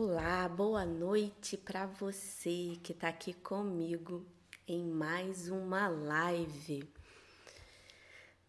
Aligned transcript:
Olá, 0.00 0.48
boa 0.48 0.86
noite 0.86 1.56
para 1.56 1.84
você 1.84 2.78
que 2.84 2.92
está 2.92 3.08
aqui 3.08 3.32
comigo 3.32 4.24
em 4.64 4.84
mais 4.84 5.48
uma 5.48 5.88
live. 5.88 6.88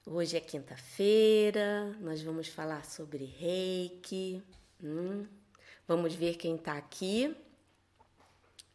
Hoje 0.06 0.38
é 0.38 0.40
quinta-feira, 0.40 1.98
nós 2.02 2.22
vamos 2.22 2.50
falar 2.50 2.86
sobre 2.86 3.26
reiki. 3.26 4.44
Hum, 4.80 5.26
vamos 5.88 6.14
ver 6.14 6.36
quem 6.36 6.56
está 6.56 6.74
aqui. 6.74 7.36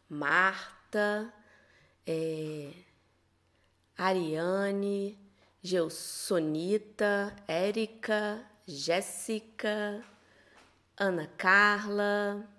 Marta, 0.09 1.32
é, 2.04 2.73
Ariane, 3.96 5.16
Gelsonita, 5.62 7.37
Érica, 7.46 8.45
Jéssica, 8.66 10.04
Ana 10.98 11.29
Carla, 11.38 12.52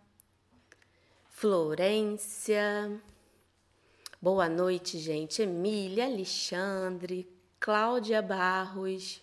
Florência. 1.37 2.97
Boa 4.21 4.47
noite, 4.47 4.97
gente. 4.97 5.41
Emília, 5.41 6.05
Alexandre, 6.05 7.29
Cláudia 7.59 8.21
Barros, 8.21 9.21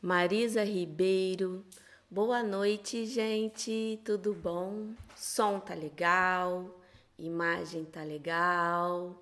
Marisa 0.00 0.62
Ribeiro. 0.62 1.66
Boa 2.08 2.40
noite, 2.40 3.04
gente. 3.04 4.00
Tudo 4.04 4.32
bom? 4.32 4.94
Som 5.16 5.58
tá 5.58 5.74
legal, 5.74 6.80
imagem 7.18 7.84
tá 7.84 8.04
legal. 8.04 9.20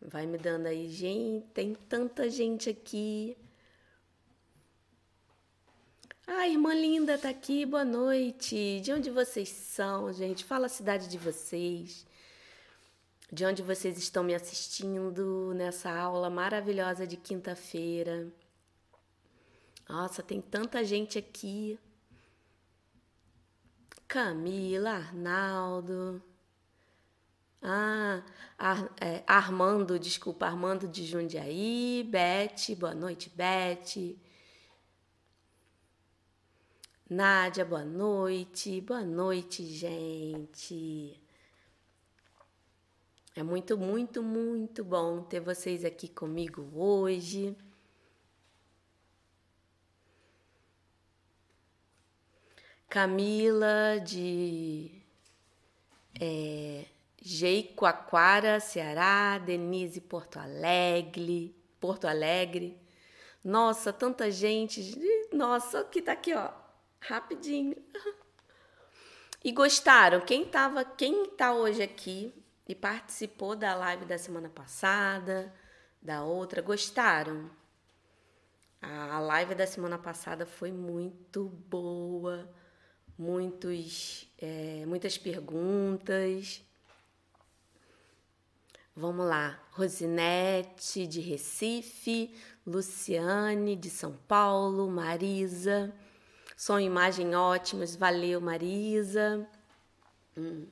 Vai 0.00 0.24
me 0.24 0.38
dando 0.38 0.66
aí, 0.66 0.88
gente. 0.88 1.48
Tem 1.48 1.74
tanta 1.74 2.30
gente 2.30 2.70
aqui. 2.70 3.36
Ah, 6.32 6.46
irmã 6.46 6.72
linda 6.72 7.18
tá 7.18 7.28
aqui, 7.28 7.66
boa 7.66 7.84
noite. 7.84 8.80
De 8.82 8.92
onde 8.92 9.10
vocês 9.10 9.48
são, 9.48 10.12
gente? 10.12 10.44
Fala 10.44 10.66
a 10.66 10.68
cidade 10.68 11.08
de 11.08 11.18
vocês. 11.18 12.06
De 13.32 13.44
onde 13.44 13.64
vocês 13.64 13.98
estão 13.98 14.22
me 14.22 14.32
assistindo 14.32 15.52
nessa 15.56 15.90
aula 15.90 16.30
maravilhosa 16.30 17.04
de 17.04 17.16
quinta-feira. 17.16 18.32
Nossa, 19.88 20.22
tem 20.22 20.40
tanta 20.40 20.84
gente 20.84 21.18
aqui. 21.18 21.76
Camila, 24.06 24.90
Arnaldo. 24.90 26.22
Ah, 27.60 28.22
Ar, 28.56 28.88
é, 29.00 29.24
Armando, 29.26 29.98
desculpa, 29.98 30.46
Armando 30.46 30.86
de 30.86 31.04
Jundiaí. 31.04 32.06
Beth, 32.08 32.76
boa 32.78 32.94
noite, 32.94 33.28
Beth. 33.34 34.16
Nádia, 37.10 37.64
boa 37.64 37.84
noite. 37.84 38.80
Boa 38.82 39.02
noite, 39.02 39.64
gente. 39.64 41.20
É 43.34 43.42
muito, 43.42 43.76
muito, 43.76 44.22
muito 44.22 44.84
bom 44.84 45.20
ter 45.24 45.40
vocês 45.40 45.84
aqui 45.84 46.06
comigo 46.06 46.70
hoje. 46.72 47.56
Camila 52.88 53.98
de 54.04 55.02
é, 56.20 56.84
Jeicoacoara, 57.20 58.60
Ceará, 58.60 59.36
Denise 59.38 60.00
Porto 60.00 60.38
Alegre, 60.38 61.56
Porto 61.80 62.06
Alegre. 62.06 62.80
Nossa, 63.42 63.92
tanta 63.92 64.30
gente. 64.30 64.96
Nossa, 65.32 65.82
que 65.82 66.00
tá 66.00 66.12
aqui, 66.12 66.32
ó 66.32 66.59
rapidinho. 67.00 67.76
E 69.42 69.52
gostaram? 69.52 70.20
Quem 70.20 70.44
tava, 70.44 70.84
quem 70.84 71.24
tá 71.30 71.54
hoje 71.54 71.82
aqui 71.82 72.30
e 72.68 72.74
participou 72.74 73.56
da 73.56 73.74
live 73.74 74.04
da 74.04 74.18
semana 74.18 74.50
passada, 74.50 75.50
da 76.02 76.22
outra, 76.22 76.60
gostaram? 76.60 77.50
A 78.82 79.18
live 79.18 79.54
da 79.54 79.66
semana 79.66 79.96
passada 79.96 80.44
foi 80.44 80.70
muito 80.70 81.46
boa, 81.70 82.50
muitos, 83.16 84.30
é, 84.38 84.84
muitas 84.86 85.16
perguntas. 85.16 86.62
Vamos 88.94 89.26
lá, 89.26 89.58
Rosinete 89.72 91.06
de 91.06 91.20
Recife, 91.20 92.34
Luciane 92.66 93.74
de 93.74 93.88
São 93.88 94.12
Paulo, 94.28 94.90
Marisa. 94.90 95.94
Som 96.60 96.78
e 96.78 96.84
imagem 96.84 97.34
ótimos. 97.34 97.96
Valeu, 97.96 98.38
Marisa. 98.38 99.48
Hum. 100.36 100.66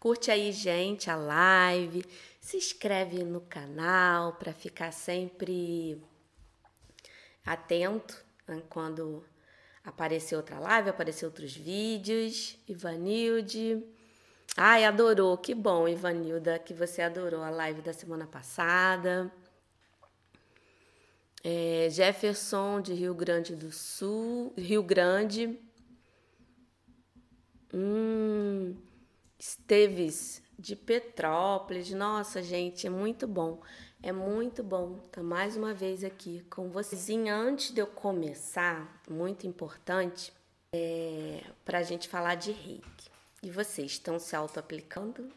Curte 0.00 0.32
aí, 0.32 0.50
gente, 0.50 1.08
a 1.08 1.14
live. 1.14 2.04
Se 2.40 2.56
inscreve 2.56 3.22
no 3.22 3.40
canal 3.40 4.32
para 4.32 4.52
ficar 4.52 4.92
sempre 4.92 6.02
atento 7.46 8.20
né, 8.48 8.64
quando 8.68 9.24
aparecer 9.84 10.34
outra 10.34 10.58
live, 10.58 10.90
aparecer 10.90 11.24
outros 11.24 11.54
vídeos. 11.54 12.58
Ivanilde. 12.66 13.80
Ai, 14.56 14.84
adorou. 14.84 15.38
Que 15.38 15.54
bom, 15.54 15.86
Ivanilda, 15.86 16.58
que 16.58 16.74
você 16.74 17.00
adorou 17.00 17.44
a 17.44 17.50
live 17.50 17.80
da 17.80 17.92
semana 17.92 18.26
passada. 18.26 19.32
É, 21.44 21.88
Jefferson 21.90 22.80
de 22.80 22.94
Rio 22.94 23.14
Grande 23.14 23.56
do 23.56 23.72
Sul, 23.72 24.52
Rio 24.56 24.82
Grande. 24.82 25.58
Hum, 27.74 28.76
Esteves 29.38 30.40
de 30.56 30.76
Petrópolis. 30.76 31.90
Nossa, 31.90 32.42
gente, 32.42 32.86
é 32.86 32.90
muito 32.90 33.26
bom. 33.26 33.60
É 34.00 34.12
muito 34.12 34.62
bom 34.62 35.00
estar 35.04 35.22
mais 35.22 35.56
uma 35.56 35.74
vez 35.74 36.04
aqui 36.04 36.44
com 36.50 36.70
vocês. 36.70 37.08
Antes 37.28 37.72
de 37.72 37.80
eu 37.80 37.86
começar, 37.86 39.02
muito 39.08 39.46
importante, 39.46 40.32
é, 40.72 41.42
para 41.64 41.78
a 41.78 41.82
gente 41.82 42.08
falar 42.08 42.36
de 42.36 42.52
reiki. 42.52 43.10
E 43.42 43.50
vocês 43.50 43.92
estão 43.92 44.18
se 44.18 44.36
auto-aplicando? 44.36 45.28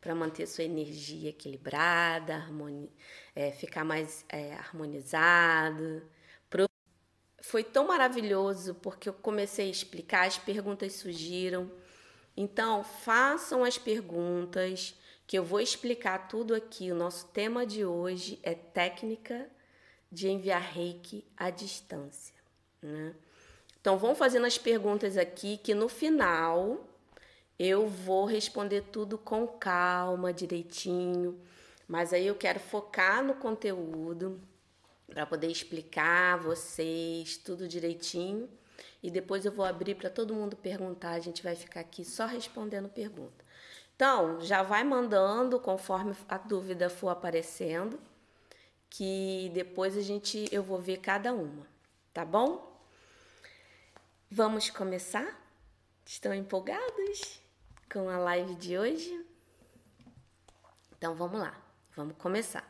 Para 0.00 0.14
manter 0.14 0.46
sua 0.46 0.64
energia 0.64 1.30
equilibrada, 1.30 2.34
harmoni 2.34 2.90
é, 3.34 3.50
ficar 3.50 3.84
mais 3.84 4.24
é, 4.28 4.54
harmonizado. 4.54 6.02
Foi 7.42 7.64
tão 7.64 7.88
maravilhoso 7.88 8.74
porque 8.76 9.08
eu 9.08 9.12
comecei 9.12 9.66
a 9.66 9.70
explicar, 9.70 10.26
as 10.26 10.38
perguntas 10.38 10.92
surgiram. 10.92 11.70
Então, 12.36 12.84
façam 12.84 13.64
as 13.64 13.78
perguntas 13.78 14.94
que 15.26 15.38
eu 15.38 15.42
vou 15.42 15.60
explicar 15.60 16.28
tudo 16.28 16.54
aqui. 16.54 16.92
O 16.92 16.94
nosso 16.94 17.26
tema 17.28 17.66
de 17.66 17.84
hoje 17.84 18.38
é 18.42 18.54
técnica 18.54 19.50
de 20.12 20.28
enviar 20.28 20.60
reiki 20.60 21.24
à 21.36 21.50
distância. 21.50 22.34
Né? 22.82 23.14
Então, 23.80 23.98
vão 23.98 24.14
fazendo 24.14 24.46
as 24.46 24.58
perguntas 24.58 25.16
aqui 25.16 25.56
que 25.56 25.74
no 25.74 25.88
final 25.88 26.86
eu 27.62 27.86
vou 27.86 28.24
responder 28.24 28.84
tudo 28.90 29.18
com 29.18 29.46
calma, 29.46 30.32
direitinho, 30.32 31.38
mas 31.86 32.14
aí 32.14 32.26
eu 32.26 32.34
quero 32.34 32.58
focar 32.58 33.22
no 33.22 33.34
conteúdo 33.34 34.40
para 35.06 35.26
poder 35.26 35.48
explicar 35.48 36.32
a 36.32 36.36
vocês 36.38 37.36
tudo 37.36 37.68
direitinho 37.68 38.48
e 39.02 39.10
depois 39.10 39.44
eu 39.44 39.52
vou 39.52 39.66
abrir 39.66 39.94
para 39.94 40.08
todo 40.08 40.34
mundo 40.34 40.56
perguntar. 40.56 41.10
A 41.10 41.20
gente 41.20 41.42
vai 41.42 41.54
ficar 41.54 41.80
aqui 41.80 42.02
só 42.02 42.24
respondendo 42.24 42.88
pergunta. 42.88 43.44
Então, 43.94 44.40
já 44.40 44.62
vai 44.62 44.82
mandando 44.82 45.60
conforme 45.60 46.16
a 46.30 46.38
dúvida 46.38 46.88
for 46.88 47.10
aparecendo, 47.10 48.00
que 48.88 49.50
depois 49.52 49.98
a 49.98 50.00
gente 50.00 50.48
eu 50.50 50.62
vou 50.62 50.80
ver 50.80 50.96
cada 51.00 51.34
uma, 51.34 51.66
tá 52.14 52.24
bom? 52.24 52.74
Vamos 54.30 54.70
começar? 54.70 55.38
Estão 56.06 56.32
empolgados? 56.32 57.39
Com 57.92 58.08
a 58.08 58.18
live 58.18 58.54
de 58.54 58.78
hoje? 58.78 59.26
Então 60.96 61.14
vamos 61.14 61.40
lá, 61.40 61.60
vamos 61.96 62.16
começar. 62.16 62.68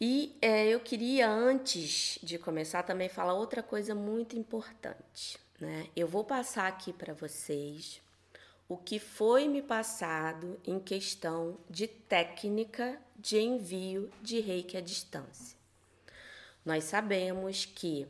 E 0.00 0.36
é, 0.40 0.66
eu 0.66 0.80
queria, 0.80 1.28
antes 1.28 2.18
de 2.22 2.38
começar, 2.38 2.82
também 2.82 3.08
falar 3.08 3.34
outra 3.34 3.62
coisa 3.62 3.94
muito 3.94 4.36
importante. 4.36 5.38
Né? 5.60 5.88
Eu 5.94 6.08
vou 6.08 6.24
passar 6.24 6.66
aqui 6.66 6.92
para 6.92 7.12
vocês 7.12 8.00
o 8.66 8.76
que 8.76 8.98
foi 8.98 9.46
me 9.46 9.60
passado 9.60 10.58
em 10.66 10.80
questão 10.80 11.58
de 11.68 11.86
técnica 11.86 12.98
de 13.16 13.38
envio 13.38 14.10
de 14.22 14.40
reiki 14.40 14.76
à 14.76 14.80
distância. 14.80 15.58
Nós 16.64 16.84
sabemos 16.84 17.66
que 17.66 18.08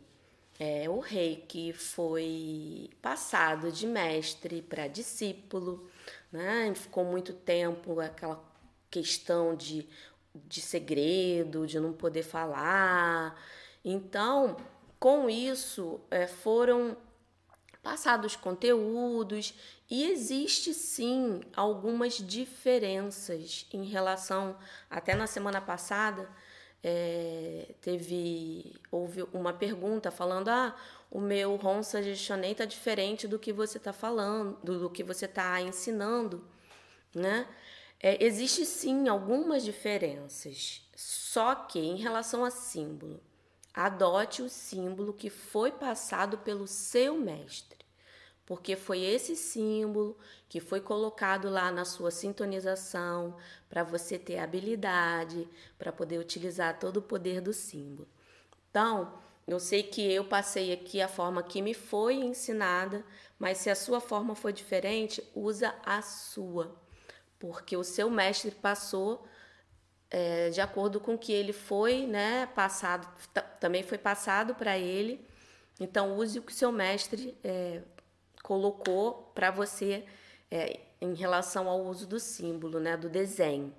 é, 0.61 0.91
o 0.91 0.99
reiki 0.99 1.73
foi 1.73 2.91
passado 3.01 3.73
de 3.73 3.87
mestre 3.87 4.61
para 4.61 4.87
discípulo, 4.89 5.89
né? 6.31 6.71
Ficou 6.75 7.03
muito 7.03 7.33
tempo 7.33 7.99
aquela 7.99 8.45
questão 8.91 9.57
de, 9.57 9.89
de 10.35 10.61
segredo, 10.61 11.67
de 11.67 11.81
não 11.81 11.95
poder 11.95 12.23
falar. 12.23 13.43
Então, 13.83 14.59
com 14.99 15.31
isso, 15.31 15.99
é, 16.11 16.27
foram 16.27 16.95
passar 17.83 18.19
dos 18.19 18.37
conteúdos 18.37 19.55
e 19.89 20.05
existe 20.11 20.75
sim 20.75 21.41
algumas 21.57 22.19
diferenças 22.19 23.67
em 23.73 23.85
relação 23.85 24.59
até 24.91 25.15
na 25.15 25.27
semana 25.27 25.63
passada 25.63 26.29
é, 26.83 27.75
teve 27.81 28.75
houve 28.91 29.23
uma 29.33 29.53
pergunta 29.53 30.11
falando 30.11 30.49
ah 30.49 30.75
o 31.11 31.21
meu 31.21 31.57
ROM 31.57 31.83
Suggestionei 31.83 32.53
está 32.53 32.65
diferente 32.65 33.29
do 33.29 33.39
que 33.39 33.53
você 33.53 33.77
está 33.79 33.93
falando 33.93 34.57
do, 34.63 34.79
do, 34.81 34.91
que 34.91 35.03
você 35.03 35.27
está 35.27 35.61
ensinando 35.61 36.43
né? 37.15 37.47
É, 38.03 38.25
existe 38.25 38.65
sim 38.65 39.09
algumas 39.09 39.63
diferenças 39.63 40.83
só 40.97 41.55
que 41.55 41.79
em 41.79 41.97
relação 41.97 42.45
a 42.45 42.51
símbolo 42.51 43.21
adote 43.75 44.41
o 44.41 44.49
símbolo 44.49 45.13
que 45.13 45.29
foi 45.29 45.71
passado 45.71 46.39
pelo 46.39 46.67
seu 46.67 47.15
mestre 47.15 47.80
porque 48.51 48.75
foi 48.75 49.01
esse 49.01 49.37
símbolo 49.37 50.19
que 50.49 50.59
foi 50.59 50.81
colocado 50.81 51.49
lá 51.49 51.71
na 51.71 51.85
sua 51.85 52.11
sintonização 52.11 53.37
para 53.69 53.85
você 53.85 54.19
ter 54.19 54.39
habilidade, 54.39 55.47
para 55.79 55.93
poder 55.93 56.19
utilizar 56.19 56.77
todo 56.77 56.97
o 56.97 57.03
poder 57.03 57.41
do 57.41 57.53
símbolo. 57.53 58.09
Então, 58.69 59.15
eu 59.47 59.61
sei 59.61 59.85
que 59.85 60.03
eu 60.03 60.25
passei 60.25 60.73
aqui 60.73 61.01
a 61.01 61.07
forma 61.07 61.45
que 61.45 61.63
me 61.63 61.75
foi 61.75 62.17
ensinada, 62.17 63.05
mas 63.39 63.59
se 63.59 63.71
a 63.71 63.77
sua 63.77 64.01
forma 64.01 64.35
for 64.35 64.53
diferente, 64.53 65.23
usa 65.33 65.73
a 65.85 66.03
sua, 66.03 66.75
porque 67.39 67.77
o 67.77 67.85
seu 67.85 68.11
mestre 68.11 68.51
passou 68.51 69.25
é, 70.11 70.51
de 70.51 70.61
acordo 70.61 70.99
com 70.99 71.15
o 71.15 71.19
que 71.19 71.33
ele 71.33 71.53
foi, 71.53 72.05
né, 72.05 72.47
passado, 72.47 73.07
também 73.61 73.85
foi 73.85 73.97
passado 73.97 74.57
para 74.57 74.77
ele. 74.77 75.25
Então, 75.79 76.17
use 76.17 76.41
o 76.41 76.43
que 76.43 76.53
seu 76.53 76.73
mestre 76.73 77.39
é, 77.45 77.83
colocou 78.51 79.31
para 79.33 79.49
você 79.53 80.05
é, 80.51 80.81
em 81.01 81.15
relação 81.15 81.69
ao 81.69 81.87
uso 81.87 82.05
do 82.05 82.19
símbolo, 82.19 82.81
né, 82.81 82.97
do 82.97 83.09
desenho. 83.09 83.73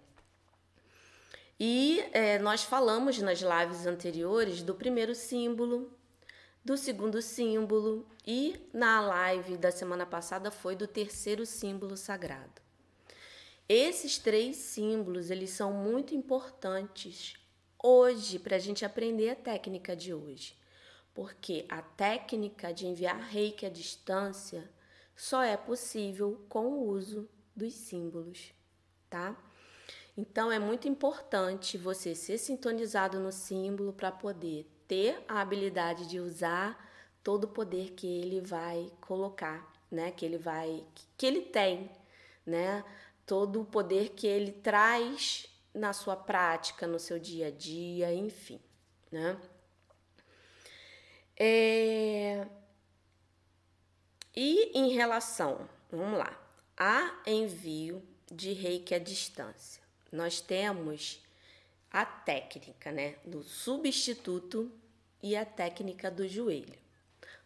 E 1.60 2.02
é, 2.14 2.40
nós 2.40 2.64
falamos 2.64 3.20
nas 3.20 3.42
lives 3.42 3.86
anteriores 3.86 4.64
do 4.64 4.74
primeiro 4.74 5.14
símbolo, 5.14 5.92
do 6.64 6.78
segundo 6.78 7.22
símbolo 7.22 8.08
e 8.26 8.66
na 8.72 9.02
live 9.02 9.58
da 9.58 9.72
semana 9.72 10.06
passada 10.06 10.50
foi 10.50 10.74
do 10.74 10.88
terceiro 10.88 11.46
símbolo 11.46 11.98
sagrado. 11.98 12.62
Esses 13.68 14.18
três 14.18 14.56
símbolos 14.56 15.30
eles 15.30 15.50
são 15.50 15.74
muito 15.74 16.16
importantes 16.16 17.34
hoje 17.84 18.40
para 18.40 18.56
a 18.56 18.60
gente 18.60 18.86
aprender 18.86 19.32
a 19.32 19.36
técnica 19.36 19.98
de 19.98 20.14
hoje 20.14 20.61
porque 21.14 21.66
a 21.70 21.82
técnica 21.82 22.74
de 22.74 22.88
enviar 22.88 23.20
reiki 23.20 23.66
à 23.66 23.70
distância 23.70 24.70
só 25.16 25.44
é 25.44 25.58
possível 25.58 26.46
com 26.48 26.66
o 26.68 26.88
uso 26.88 27.30
dos 27.56 27.74
símbolos, 27.74 28.54
tá? 29.10 29.36
Então 30.18 30.52
é 30.52 30.60
muito 30.60 30.88
importante 30.88 31.78
você 31.78 32.16
ser 32.16 32.38
sintonizado 32.38 33.20
no 33.20 33.32
símbolo 33.32 33.94
para 33.94 34.12
poder 34.12 34.70
ter 34.88 35.24
a 35.28 35.42
habilidade 35.42 36.08
de 36.08 36.20
usar 36.20 36.90
todo 37.24 37.46
o 37.46 37.50
poder 37.50 37.92
que 37.92 38.08
ele 38.08 38.42
vai 38.42 38.92
colocar, 39.00 39.72
né? 39.90 40.12
Que 40.12 40.26
ele 40.26 40.38
vai 40.38 40.86
que 41.18 41.26
ele 41.26 41.42
tem, 41.42 41.90
né? 42.46 42.84
Todo 43.26 43.62
o 43.62 43.66
poder 43.66 44.10
que 44.10 44.28
ele 44.28 44.52
traz 44.52 45.48
na 45.74 45.94
sua 45.94 46.16
prática, 46.16 46.86
no 46.86 47.00
seu 47.00 47.18
dia 47.18 47.48
a 47.48 47.52
dia, 47.52 48.14
enfim, 48.14 48.60
né? 49.12 49.40
É... 51.44 52.46
E 54.36 54.78
em 54.78 54.94
relação, 54.94 55.68
vamos 55.92 56.20
lá, 56.20 56.40
a 56.78 57.20
envio 57.26 58.08
de 58.32 58.54
reiki 58.54 58.94
à 58.94 59.00
distância, 59.00 59.82
nós 60.12 60.40
temos 60.40 61.20
a 61.90 62.06
técnica 62.06 62.92
né, 62.92 63.16
do 63.26 63.42
substituto 63.42 64.72
e 65.24 65.36
a 65.36 65.44
técnica 65.44 66.12
do 66.12 66.28
joelho. 66.28 66.78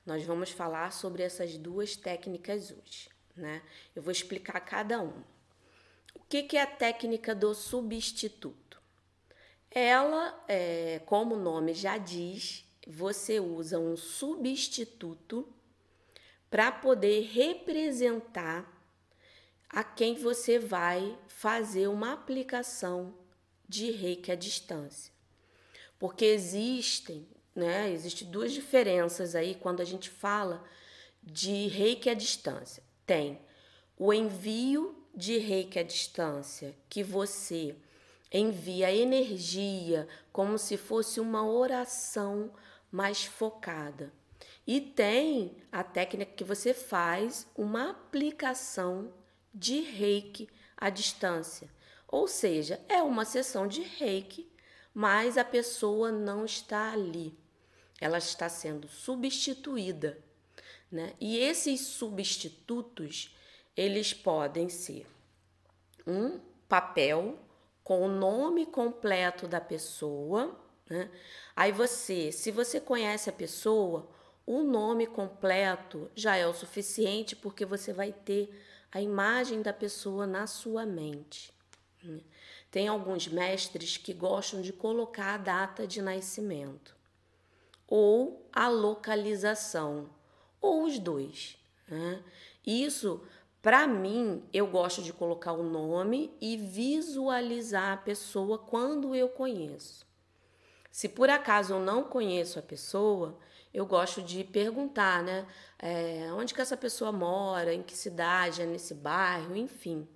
Nós 0.05 0.25
vamos 0.25 0.49
falar 0.49 0.91
sobre 0.91 1.23
essas 1.23 1.57
duas 1.57 1.95
técnicas 1.95 2.71
hoje. 2.71 3.07
Né? 3.33 3.61
Eu 3.95 4.03
vou 4.03 4.11
explicar 4.11 4.59
cada 4.59 4.99
uma. 4.99 5.25
O 6.13 6.19
que, 6.27 6.43
que 6.43 6.57
é 6.57 6.63
a 6.63 6.67
técnica 6.67 7.33
do 7.33 7.55
substituto? 7.55 8.77
Ela, 9.71 10.43
é, 10.49 11.01
como 11.05 11.35
o 11.35 11.39
nome 11.39 11.73
já 11.73 11.97
diz, 11.97 12.64
você 12.85 13.39
usa 13.39 13.79
um 13.79 13.97
substituto 13.97 15.47
para 16.49 16.71
poder 16.71 17.21
representar 17.23 18.71
a 19.69 19.83
quem 19.83 20.15
você 20.15 20.59
vai 20.59 21.17
fazer 21.27 21.87
uma 21.87 22.13
aplicação 22.13 23.13
de 23.67 23.91
reiki 23.91 24.31
à 24.31 24.35
distância. 24.35 25.11
Porque 25.99 26.25
existem, 26.25 27.27
né, 27.53 27.91
existem 27.91 28.29
duas 28.29 28.51
diferenças 28.53 29.35
aí 29.35 29.55
quando 29.55 29.81
a 29.81 29.85
gente 29.85 30.09
fala 30.09 30.63
de 31.21 31.67
reiki 31.67 32.09
à 32.09 32.13
distância. 32.13 32.83
Tem 33.05 33.41
o 33.97 34.13
envio 34.13 35.03
de 35.15 35.37
reiki 35.37 35.79
à 35.79 35.83
distância, 35.83 36.75
que 36.89 37.03
você 37.03 37.75
envia 38.31 38.93
energia 38.93 40.07
como 40.31 40.57
se 40.57 40.77
fosse 40.77 41.19
uma 41.19 41.45
oração 41.47 42.51
mais 42.91 43.25
focada. 43.25 44.11
E 44.67 44.81
tem 44.81 45.57
a 45.71 45.83
técnica 45.83 46.33
que 46.33 46.43
você 46.43 46.73
faz 46.73 47.47
uma 47.55 47.91
aplicação 47.91 49.13
de 49.53 49.81
reiki 49.81 50.49
à 50.75 50.89
distância. 50.89 51.69
Ou 52.07 52.27
seja, 52.27 52.79
é 52.87 53.01
uma 53.01 53.25
sessão 53.25 53.67
de 53.67 53.81
reiki, 53.81 54.49
mas 54.93 55.37
a 55.37 55.43
pessoa 55.43 56.11
não 56.11 56.45
está 56.45 56.91
ali. 56.91 57.37
Ela 57.99 58.17
está 58.17 58.49
sendo 58.49 58.87
substituída. 58.87 60.17
Né? 60.91 61.13
E 61.19 61.37
esses 61.37 61.81
substitutos, 61.81 63.35
eles 63.75 64.13
podem 64.13 64.69
ser 64.69 65.05
um 66.05 66.39
papel 66.67 67.39
com 67.83 68.01
o 68.01 68.07
nome 68.07 68.65
completo 68.65 69.47
da 69.47 69.61
pessoa, 69.61 70.59
né? 70.89 71.09
Aí 71.55 71.71
você, 71.71 72.31
se 72.31 72.51
você 72.51 72.79
conhece 72.79 73.29
a 73.29 73.33
pessoa, 73.33 74.07
o 74.45 74.61
nome 74.61 75.07
completo 75.07 76.09
já 76.15 76.35
é 76.35 76.45
o 76.45 76.53
suficiente 76.53 77.35
porque 77.35 77.65
você 77.65 77.91
vai 77.91 78.11
ter 78.11 78.53
a 78.91 79.01
imagem 79.01 79.61
da 79.61 79.73
pessoa 79.73 80.27
na 80.27 80.47
sua 80.47 80.85
mente. 80.85 81.53
Né? 82.03 82.21
Tem 82.69 82.87
alguns 82.87 83.27
mestres 83.27 83.97
que 83.97 84.13
gostam 84.13 84.61
de 84.61 84.71
colocar 84.71 85.33
a 85.33 85.37
data 85.37 85.87
de 85.87 86.01
nascimento 86.01 86.95
ou 87.87 88.49
a 88.51 88.67
localização, 88.67 90.09
ou 90.59 90.85
os 90.85 90.97
dois. 90.97 91.57
Né? 91.87 92.23
Isso, 92.65 93.21
para 93.61 93.87
mim, 93.87 94.43
eu 94.51 94.67
gosto 94.67 95.01
de 95.01 95.13
colocar 95.13 95.53
o 95.53 95.63
nome 95.63 96.35
e 96.41 96.57
visualizar 96.57 97.93
a 97.93 97.97
pessoa 97.97 98.57
quando 98.57 99.13
eu 99.13 99.29
conheço. 99.29 100.05
Se 100.95 101.09
por 101.09 101.29
acaso 101.29 101.73
eu 101.73 101.79
não 101.81 102.05
conheço 102.05 102.57
a 102.57 102.61
pessoa, 102.61 103.37
eu 103.73 103.85
gosto 103.85 104.21
de 104.21 104.45
perguntar, 104.45 105.21
né? 105.21 105.45
É, 105.77 106.29
onde 106.31 106.53
que 106.53 106.61
essa 106.61 106.77
pessoa 106.77 107.11
mora, 107.11 107.73
em 107.73 107.83
que 107.83 107.93
cidade, 107.93 108.61
é 108.61 108.65
nesse 108.65 108.93
bairro, 108.93 109.57
enfim. 109.57 110.07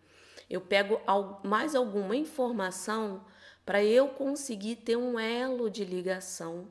Eu 0.49 0.61
pego 0.61 1.01
mais 1.43 1.75
alguma 1.75 2.15
informação 2.15 3.25
para 3.65 3.83
eu 3.83 4.07
conseguir 4.07 4.77
ter 4.77 4.95
um 4.95 5.19
elo 5.19 5.69
de 5.69 5.83
ligação 5.83 6.69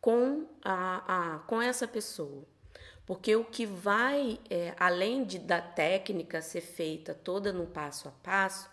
com, 0.00 0.48
a, 0.64 1.36
a, 1.36 1.38
com 1.38 1.62
essa 1.62 1.86
pessoa. 1.86 2.44
Porque 3.06 3.36
o 3.36 3.44
que 3.44 3.64
vai, 3.64 4.40
é, 4.50 4.74
além 4.76 5.22
de, 5.22 5.38
da 5.38 5.60
técnica 5.60 6.42
ser 6.42 6.62
feita 6.62 7.14
toda 7.14 7.52
no 7.52 7.68
passo 7.68 8.08
a 8.08 8.10
passo, 8.10 8.68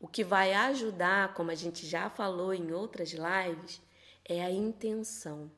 o 0.00 0.06
que 0.06 0.22
vai 0.22 0.52
ajudar, 0.52 1.34
como 1.34 1.50
a 1.50 1.54
gente 1.54 1.86
já 1.86 2.08
falou 2.08 2.54
em 2.54 2.72
outras 2.72 3.10
lives, 3.10 3.80
é 4.24 4.42
a 4.42 4.50
intenção. 4.50 5.50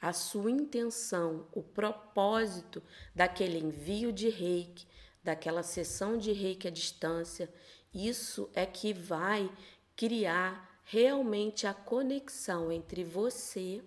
A 0.00 0.12
sua 0.12 0.50
intenção, 0.50 1.46
o 1.52 1.62
propósito 1.62 2.82
daquele 3.14 3.58
envio 3.58 4.12
de 4.12 4.28
reiki, 4.28 4.86
daquela 5.22 5.62
sessão 5.62 6.16
de 6.16 6.32
reiki 6.32 6.68
à 6.68 6.70
distância, 6.70 7.52
isso 7.92 8.48
é 8.54 8.64
que 8.64 8.92
vai 8.92 9.50
criar 9.96 10.80
realmente 10.84 11.66
a 11.66 11.74
conexão 11.74 12.70
entre 12.70 13.02
você 13.02 13.82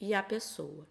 e 0.00 0.14
a 0.14 0.22
pessoa. 0.22 0.86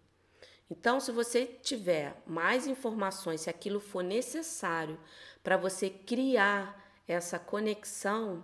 Então, 0.70 1.00
se 1.00 1.12
você 1.12 1.46
tiver 1.46 2.22
mais 2.26 2.68
informações, 2.68 3.42
se 3.42 3.50
aquilo 3.50 3.80
for 3.80 4.04
necessário 4.04 5.00
para 5.44 5.58
você 5.58 5.90
criar 5.90 6.85
essa 7.08 7.38
conexão, 7.38 8.44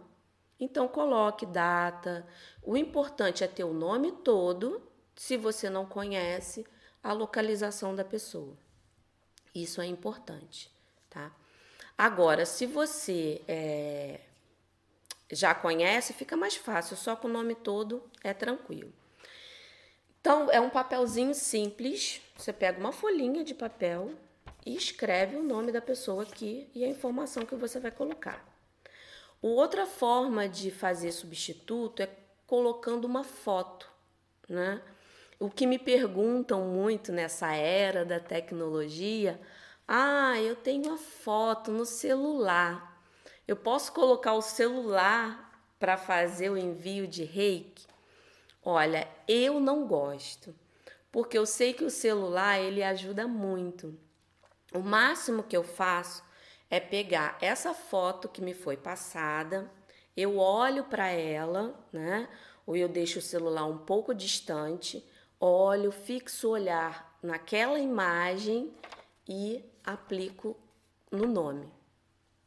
então 0.59 0.87
coloque 0.87 1.45
data. 1.45 2.25
O 2.63 2.77
importante 2.77 3.43
é 3.43 3.47
ter 3.47 3.63
o 3.63 3.73
nome 3.73 4.11
todo, 4.11 4.81
se 5.15 5.37
você 5.37 5.69
não 5.69 5.85
conhece 5.85 6.65
a 7.03 7.13
localização 7.13 7.95
da 7.95 8.05
pessoa. 8.05 8.55
Isso 9.53 9.81
é 9.81 9.85
importante, 9.85 10.71
tá? 11.09 11.31
Agora, 11.97 12.45
se 12.45 12.65
você 12.65 13.41
é, 13.47 14.21
já 15.31 15.53
conhece, 15.53 16.13
fica 16.13 16.37
mais 16.37 16.55
fácil, 16.55 16.95
só 16.95 17.15
com 17.15 17.27
o 17.27 17.31
nome 17.31 17.55
todo 17.55 18.03
é 18.23 18.33
tranquilo. 18.33 18.93
Então, 20.19 20.51
é 20.51 20.61
um 20.61 20.69
papelzinho 20.69 21.33
simples. 21.33 22.21
Você 22.37 22.53
pega 22.53 22.79
uma 22.79 22.91
folhinha 22.91 23.43
de 23.43 23.55
papel 23.55 24.11
e 24.65 24.75
escreve 24.75 25.35
o 25.35 25.43
nome 25.43 25.71
da 25.71 25.81
pessoa 25.81 26.23
aqui 26.23 26.69
e 26.75 26.83
a 26.83 26.87
informação 26.87 27.45
que 27.45 27.55
você 27.55 27.79
vai 27.79 27.91
colocar. 27.91 28.50
Outra 29.41 29.87
forma 29.87 30.47
de 30.47 30.69
fazer 30.69 31.11
substituto 31.11 32.01
é 32.01 32.09
colocando 32.45 33.05
uma 33.05 33.23
foto, 33.23 33.89
né? 34.47 34.81
O 35.39 35.49
que 35.49 35.65
me 35.65 35.79
perguntam 35.79 36.65
muito 36.65 37.11
nessa 37.11 37.51
era 37.55 38.05
da 38.05 38.19
tecnologia, 38.19 39.41
ah, 39.87 40.39
eu 40.39 40.55
tenho 40.55 40.93
a 40.93 40.97
foto 40.97 41.71
no 41.71 41.85
celular. 41.85 43.03
Eu 43.47 43.55
posso 43.55 43.91
colocar 43.91 44.33
o 44.33 44.41
celular 44.41 45.51
para 45.79 45.97
fazer 45.97 46.51
o 46.51 46.57
envio 46.57 47.07
de 47.07 47.23
reiki? 47.23 47.87
Olha, 48.63 49.07
eu 49.27 49.59
não 49.59 49.87
gosto, 49.87 50.53
porque 51.11 51.35
eu 51.35 51.47
sei 51.47 51.73
que 51.73 51.83
o 51.83 51.89
celular 51.89 52.59
ele 52.59 52.83
ajuda 52.83 53.27
muito. 53.27 53.97
O 54.71 54.79
máximo 54.79 55.41
que 55.41 55.57
eu 55.57 55.63
faço 55.63 56.23
é 56.71 56.79
pegar 56.79 57.37
essa 57.41 57.73
foto 57.73 58.29
que 58.29 58.41
me 58.41 58.53
foi 58.53 58.77
passada, 58.77 59.69
eu 60.15 60.37
olho 60.37 60.85
para 60.85 61.09
ela, 61.09 61.75
né? 61.91 62.29
Ou 62.65 62.77
eu 62.77 62.87
deixo 62.87 63.19
o 63.19 63.21
celular 63.21 63.65
um 63.65 63.77
pouco 63.77 64.13
distante, 64.15 65.05
olho, 65.37 65.91
fixo 65.91 66.47
o 66.47 66.51
olhar 66.51 67.19
naquela 67.21 67.77
imagem 67.77 68.73
e 69.27 69.63
aplico 69.83 70.57
no 71.11 71.27
nome, 71.27 71.69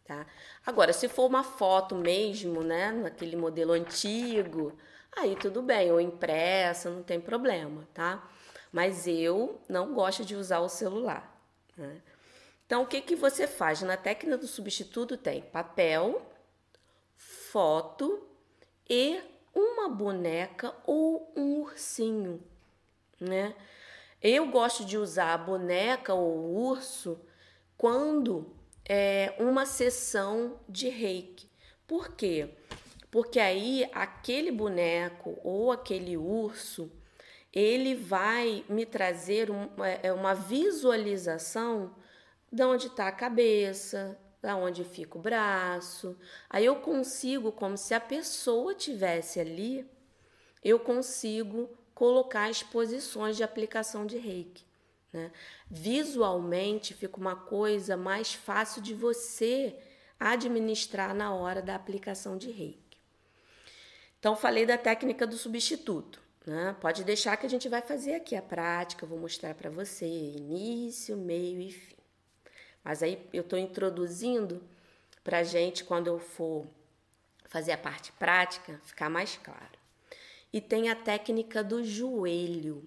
tá? 0.04 0.26
Agora, 0.64 0.95
se 0.95 1.07
for 1.07 1.26
uma 1.26 1.45
foto 1.45 1.95
mesmo, 1.95 2.62
né, 2.62 2.93
naquele 2.93 3.37
modelo 3.37 3.73
antigo, 3.73 4.73
aí 5.14 5.37
tudo 5.37 5.61
bem, 5.61 5.93
ou 5.93 6.00
impressa, 6.00 6.88
não 6.88 7.02
tem 7.02 7.21
problema, 7.21 7.87
tá? 7.93 8.26
Mas 8.73 9.07
eu 9.07 9.61
não 9.69 9.93
gosto 9.93 10.25
de 10.25 10.35
usar 10.35 10.61
o 10.61 10.69
celular, 10.69 11.38
né? 11.76 12.00
Então, 12.66 12.83
o 12.83 12.87
que, 12.87 13.00
que 13.00 13.14
você 13.14 13.47
faz? 13.47 13.83
Na 13.83 13.97
técnica 13.97 14.38
do 14.38 14.47
substituto 14.47 15.16
tem 15.16 15.42
papel, 15.42 16.23
foto 17.16 18.26
e 18.88 19.21
uma 19.54 19.88
boneca 19.88 20.75
ou 20.87 21.33
um 21.37 21.61
ursinho, 21.61 22.42
né? 23.21 23.54
Eu 24.21 24.49
gosto 24.49 24.85
de 24.85 24.97
usar 24.97 25.35
a 25.35 25.38
boneca 25.38 26.14
ou 26.14 26.37
o 26.37 26.68
urso 26.68 27.21
quando 27.76 28.56
é 28.88 29.35
uma 29.38 29.66
sessão 29.66 30.59
de 30.66 30.88
reiki. 30.88 31.49
Por 31.87 32.12
quê? 32.12 32.49
Porque 33.11 33.38
aí 33.38 33.88
aquele 33.92 34.50
boneco 34.50 35.38
ou 35.44 35.71
aquele 35.71 36.16
urso 36.16 36.90
ele 37.52 37.94
vai 37.94 38.64
me 38.68 38.85
trazer 38.85 39.49
é, 40.02 40.12
uma 40.12 40.35
visualização 40.35 41.94
de 42.54 42.62
onde 42.62 42.87
está 42.87 43.08
a 43.08 43.12
cabeça, 43.12 44.16
da 44.40 44.54
onde 44.54 44.84
fica 44.84 45.18
o 45.18 45.20
braço. 45.20 46.16
Aí 46.49 46.64
eu 46.64 46.76
consigo, 46.76 47.50
como 47.50 47.76
se 47.76 47.92
a 47.92 47.99
pessoa 47.99 48.73
tivesse 48.75 49.40
ali, 49.40 49.90
eu 50.62 50.78
consigo 50.78 51.68
colocar 51.92 52.49
as 52.49 52.62
posições 52.62 53.37
de 53.37 53.42
aplicação 53.42 54.06
de 54.06 54.18
reiki. 54.18 54.64
Né? 55.12 55.32
Visualmente 55.68 56.94
fica 56.94 57.18
uma 57.18 57.34
coisa 57.34 57.96
mais 57.96 58.34
fácil 58.34 58.80
de 58.80 58.94
você 58.94 59.76
administrar 60.18 61.12
na 61.12 61.34
hora 61.34 61.61
da 61.61 61.75
aplicação 61.75 62.38
de 62.38 62.52
reiki. 62.52 62.99
Então, 64.20 64.37
falei 64.37 64.64
da 64.64 64.78
técnica 64.78 65.26
do 65.26 65.37
substituto. 65.37 66.23
Né? 66.46 66.76
Pode 66.80 67.02
deixar 67.02 67.37
que 67.37 67.46
a 67.46 67.50
gente 67.50 67.68
vai 67.68 67.82
fazer 67.82 68.14
aqui 68.14 68.37
a 68.37 68.42
prática, 68.42 69.04
eu 69.04 69.08
vou 69.08 69.18
mostrar 69.18 69.54
para 69.56 69.70
você 69.70 70.06
início, 70.06 71.16
meio 71.16 71.61
e 71.61 71.73
fim. 71.73 71.93
Mas 72.84 73.02
aí 73.02 73.26
eu 73.32 73.40
estou 73.40 73.58
introduzindo 73.58 74.62
para 75.24 75.42
gente, 75.42 75.82
quando 75.82 76.06
eu 76.06 76.18
for 76.18 76.66
fazer 77.46 77.72
a 77.72 77.78
parte 77.78 78.12
prática, 78.12 78.78
ficar 78.84 79.08
mais 79.08 79.38
claro. 79.42 79.78
E 80.52 80.60
tem 80.60 80.90
a 80.90 80.94
técnica 80.94 81.64
do 81.64 81.82
joelho. 81.82 82.86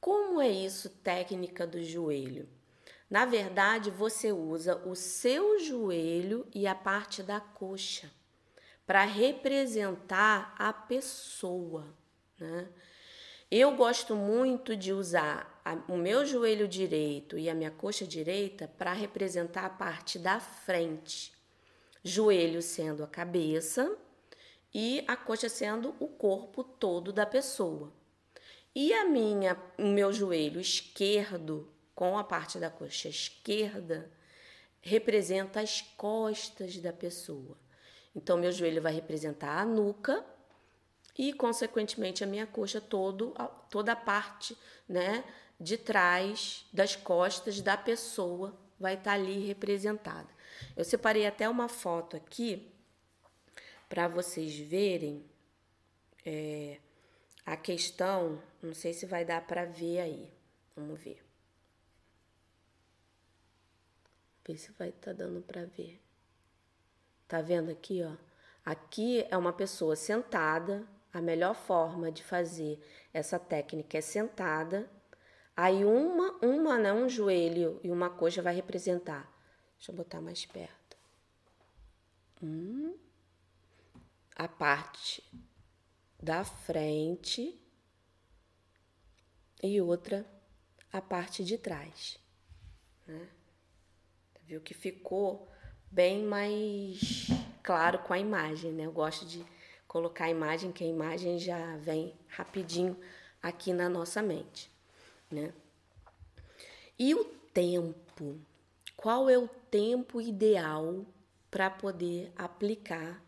Como 0.00 0.40
é 0.40 0.48
isso, 0.48 0.90
técnica 0.90 1.66
do 1.66 1.82
joelho? 1.82 2.48
Na 3.08 3.24
verdade, 3.24 3.90
você 3.90 4.32
usa 4.32 4.76
o 4.84 4.94
seu 4.94 5.58
joelho 5.60 6.46
e 6.54 6.66
a 6.66 6.74
parte 6.74 7.22
da 7.22 7.40
coxa 7.40 8.10
para 8.86 9.04
representar 9.04 10.54
a 10.58 10.72
pessoa, 10.72 11.86
né? 12.38 12.68
Eu 13.50 13.76
gosto 13.76 14.14
muito 14.14 14.76
de 14.76 14.92
usar 14.92 15.57
o 15.88 15.96
meu 15.96 16.24
joelho 16.24 16.68
direito 16.68 17.38
e 17.38 17.48
a 17.48 17.54
minha 17.54 17.70
coxa 17.70 18.06
direita 18.06 18.68
para 18.78 18.92
representar 18.92 19.64
a 19.64 19.70
parte 19.70 20.18
da 20.18 20.40
frente. 20.40 21.32
Joelho 22.02 22.62
sendo 22.62 23.02
a 23.02 23.06
cabeça 23.06 23.96
e 24.74 25.04
a 25.06 25.16
coxa 25.16 25.48
sendo 25.48 25.94
o 25.98 26.06
corpo 26.06 26.62
todo 26.62 27.12
da 27.12 27.26
pessoa. 27.26 27.92
E 28.74 28.92
a 28.92 29.04
minha, 29.04 29.56
o 29.76 29.86
meu 29.86 30.12
joelho 30.12 30.60
esquerdo 30.60 31.72
com 31.94 32.16
a 32.16 32.22
parte 32.22 32.58
da 32.58 32.70
coxa 32.70 33.08
esquerda 33.08 34.10
representa 34.80 35.60
as 35.60 35.82
costas 35.82 36.78
da 36.78 36.92
pessoa. 36.92 37.58
Então 38.14 38.38
meu 38.38 38.52
joelho 38.52 38.80
vai 38.80 38.92
representar 38.92 39.58
a 39.60 39.64
nuca 39.64 40.24
e, 41.18 41.32
consequentemente, 41.32 42.22
a 42.22 42.26
minha 42.26 42.46
coxa 42.46 42.80
todo, 42.80 43.34
toda 43.68 43.92
a 43.92 43.96
parte 43.96 44.56
né, 44.88 45.24
de 45.58 45.76
trás 45.76 46.66
das 46.72 46.94
costas 46.94 47.60
da 47.60 47.76
pessoa 47.76 48.56
vai 48.78 48.94
estar 48.94 49.12
tá 49.12 49.16
ali 49.16 49.46
representada. 49.46 50.28
Eu 50.76 50.84
separei 50.84 51.26
até 51.26 51.48
uma 51.48 51.68
foto 51.68 52.16
aqui 52.16 52.72
para 53.88 54.06
vocês 54.06 54.56
verem 54.58 55.24
é, 56.24 56.78
a 57.44 57.56
questão. 57.56 58.42
Não 58.62 58.74
sei 58.74 58.92
se 58.92 59.06
vai 59.06 59.24
dar 59.24 59.46
para 59.46 59.64
ver 59.64 60.00
aí. 60.00 60.32
Vamos 60.76 61.00
ver. 61.00 61.24
Ver 64.46 64.56
se 64.56 64.70
vai 64.72 64.90
estar 64.90 65.12
tá 65.14 65.24
dando 65.24 65.42
para 65.42 65.64
ver. 65.64 66.00
Tá 67.26 67.42
vendo 67.42 67.70
aqui, 67.70 68.02
ó? 68.02 68.16
Aqui 68.64 69.26
é 69.30 69.36
uma 69.36 69.52
pessoa 69.52 69.96
sentada 69.96 70.86
a 71.12 71.20
melhor 71.20 71.54
forma 71.54 72.12
de 72.12 72.22
fazer 72.22 72.78
essa 73.12 73.38
técnica 73.38 73.98
é 73.98 74.00
sentada. 74.00 74.88
Aí 75.60 75.84
uma, 75.84 76.38
uma, 76.40 76.78
né, 76.78 76.92
um 76.92 77.08
joelho 77.08 77.80
e 77.82 77.90
uma 77.90 78.08
coxa 78.08 78.40
vai 78.40 78.54
representar. 78.54 79.28
Deixa 79.76 79.90
eu 79.90 79.96
botar 79.96 80.20
mais 80.20 80.46
perto. 80.46 80.96
Um, 82.40 82.96
a 84.36 84.46
parte 84.46 85.20
da 86.22 86.44
frente 86.44 87.60
e 89.60 89.80
outra 89.80 90.24
a 90.92 91.02
parte 91.02 91.42
de 91.42 91.58
trás. 91.58 92.20
Né? 93.04 93.28
Viu 94.44 94.60
que 94.60 94.74
ficou 94.74 95.50
bem 95.90 96.22
mais 96.22 97.26
claro 97.64 97.98
com 97.98 98.12
a 98.12 98.18
imagem, 98.20 98.70
né? 98.72 98.86
Eu 98.86 98.92
gosto 98.92 99.26
de 99.26 99.44
colocar 99.88 100.26
a 100.26 100.30
imagem, 100.30 100.70
que 100.70 100.84
a 100.84 100.86
imagem 100.86 101.36
já 101.36 101.76
vem 101.78 102.14
rapidinho 102.28 102.96
aqui 103.42 103.72
na 103.72 103.88
nossa 103.88 104.22
mente, 104.22 104.70
né? 105.30 105.52
E 106.98 107.14
o 107.14 107.24
tempo? 107.52 108.38
Qual 108.96 109.28
é 109.30 109.38
o 109.38 109.48
tempo 109.70 110.20
ideal 110.20 111.04
para 111.50 111.70
poder 111.70 112.32
aplicar, 112.36 113.22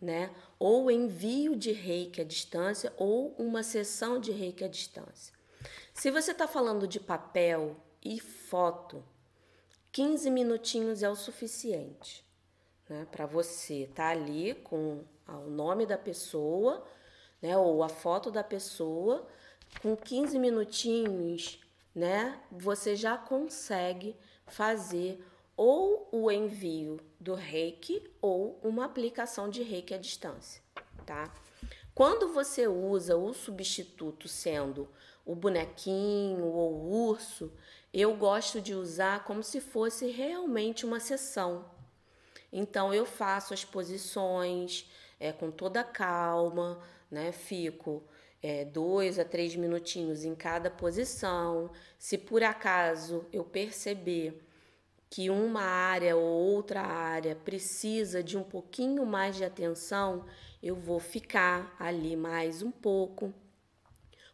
né? 0.00 0.30
Ou 0.58 0.90
envio 0.90 1.56
de 1.56 1.72
reiki 1.72 2.20
à 2.20 2.24
distância 2.24 2.92
ou 2.96 3.34
uma 3.38 3.62
sessão 3.62 4.20
de 4.20 4.30
reiki 4.30 4.64
à 4.64 4.68
distância. 4.68 5.34
Se 5.94 6.10
você 6.10 6.32
está 6.32 6.46
falando 6.46 6.86
de 6.86 7.00
papel 7.00 7.76
e 8.04 8.20
foto, 8.20 9.02
15 9.92 10.30
minutinhos 10.30 11.02
é 11.02 11.08
o 11.08 11.16
suficiente 11.16 12.26
né, 12.88 13.06
para 13.10 13.26
você 13.26 13.84
estar 13.84 13.94
tá 14.04 14.08
ali 14.10 14.54
com 14.54 15.04
o 15.28 15.50
nome 15.50 15.86
da 15.86 15.98
pessoa, 15.98 16.84
né, 17.42 17.56
ou 17.56 17.82
a 17.82 17.88
foto 17.88 18.30
da 18.30 18.44
pessoa, 18.44 19.26
com 19.80 19.96
15 19.96 20.38
minutinhos, 20.38 21.60
né, 21.94 22.40
você 22.50 22.94
já 22.94 23.16
consegue 23.16 24.16
fazer 24.46 25.24
ou 25.56 26.08
o 26.12 26.30
envio 26.30 27.00
do 27.18 27.34
reiki 27.34 28.02
ou 28.20 28.60
uma 28.62 28.84
aplicação 28.84 29.48
de 29.48 29.62
reiki 29.62 29.94
à 29.94 29.98
distância, 29.98 30.62
tá? 31.06 31.32
Quando 31.94 32.32
você 32.32 32.68
usa 32.68 33.16
o 33.16 33.32
substituto 33.32 34.28
sendo 34.28 34.86
o 35.24 35.34
bonequinho 35.34 36.44
ou 36.44 36.74
o 36.74 37.08
urso, 37.08 37.50
eu 37.92 38.14
gosto 38.14 38.60
de 38.60 38.74
usar 38.74 39.24
como 39.24 39.42
se 39.42 39.62
fosse 39.62 40.10
realmente 40.10 40.84
uma 40.84 41.00
sessão. 41.00 41.64
Então 42.52 42.92
eu 42.92 43.06
faço 43.06 43.54
as 43.54 43.64
posições 43.64 44.90
é, 45.18 45.32
com 45.32 45.50
toda 45.50 45.82
calma, 45.82 46.78
né? 47.10 47.32
Fico 47.32 48.04
é, 48.42 48.64
dois 48.64 49.18
a 49.18 49.24
três 49.24 49.56
minutinhos 49.56 50.24
em 50.24 50.34
cada 50.34 50.70
posição. 50.70 51.70
Se 51.98 52.16
por 52.16 52.42
acaso 52.42 53.24
eu 53.32 53.44
perceber 53.44 54.42
que 55.08 55.30
uma 55.30 55.62
área 55.62 56.16
ou 56.16 56.24
outra 56.24 56.82
área 56.82 57.34
precisa 57.36 58.22
de 58.22 58.36
um 58.36 58.42
pouquinho 58.42 59.06
mais 59.06 59.36
de 59.36 59.44
atenção, 59.44 60.26
eu 60.62 60.74
vou 60.74 60.98
ficar 60.98 61.74
ali 61.78 62.16
mais 62.16 62.62
um 62.62 62.70
pouco. 62.70 63.32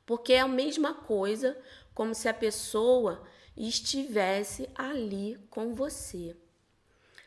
Porque 0.05 0.33
é 0.33 0.41
a 0.41 0.49
mesma 0.49 0.95
coisa 0.95 1.57
como 1.95 2.15
se 2.15 2.29
a 2.29 2.35
pessoa 2.35 3.23
estivesse 3.57 4.69
ali 4.75 5.39
com 5.51 5.75
você. 5.75 6.37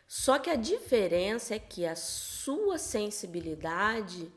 Só 0.08 0.38
que 0.38 0.50
a 0.50 0.56
diferença 0.56 1.56
é 1.56 1.60
que 1.60 1.86
a 1.86 1.96
sua 1.96 2.78
sensibilidade, 2.78 4.32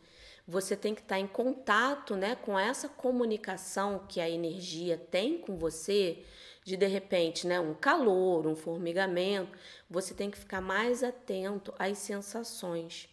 você 0.49 0.75
tem 0.75 0.95
que 0.95 1.03
estar 1.03 1.19
em 1.19 1.27
contato, 1.27 2.17
né, 2.17 2.35
com 2.35 2.59
essa 2.59 2.89
comunicação 2.89 4.07
que 4.09 4.19
a 4.19 4.31
energia 4.31 4.97
tem 4.97 5.37
com 5.37 5.59
você, 5.59 6.25
de 6.65 6.75
de 6.75 6.87
repente, 6.87 7.47
né, 7.47 7.61
um 7.61 7.75
calor, 7.75 8.47
um 8.47 8.57
formigamento, 8.57 9.53
você 9.91 10.15
tem 10.15 10.31
que 10.31 10.39
ficar 10.39 10.63
mais 10.63 11.05
atento 11.05 11.75
às 11.79 11.99
sensações. 11.99 13.11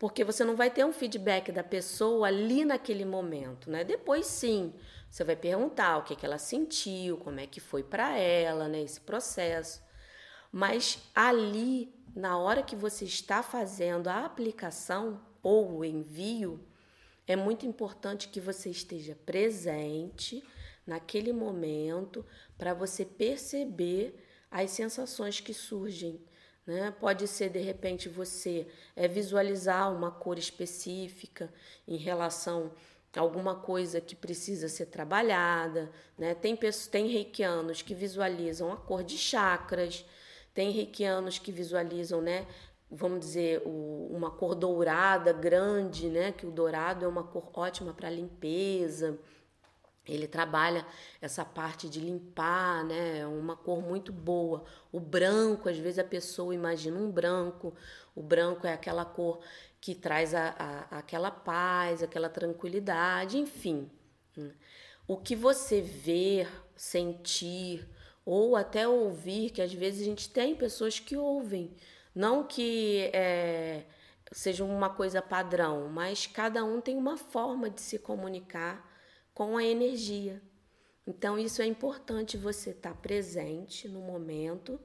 Porque 0.00 0.24
você 0.24 0.44
não 0.44 0.56
vai 0.56 0.68
ter 0.68 0.84
um 0.84 0.92
feedback 0.92 1.52
da 1.52 1.62
pessoa 1.62 2.26
ali 2.26 2.64
naquele 2.64 3.04
momento, 3.04 3.70
né? 3.70 3.84
Depois 3.84 4.26
sim, 4.26 4.74
você 5.08 5.22
vai 5.22 5.36
perguntar 5.36 5.98
o 5.98 6.02
que, 6.02 6.16
que 6.16 6.26
ela 6.26 6.38
sentiu, 6.38 7.18
como 7.18 7.38
é 7.38 7.46
que 7.46 7.60
foi 7.60 7.84
para 7.84 8.16
ela, 8.16 8.66
né, 8.68 8.82
esse 8.82 9.00
processo. 9.00 9.80
Mas 10.50 10.98
ali, 11.14 11.94
na 12.16 12.36
hora 12.36 12.64
que 12.64 12.74
você 12.74 13.04
está 13.04 13.44
fazendo 13.44 14.08
a 14.08 14.24
aplicação 14.24 15.20
ou 15.42 15.78
o 15.78 15.84
envio, 15.84 16.60
é 17.26 17.36
muito 17.36 17.66
importante 17.66 18.28
que 18.28 18.40
você 18.40 18.70
esteja 18.70 19.16
presente 19.26 20.42
naquele 20.86 21.32
momento 21.32 22.24
para 22.56 22.72
você 22.72 23.04
perceber 23.04 24.24
as 24.50 24.70
sensações 24.70 25.40
que 25.40 25.52
surgem. 25.52 26.20
Né? 26.66 26.90
Pode 26.98 27.28
ser 27.28 27.50
de 27.50 27.60
repente 27.60 28.08
você 28.08 28.66
é, 28.96 29.06
visualizar 29.06 29.92
uma 29.94 30.10
cor 30.10 30.38
específica 30.38 31.52
em 31.86 31.96
relação 31.96 32.72
a 33.14 33.20
alguma 33.20 33.54
coisa 33.54 34.00
que 34.00 34.14
precisa 34.14 34.68
ser 34.68 34.86
trabalhada. 34.86 35.90
Né? 36.16 36.34
Tem, 36.34 36.56
tem 36.90 37.08
reikianos 37.08 37.82
que 37.82 37.94
visualizam 37.94 38.72
a 38.72 38.76
cor 38.76 39.02
de 39.02 39.18
chakras, 39.18 40.04
tem 40.54 40.70
reikianos 40.70 41.38
que 41.38 41.52
visualizam, 41.52 42.20
né? 42.20 42.44
Vamos 42.90 43.20
dizer, 43.20 43.62
o, 43.66 44.08
uma 44.10 44.30
cor 44.30 44.54
dourada 44.54 45.32
grande, 45.32 46.08
né? 46.08 46.32
Que 46.32 46.46
o 46.46 46.50
dourado 46.50 47.04
é 47.04 47.08
uma 47.08 47.22
cor 47.22 47.50
ótima 47.54 47.92
para 47.92 48.08
limpeza. 48.08 49.18
Ele 50.06 50.26
trabalha 50.26 50.86
essa 51.20 51.44
parte 51.44 51.88
de 51.88 52.00
limpar, 52.00 52.84
né? 52.84 53.18
É 53.18 53.26
uma 53.26 53.54
cor 53.54 53.82
muito 53.82 54.10
boa. 54.10 54.64
O 54.90 54.98
branco, 54.98 55.68
às 55.68 55.76
vezes 55.76 55.98
a 55.98 56.04
pessoa 56.04 56.54
imagina 56.54 56.98
um 56.98 57.10
branco. 57.10 57.74
O 58.14 58.22
branco 58.22 58.66
é 58.66 58.72
aquela 58.72 59.04
cor 59.04 59.40
que 59.80 59.94
traz 59.94 60.34
a, 60.34 60.54
a, 60.58 60.98
aquela 60.98 61.30
paz, 61.30 62.02
aquela 62.02 62.28
tranquilidade, 62.28 63.38
enfim. 63.38 63.90
O 65.06 65.16
que 65.16 65.36
você 65.36 65.80
ver, 65.80 66.48
sentir, 66.76 67.86
ou 68.24 68.56
até 68.56 68.86
ouvir, 68.86 69.50
que 69.50 69.62
às 69.62 69.72
vezes 69.72 70.02
a 70.02 70.04
gente 70.04 70.30
tem 70.30 70.54
pessoas 70.54 70.98
que 70.98 71.16
ouvem, 71.16 71.74
não 72.18 72.42
que 72.42 73.12
é, 73.12 73.84
seja 74.32 74.64
uma 74.64 74.90
coisa 74.90 75.22
padrão, 75.22 75.88
mas 75.88 76.26
cada 76.26 76.64
um 76.64 76.80
tem 76.80 76.96
uma 76.96 77.16
forma 77.16 77.70
de 77.70 77.80
se 77.80 77.96
comunicar 77.96 78.92
com 79.32 79.56
a 79.56 79.62
energia. 79.62 80.42
Então, 81.06 81.38
isso 81.38 81.62
é 81.62 81.66
importante 81.66 82.36
você 82.36 82.70
estar 82.70 82.90
tá 82.90 82.96
presente 82.96 83.88
no 83.88 84.00
momento 84.00 84.80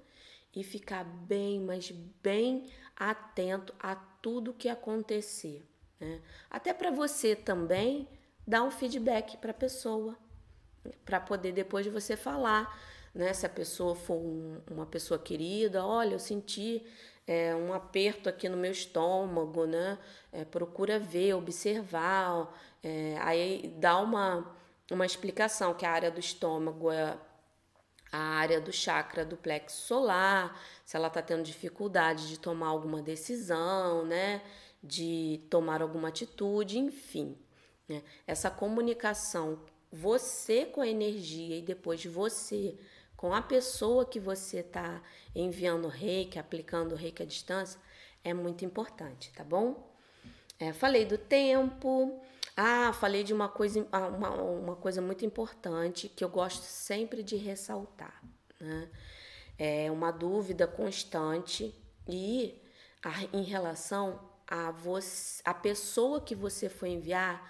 e 0.55 0.63
ficar 0.63 1.03
bem, 1.03 1.59
mas 1.59 1.89
bem 1.89 2.69
atento 2.95 3.73
a 3.79 3.95
tudo 3.95 4.53
que 4.53 4.69
acontecer. 4.69 5.65
Né? 5.99 6.21
Até 6.51 6.71
para 6.71 6.91
você 6.91 7.35
também 7.35 8.07
dar 8.45 8.61
um 8.61 8.69
feedback 8.69 9.37
para 9.37 9.49
a 9.49 9.55
pessoa, 9.55 10.15
para 11.03 11.19
poder 11.19 11.51
depois 11.51 11.83
de 11.83 11.89
você 11.89 12.15
falar 12.15 12.71
né? 13.13 13.31
Se 13.33 13.45
a 13.45 13.49
pessoa 13.49 13.95
for 13.95 14.17
um, 14.17 14.59
uma 14.71 14.85
pessoa 14.85 15.19
querida, 15.19 15.85
olha, 15.85 16.15
eu 16.15 16.19
senti 16.19 16.83
é, 17.25 17.55
um 17.55 17.73
aperto 17.73 18.29
aqui 18.29 18.49
no 18.49 18.57
meu 18.57 18.71
estômago, 18.71 19.65
né? 19.65 19.97
É, 20.31 20.43
procura 20.43 20.99
ver, 20.99 21.33
observar, 21.33 22.53
é, 22.83 23.17
aí 23.21 23.73
dá 23.77 23.99
uma, 23.99 24.55
uma 24.91 25.05
explicação 25.05 25.73
que 25.73 25.85
a 25.85 25.91
área 25.91 26.11
do 26.11 26.19
estômago 26.19 26.91
é 26.91 27.17
a 28.11 28.19
área 28.19 28.61
do 28.61 28.71
chakra 28.71 29.25
do 29.25 29.35
plexo 29.35 29.87
solar, 29.87 30.61
se 30.85 30.95
ela 30.95 31.07
está 31.07 31.19
tendo 31.21 31.41
dificuldade 31.41 32.27
de 32.29 32.37
tomar 32.37 32.67
alguma 32.67 33.01
decisão, 33.01 34.05
né? 34.05 34.41
De 34.83 35.41
tomar 35.49 35.81
alguma 35.81 36.09
atitude, 36.09 36.77
enfim. 36.77 37.35
Né? 37.87 38.03
Essa 38.27 38.51
comunicação, 38.51 39.59
você 39.91 40.65
com 40.65 40.81
a 40.81 40.87
energia 40.87 41.57
e 41.57 41.61
depois 41.61 42.05
você 42.05 42.77
com 43.23 43.33
a 43.33 43.41
pessoa 43.41 44.05
que 44.05 44.19
você 44.19 44.57
está 44.57 45.01
enviando 45.33 45.87
reiki, 45.87 46.37
aplicando 46.37 46.93
reiki 46.93 47.23
à 47.23 47.25
distância, 47.25 47.79
é 48.21 48.33
muito 48.33 48.65
importante, 48.65 49.31
tá 49.31 49.45
bom? 49.45 49.89
É, 50.59 50.73
falei 50.73 51.05
do 51.05 51.17
tempo. 51.17 52.21
Ah, 52.57 52.91
falei 52.91 53.23
de 53.23 53.33
uma 53.33 53.47
coisa, 53.47 53.87
ah, 53.93 54.07
uma, 54.07 54.29
uma 54.29 54.75
coisa 54.75 55.01
muito 55.01 55.25
importante 55.25 56.09
que 56.09 56.21
eu 56.21 56.27
gosto 56.27 56.63
sempre 56.63 57.23
de 57.23 57.37
ressaltar. 57.37 58.21
Né? 58.59 58.89
É 59.57 59.89
uma 59.89 60.11
dúvida 60.11 60.67
constante 60.67 61.73
e 62.05 62.61
a, 63.01 63.23
em 63.31 63.43
relação 63.43 64.19
a 64.45 64.69
você, 64.71 65.41
a 65.45 65.53
pessoa 65.53 66.19
que 66.19 66.35
você 66.35 66.67
foi 66.67 66.89
enviar 66.89 67.49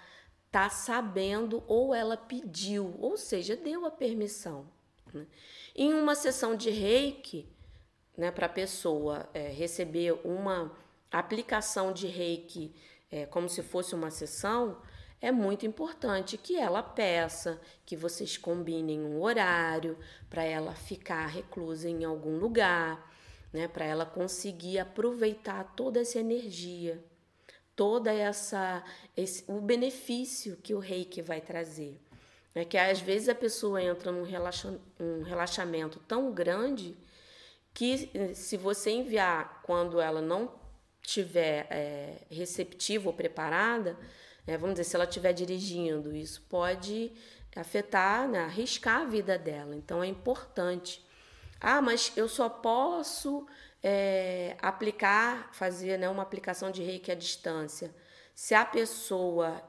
tá 0.52 0.70
sabendo 0.70 1.64
ou 1.66 1.92
ela 1.92 2.16
pediu, 2.16 2.94
ou 3.00 3.16
seja, 3.16 3.56
deu 3.56 3.84
a 3.84 3.90
permissão. 3.90 4.72
Né? 5.14 5.26
Em 5.74 5.94
uma 5.94 6.14
sessão 6.14 6.56
de 6.56 6.70
reiki, 6.70 7.48
né, 8.16 8.30
para 8.30 8.46
a 8.46 8.48
pessoa 8.48 9.28
é, 9.32 9.48
receber 9.48 10.12
uma 10.24 10.76
aplicação 11.10 11.92
de 11.92 12.06
reiki 12.06 12.74
é, 13.10 13.26
como 13.26 13.48
se 13.48 13.62
fosse 13.62 13.94
uma 13.94 14.10
sessão, 14.10 14.80
é 15.20 15.32
muito 15.32 15.64
importante 15.64 16.36
que 16.36 16.56
ela 16.56 16.82
peça 16.82 17.60
que 17.86 17.96
vocês 17.96 18.36
combinem 18.36 19.00
um 19.00 19.22
horário 19.22 19.96
para 20.28 20.42
ela 20.42 20.74
ficar 20.74 21.26
reclusa 21.26 21.88
em 21.88 22.04
algum 22.04 22.36
lugar, 22.38 23.10
né, 23.52 23.68
para 23.68 23.84
ela 23.84 24.04
conseguir 24.04 24.78
aproveitar 24.80 25.72
toda 25.76 26.00
essa 26.00 26.18
energia, 26.18 27.02
toda 27.74 28.12
essa 28.12 28.84
esse, 29.16 29.44
o 29.46 29.60
benefício 29.60 30.56
que 30.56 30.74
o 30.74 30.78
reiki 30.78 31.22
vai 31.22 31.40
trazer. 31.40 32.00
É 32.54 32.64
que 32.64 32.78
às 32.78 33.00
vezes 33.00 33.28
a 33.28 33.34
pessoa 33.34 33.82
entra 33.82 34.12
num 34.12 34.22
relaxa, 34.22 34.78
um 35.00 35.22
relaxamento 35.22 35.98
tão 36.06 36.32
grande 36.32 36.96
que 37.72 38.10
se 38.34 38.56
você 38.56 38.90
enviar 38.90 39.60
quando 39.64 40.00
ela 40.00 40.20
não 40.20 40.52
tiver 41.02 41.66
é, 41.68 42.18
receptiva 42.30 43.08
ou 43.08 43.12
preparada, 43.12 43.98
é, 44.46 44.56
vamos 44.56 44.74
dizer, 44.74 44.84
se 44.84 44.94
ela 44.94 45.04
estiver 45.04 45.32
dirigindo, 45.32 46.14
isso 46.14 46.42
pode 46.48 47.12
afetar, 47.56 48.28
né, 48.28 48.40
arriscar 48.40 49.02
a 49.02 49.04
vida 49.04 49.38
dela. 49.38 49.74
Então 49.74 50.02
é 50.02 50.06
importante. 50.06 51.04
Ah, 51.60 51.80
mas 51.80 52.12
eu 52.16 52.28
só 52.28 52.48
posso 52.48 53.46
é, 53.82 54.56
aplicar, 54.60 55.50
fazer 55.52 55.98
né, 55.98 56.08
uma 56.08 56.22
aplicação 56.22 56.70
de 56.70 56.82
reiki 56.82 57.10
à 57.10 57.14
distância 57.14 57.94
se 58.34 58.54
a 58.54 58.64
pessoa 58.64 59.62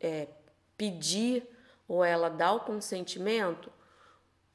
é, 0.00 0.28
pedir 0.76 1.46
ou 1.88 2.04
ela 2.04 2.28
dá 2.28 2.52
o 2.52 2.60
consentimento, 2.60 3.72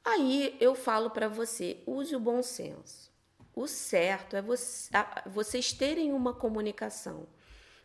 aí 0.04 0.56
eu 0.60 0.74
falo 0.74 1.10
para 1.10 1.28
você, 1.28 1.82
use 1.86 2.14
o 2.14 2.20
bom 2.20 2.42
senso. 2.42 3.10
O 3.54 3.66
certo 3.66 4.34
é 4.36 4.42
você, 4.42 4.90
vocês 5.26 5.72
terem 5.72 6.12
uma 6.12 6.32
comunicação. 6.32 7.26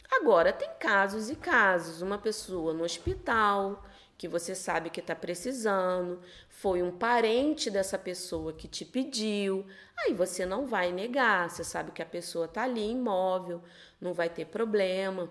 Agora, 0.09 0.53
tem 0.53 0.69
casos 0.79 1.29
e 1.29 1.35
casos. 1.35 2.01
Uma 2.01 2.17
pessoa 2.17 2.73
no 2.73 2.85
hospital, 2.85 3.83
que 4.17 4.27
você 4.27 4.55
sabe 4.55 4.89
que 4.89 4.99
está 4.99 5.15
precisando, 5.15 6.21
foi 6.49 6.81
um 6.81 6.91
parente 6.91 7.69
dessa 7.69 7.99
pessoa 7.99 8.51
que 8.51 8.67
te 8.67 8.83
pediu, 8.83 9.65
aí 9.99 10.13
você 10.13 10.45
não 10.45 10.65
vai 10.65 10.91
negar, 10.91 11.49
você 11.49 11.63
sabe 11.63 11.91
que 11.91 12.01
a 12.01 12.05
pessoa 12.05 12.45
está 12.45 12.63
ali 12.63 12.89
imóvel, 12.89 13.61
não 14.01 14.13
vai 14.13 14.27
ter 14.29 14.45
problema. 14.45 15.29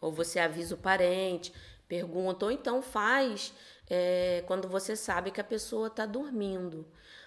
Ou 0.00 0.12
você 0.12 0.38
avisa 0.38 0.74
o 0.74 0.78
parente, 0.78 1.52
pergunta, 1.92 2.46
ou 2.46 2.50
então 2.50 2.80
faz 2.80 3.52
é, 3.86 4.42
quando 4.46 4.66
você 4.66 4.96
sabe 4.96 5.30
que 5.30 5.42
a 5.42 5.44
pessoa 5.44 5.88
está 5.88 6.06
dormindo. 6.06 6.86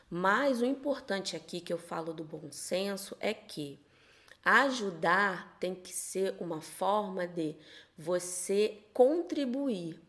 Mas 0.09 0.59
o 0.59 0.65
importante 0.65 1.35
aqui 1.35 1.61
que 1.61 1.71
eu 1.71 1.77
falo 1.77 2.11
do 2.11 2.23
bom 2.23 2.51
senso 2.51 3.15
é 3.19 3.31
que 3.31 3.79
ajudar 4.43 5.55
tem 5.59 5.75
que 5.75 5.93
ser 5.93 6.33
uma 6.39 6.61
forma 6.61 7.27
de 7.27 7.55
você 7.95 8.79
contribuir. 8.91 10.01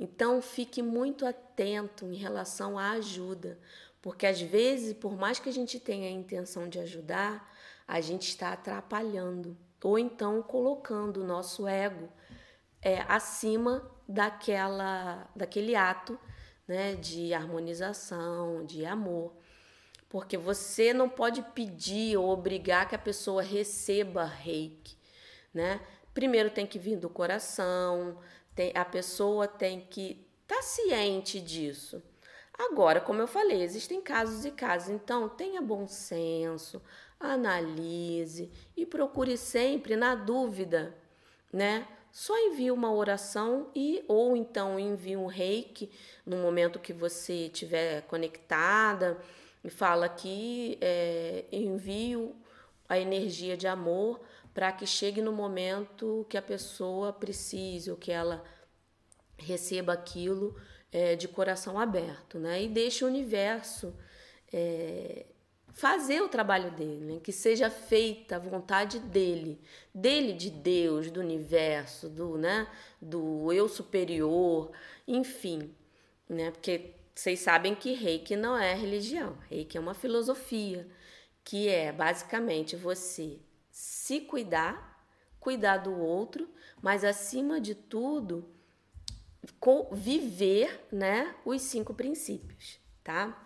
Então 0.00 0.42
fique 0.42 0.82
muito 0.82 1.24
atento 1.24 2.06
em 2.06 2.16
relação 2.16 2.76
à 2.76 2.90
ajuda, 2.92 3.60
porque 4.02 4.26
às 4.26 4.40
vezes, 4.40 4.92
por 4.92 5.16
mais 5.16 5.38
que 5.38 5.48
a 5.48 5.52
gente 5.52 5.78
tenha 5.78 6.08
a 6.08 6.12
intenção 6.12 6.68
de 6.68 6.80
ajudar, 6.80 7.48
a 7.86 8.00
gente 8.00 8.28
está 8.28 8.52
atrapalhando 8.52 9.56
ou 9.80 9.96
então 10.00 10.42
colocando 10.42 11.18
o 11.18 11.24
nosso 11.24 11.68
ego 11.68 12.08
é, 12.84 13.00
acima 13.08 13.90
daquela, 14.06 15.26
daquele 15.34 15.74
ato 15.74 16.20
né, 16.68 16.94
de 16.94 17.32
harmonização, 17.32 18.64
de 18.64 18.84
amor. 18.84 19.32
Porque 20.08 20.36
você 20.36 20.92
não 20.92 21.08
pode 21.08 21.42
pedir 21.54 22.16
ou 22.18 22.28
obrigar 22.28 22.88
que 22.88 22.94
a 22.94 22.98
pessoa 22.98 23.42
receba 23.42 24.24
reiki, 24.24 24.96
né? 25.52 25.80
Primeiro 26.12 26.50
tem 26.50 26.64
que 26.64 26.78
vir 26.78 26.96
do 26.96 27.08
coração, 27.08 28.20
tem, 28.54 28.70
a 28.76 28.84
pessoa 28.84 29.48
tem 29.48 29.80
que 29.80 30.24
estar 30.42 30.56
tá 30.56 30.62
ciente 30.62 31.40
disso. 31.40 32.00
Agora, 32.56 33.00
como 33.00 33.20
eu 33.20 33.26
falei, 33.26 33.62
existem 33.62 34.00
casos 34.00 34.44
e 34.44 34.52
casos, 34.52 34.90
então 34.90 35.28
tenha 35.28 35.60
bom 35.60 35.88
senso, 35.88 36.80
analise 37.18 38.52
e 38.76 38.86
procure 38.86 39.36
sempre, 39.36 39.96
na 39.96 40.14
dúvida, 40.14 40.96
né? 41.52 41.88
Só 42.14 42.38
envie 42.38 42.70
uma 42.70 42.92
oração 42.92 43.72
e 43.74 44.04
ou 44.06 44.36
então 44.36 44.78
envie 44.78 45.16
um 45.16 45.26
reiki 45.26 45.90
no 46.24 46.36
momento 46.36 46.78
que 46.78 46.92
você 46.92 47.46
estiver 47.46 48.02
conectada 48.02 49.20
e 49.64 49.68
fala 49.68 50.08
que 50.08 50.78
é, 50.80 51.44
envio 51.50 52.36
a 52.88 53.00
energia 53.00 53.56
de 53.56 53.66
amor 53.66 54.20
para 54.54 54.70
que 54.70 54.86
chegue 54.86 55.20
no 55.20 55.32
momento 55.32 56.24
que 56.30 56.38
a 56.38 56.42
pessoa 56.42 57.12
precise 57.12 57.90
ou 57.90 57.96
que 57.96 58.12
ela 58.12 58.44
receba 59.36 59.92
aquilo 59.92 60.54
é, 60.92 61.16
de 61.16 61.26
coração 61.26 61.80
aberto, 61.80 62.38
né? 62.38 62.62
E 62.62 62.68
deixe 62.68 63.04
o 63.04 63.08
universo 63.08 63.92
é, 64.52 65.26
fazer 65.74 66.22
o 66.22 66.28
trabalho 66.28 66.70
dele, 66.70 67.04
né? 67.04 67.20
que 67.20 67.32
seja 67.32 67.68
feita 67.68 68.36
a 68.36 68.38
vontade 68.38 69.00
dele, 69.00 69.60
dele 69.92 70.32
de 70.32 70.48
Deus, 70.48 71.10
do 71.10 71.20
universo, 71.20 72.08
do, 72.08 72.38
né? 72.38 72.68
do 73.02 73.52
eu 73.52 73.68
superior, 73.68 74.70
enfim, 75.06 75.74
né? 76.28 76.52
Porque 76.52 76.94
vocês 77.14 77.40
sabem 77.40 77.74
que 77.74 77.92
Reiki 77.92 78.36
não 78.36 78.56
é 78.56 78.72
religião, 78.72 79.36
Reiki 79.50 79.76
é 79.76 79.80
uma 79.80 79.94
filosofia, 79.94 80.88
que 81.42 81.68
é 81.68 81.92
basicamente 81.92 82.76
você 82.76 83.40
se 83.70 84.20
cuidar, 84.20 85.04
cuidar 85.40 85.78
do 85.78 85.92
outro, 85.92 86.48
mas 86.80 87.04
acima 87.04 87.60
de 87.60 87.74
tudo, 87.74 88.48
viver, 89.92 90.86
né, 90.90 91.34
os 91.44 91.60
cinco 91.62 91.92
princípios, 91.92 92.78
tá? 93.02 93.43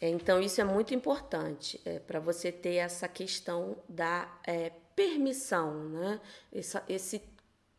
Então, 0.00 0.40
isso 0.40 0.60
é 0.60 0.64
muito 0.64 0.94
importante 0.94 1.80
é, 1.84 1.98
para 1.98 2.20
você 2.20 2.52
ter 2.52 2.76
essa 2.76 3.08
questão 3.08 3.76
da 3.88 4.32
é, 4.46 4.70
permissão, 4.94 5.88
né? 5.88 6.20
Esse, 6.52 6.80
esse 6.88 7.22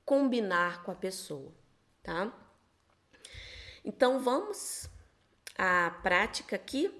combinar 0.05 0.83
com 0.83 0.91
a 0.91 0.95
pessoa, 0.95 1.51
tá? 2.03 2.33
Então, 3.85 4.19
vamos 4.19 4.89
à 5.57 5.91
prática 6.03 6.57
aqui. 6.57 6.93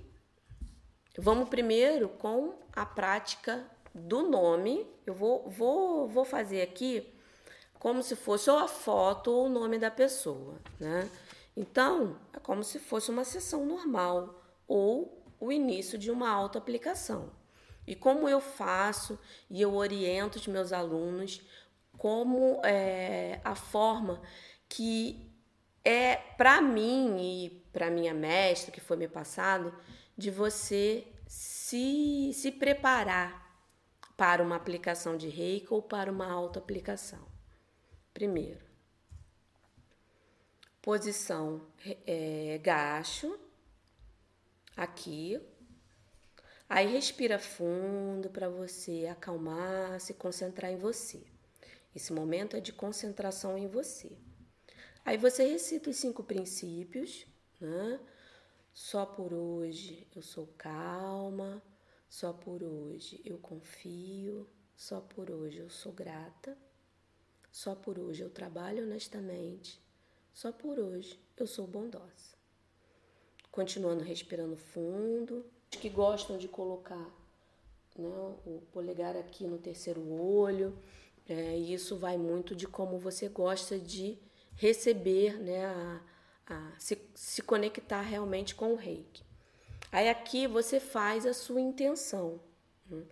Vamos 1.18 1.50
primeiro 1.50 2.08
com 2.08 2.58
a 2.74 2.86
prática 2.86 3.66
do 3.94 4.24
nome. 4.30 4.88
Eu 5.06 5.14
vou, 5.14 5.50
vou, 5.50 6.08
vou 6.08 6.24
fazer 6.24 6.62
aqui 6.62 7.14
como 7.78 8.02
se 8.02 8.16
fosse 8.16 8.50
ou 8.50 8.58
a 8.58 8.70
foto 8.70 9.32
ou 9.32 9.48
o 9.48 9.50
nome 9.50 9.78
da 9.78 9.92
pessoa, 9.92 10.58
né? 10.80 11.10
Então, 11.58 12.18
é 12.32 12.40
como 12.40 12.64
se 12.64 12.80
fosse 12.80 13.12
uma 13.12 13.26
sessão 13.26 13.66
normal 13.66 14.38
ou 14.70 15.26
o 15.40 15.52
início 15.52 15.98
de 15.98 16.12
uma 16.12 16.30
autoaplicação. 16.30 17.32
E 17.88 17.96
como 17.96 18.30
eu 18.30 18.40
faço 18.40 19.20
e 19.50 19.60
eu 19.60 19.74
oriento 19.74 20.38
os 20.38 20.48
meus 20.48 20.72
alunos 20.72 21.42
como 21.98 22.62
é, 22.64 23.42
a 23.44 23.56
forma 23.56 24.22
que 24.70 25.28
é 25.84 26.16
para 26.16 26.62
mim 26.62 27.18
e 27.20 27.50
para 27.74 27.90
minha 27.90 28.14
mestra 28.14 28.72
que 28.72 28.80
foi 28.80 28.96
me 28.96 29.08
passado 29.08 29.74
de 30.16 30.30
você 30.30 31.08
se, 31.28 32.32
se 32.34 32.52
preparar 32.52 33.50
para 34.16 34.44
uma 34.44 34.56
aplicação 34.56 35.18
de 35.18 35.28
reiki 35.30 35.74
ou 35.74 35.82
para 35.82 36.12
uma 36.12 36.30
autoaplicação. 36.30 37.26
Primeiro, 38.14 38.66
posição 40.82 41.66
é, 42.06 42.60
gacho, 42.62 43.40
aqui. 44.80 45.39
Aí 46.68 46.88
respira 46.88 47.38
fundo 47.38 48.30
para 48.30 48.48
você 48.48 49.08
acalmar, 49.12 50.00
se 50.00 50.13
concentrar 50.13 50.72
em 50.72 50.78
você. 50.78 51.24
Esse 51.94 52.13
momento 52.13 52.56
é 52.56 52.62
de 52.62 52.72
concentração 52.72 53.58
em 53.58 53.68
você. 53.68 54.18
Aí 55.04 55.18
você 55.18 55.44
recita 55.46 55.89
os 55.89 55.98
cinco 55.98 56.24
princípios, 56.24 57.26
né? 57.60 58.00
Só 58.74 59.06
por 59.06 59.34
hoje 59.34 60.08
eu 60.15 60.22
sou 60.22 60.48
calma, 60.58 61.62
só 62.08 62.32
por 62.32 62.63
hoje 62.63 63.20
eu 63.26 63.38
confio, 63.39 64.48
só 64.76 65.02
por 65.02 65.30
hoje 65.30 65.58
eu 65.58 65.70
sou 65.70 65.92
grata, 65.92 66.58
só 67.52 67.76
por 67.76 68.00
hoje 68.00 68.22
eu 68.22 68.30
trabalho 68.30 68.84
honestamente, 68.84 69.82
só 70.34 70.52
por 70.52 70.80
hoje 70.80 71.20
eu 71.36 71.48
sou 71.48 71.68
bondosa 71.68 72.38
continuando 73.52 74.04
respirando 74.04 74.56
fundo. 74.56 75.46
Os 75.72 75.80
que 75.80 75.90
gostam 75.90 76.38
de 76.38 76.48
colocar 76.48 77.10
né, 77.98 78.10
o 78.46 78.62
polegar 78.72 79.16
aqui 79.16 79.46
no 79.46 79.58
terceiro 79.58 80.02
olho, 80.12 80.78
é, 81.28 81.56
isso 81.56 81.98
vai 81.98 82.18
muito 82.18 82.56
de 82.56 82.68
como 82.68 82.98
você 82.98 83.28
gosta 83.28 83.78
de 83.78 84.18
receber, 84.56 85.40
né, 85.40 85.66
a, 85.66 86.02
a 86.48 86.74
se, 86.80 87.00
se 87.14 87.42
conectar 87.42 88.02
realmente 88.02 88.56
com 88.56 88.74
o 88.74 88.76
reiki. 88.76 89.24
Aí 89.92 90.10
aqui 90.10 90.48
você 90.48 90.80
faz 90.80 91.26
a 91.26 91.34
sua 91.34 91.62
intenção. 91.62 92.40
Né? 92.90 93.04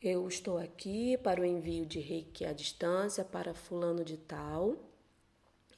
Eu 0.00 0.26
estou 0.26 0.58
aqui 0.58 1.16
para 1.18 1.40
o 1.40 1.44
envio 1.44 1.86
de 1.86 2.00
reiki 2.00 2.44
à 2.44 2.52
distância 2.52 3.24
para 3.24 3.54
fulano 3.54 4.04
de 4.04 4.16
tal 4.16 4.76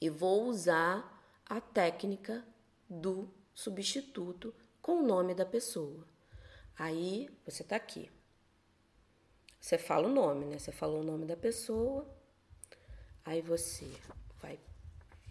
e 0.01 0.09
vou 0.09 0.45
usar 0.45 1.23
a 1.47 1.61
técnica 1.61 2.45
do 2.89 3.29
substituto 3.55 4.55
com 4.83 4.99
o 4.99 5.07
nome 5.07 5.35
da 5.35 5.47
pessoa. 5.47 6.07
Aí 6.77 7.31
você 7.47 7.63
está 7.63 7.77
aqui. 7.77 8.11
Você 9.61 9.79
fala 9.79 10.09
o 10.09 10.13
nome, 10.13 10.45
né? 10.45 10.59
Você 10.59 10.73
falou 10.73 11.01
o 11.01 11.05
nome 11.05 11.25
da 11.25 11.37
pessoa. 11.37 12.07
Aí 13.25 13.41
você 13.41 13.91
vai 14.43 14.61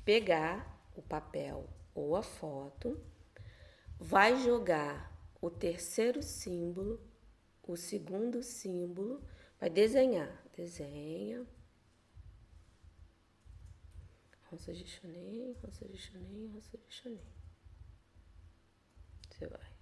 pegar 0.03 0.73
o 0.95 1.01
papel 1.01 1.69
ou 1.93 2.15
a 2.15 2.23
foto, 2.23 2.99
vai 3.99 4.41
jogar 4.41 5.11
o 5.39 5.49
terceiro 5.49 6.23
símbolo, 6.23 6.99
o 7.61 7.75
segundo 7.75 8.41
símbolo, 8.41 9.21
vai 9.59 9.69
desenhar. 9.69 10.43
Desenha. 10.55 11.45
Rosa 14.49 14.73
de 14.73 14.85
chanei, 14.85 15.55
rosa 15.61 15.87
de 15.87 15.97
chanei, 15.97 16.47
rosa 16.47 16.77
de 16.77 16.93
chanei. 16.93 17.42
Vai 19.47 19.73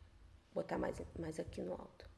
botar 0.53 0.77
mais, 0.77 1.01
mais 1.17 1.39
aqui 1.39 1.61
no 1.61 1.73
alto. 1.73 2.09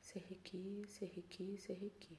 Serriqui, 0.00 0.84
serriqui, 0.86 1.58
serriqui. 1.58 2.18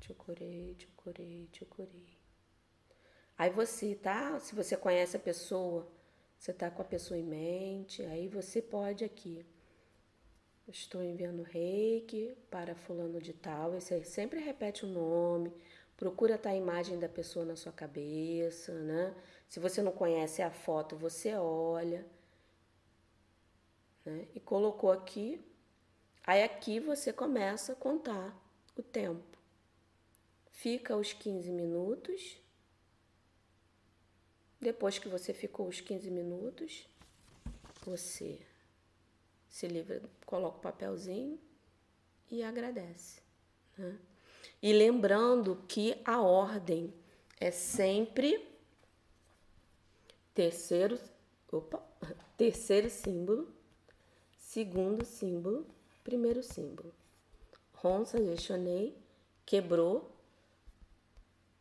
Chocorei, 0.00 0.76
chocorei, 0.78 1.48
chocorei. 1.52 2.18
Aí 3.36 3.50
você 3.50 3.94
tá, 3.94 4.38
se 4.40 4.54
você 4.54 4.76
conhece 4.76 5.16
a 5.16 5.20
pessoa, 5.20 5.90
você 6.38 6.52
tá 6.52 6.70
com 6.70 6.82
a 6.82 6.84
pessoa 6.84 7.18
em 7.18 7.22
mente, 7.22 8.02
aí 8.02 8.28
você 8.28 8.60
pode 8.60 9.04
aqui. 9.04 9.46
Estou 10.66 11.02
enviando 11.02 11.42
reiki 11.42 12.36
para 12.50 12.74
fulano 12.74 13.20
de 13.20 13.32
tal, 13.32 13.74
e 13.74 13.80
você 13.80 14.04
sempre 14.04 14.40
repete 14.40 14.84
o 14.84 14.88
nome, 14.88 15.52
Procura 16.00 16.36
estar 16.36 16.48
a 16.48 16.56
imagem 16.56 16.98
da 16.98 17.10
pessoa 17.10 17.44
na 17.44 17.54
sua 17.56 17.72
cabeça, 17.72 18.72
né? 18.72 19.14
Se 19.46 19.60
você 19.60 19.82
não 19.82 19.92
conhece 19.92 20.40
a 20.40 20.50
foto, 20.50 20.96
você 20.96 21.34
olha. 21.34 22.06
Né? 24.02 24.26
E 24.34 24.40
colocou 24.40 24.90
aqui. 24.90 25.44
Aí 26.26 26.42
aqui 26.42 26.80
você 26.80 27.12
começa 27.12 27.72
a 27.72 27.76
contar 27.76 28.34
o 28.74 28.82
tempo. 28.82 29.36
fica 30.50 30.96
os 30.96 31.12
15 31.12 31.50
minutos. 31.50 32.38
Depois 34.58 34.98
que 34.98 35.06
você 35.06 35.34
ficou 35.34 35.68
os 35.68 35.82
15 35.82 36.10
minutos, 36.10 36.88
você 37.84 38.40
se 39.50 39.68
livra, 39.68 40.02
coloca 40.24 40.56
o 40.56 40.62
papelzinho 40.62 41.38
e 42.30 42.42
agradece. 42.42 43.20
Né? 43.76 43.98
E 44.62 44.72
lembrando 44.72 45.62
que 45.66 46.00
a 46.04 46.20
ordem 46.20 46.92
é 47.38 47.50
sempre 47.50 48.46
terceiro, 50.34 50.98
opa, 51.50 51.82
terceiro 52.36 52.90
símbolo, 52.90 53.48
segundo 54.38 55.04
símbolo, 55.04 55.66
primeiro 56.04 56.42
símbolo. 56.42 56.92
Ronça, 57.72 58.22
gestionei, 58.22 58.96
quebrou 59.46 60.10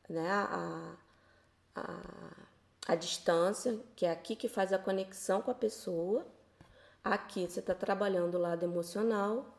né, 0.10 0.30
a, 0.30 0.98
a, 1.76 2.48
a 2.88 2.96
distância, 2.96 3.80
que 3.96 4.06
é 4.06 4.12
aqui 4.12 4.36
que 4.36 4.50
faz 4.50 4.74
a 4.74 4.80
conexão 4.80 5.42
com 5.42 5.52
a 5.52 5.56
pessoa. 5.56 6.26
Aqui 7.04 7.48
você 7.48 7.62
está 7.62 7.74
trabalhando 7.74 8.36
o 8.36 8.42
lado 8.42 8.64
emocional 8.64 9.58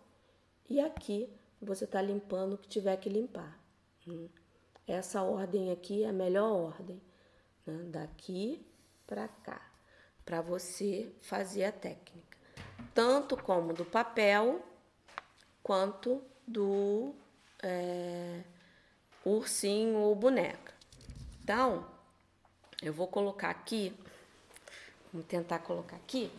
e 0.69 0.81
aqui 0.81 1.33
você 1.61 1.85
está 1.85 2.01
limpando 2.01 2.55
o 2.55 2.59
que 2.59 2.69
tiver 2.69 2.97
que 2.97 3.09
limpar. 3.09 3.59
Hum. 4.07 4.29
Essa 4.87 5.23
ordem 5.23 5.71
aqui 5.71 6.03
é 6.05 6.09
a 6.09 6.13
melhor 6.13 6.51
ordem, 6.51 7.01
né? 7.67 7.85
daqui 7.91 8.67
para 9.07 9.29
cá, 9.29 9.61
para 10.25 10.41
você 10.41 11.13
fazer 11.21 11.65
a 11.65 11.73
técnica, 11.73 12.39
tanto 12.95 13.37
como 13.37 13.73
do 13.73 13.85
papel 13.85 14.61
quanto 15.63 16.23
do 16.47 17.15
é, 17.63 18.43
ursinho 19.25 19.99
ou 19.99 20.15
boneca. 20.15 20.75
Então, 21.43 21.87
eu 22.83 22.93
vou 22.93 23.07
colocar 23.07 23.51
aqui, 23.51 23.93
vamos 25.13 25.27
tentar 25.29 25.61
colocar 25.61 25.97
aqui. 25.97 26.33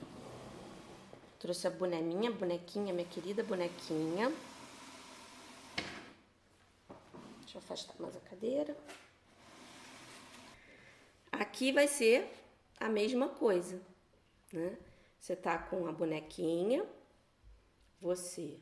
Trouxe 1.39 1.67
a 1.67 1.69
boneminha, 1.69 2.31
bonequinha, 2.31 2.93
minha 2.93 3.07
querida 3.07 3.43
bonequinha. 3.43 4.31
Deixa 7.51 7.57
eu 7.57 7.63
afastar 7.63 7.99
mais 7.99 8.15
a 8.15 8.19
cadeira. 8.21 8.77
Aqui 11.29 11.73
vai 11.73 11.85
ser 11.85 12.31
a 12.79 12.87
mesma 12.87 13.27
coisa, 13.27 13.81
né? 14.53 14.77
Você 15.19 15.35
tá 15.35 15.57
com 15.57 15.85
a 15.85 15.91
bonequinha, 15.91 16.87
você 17.99 18.57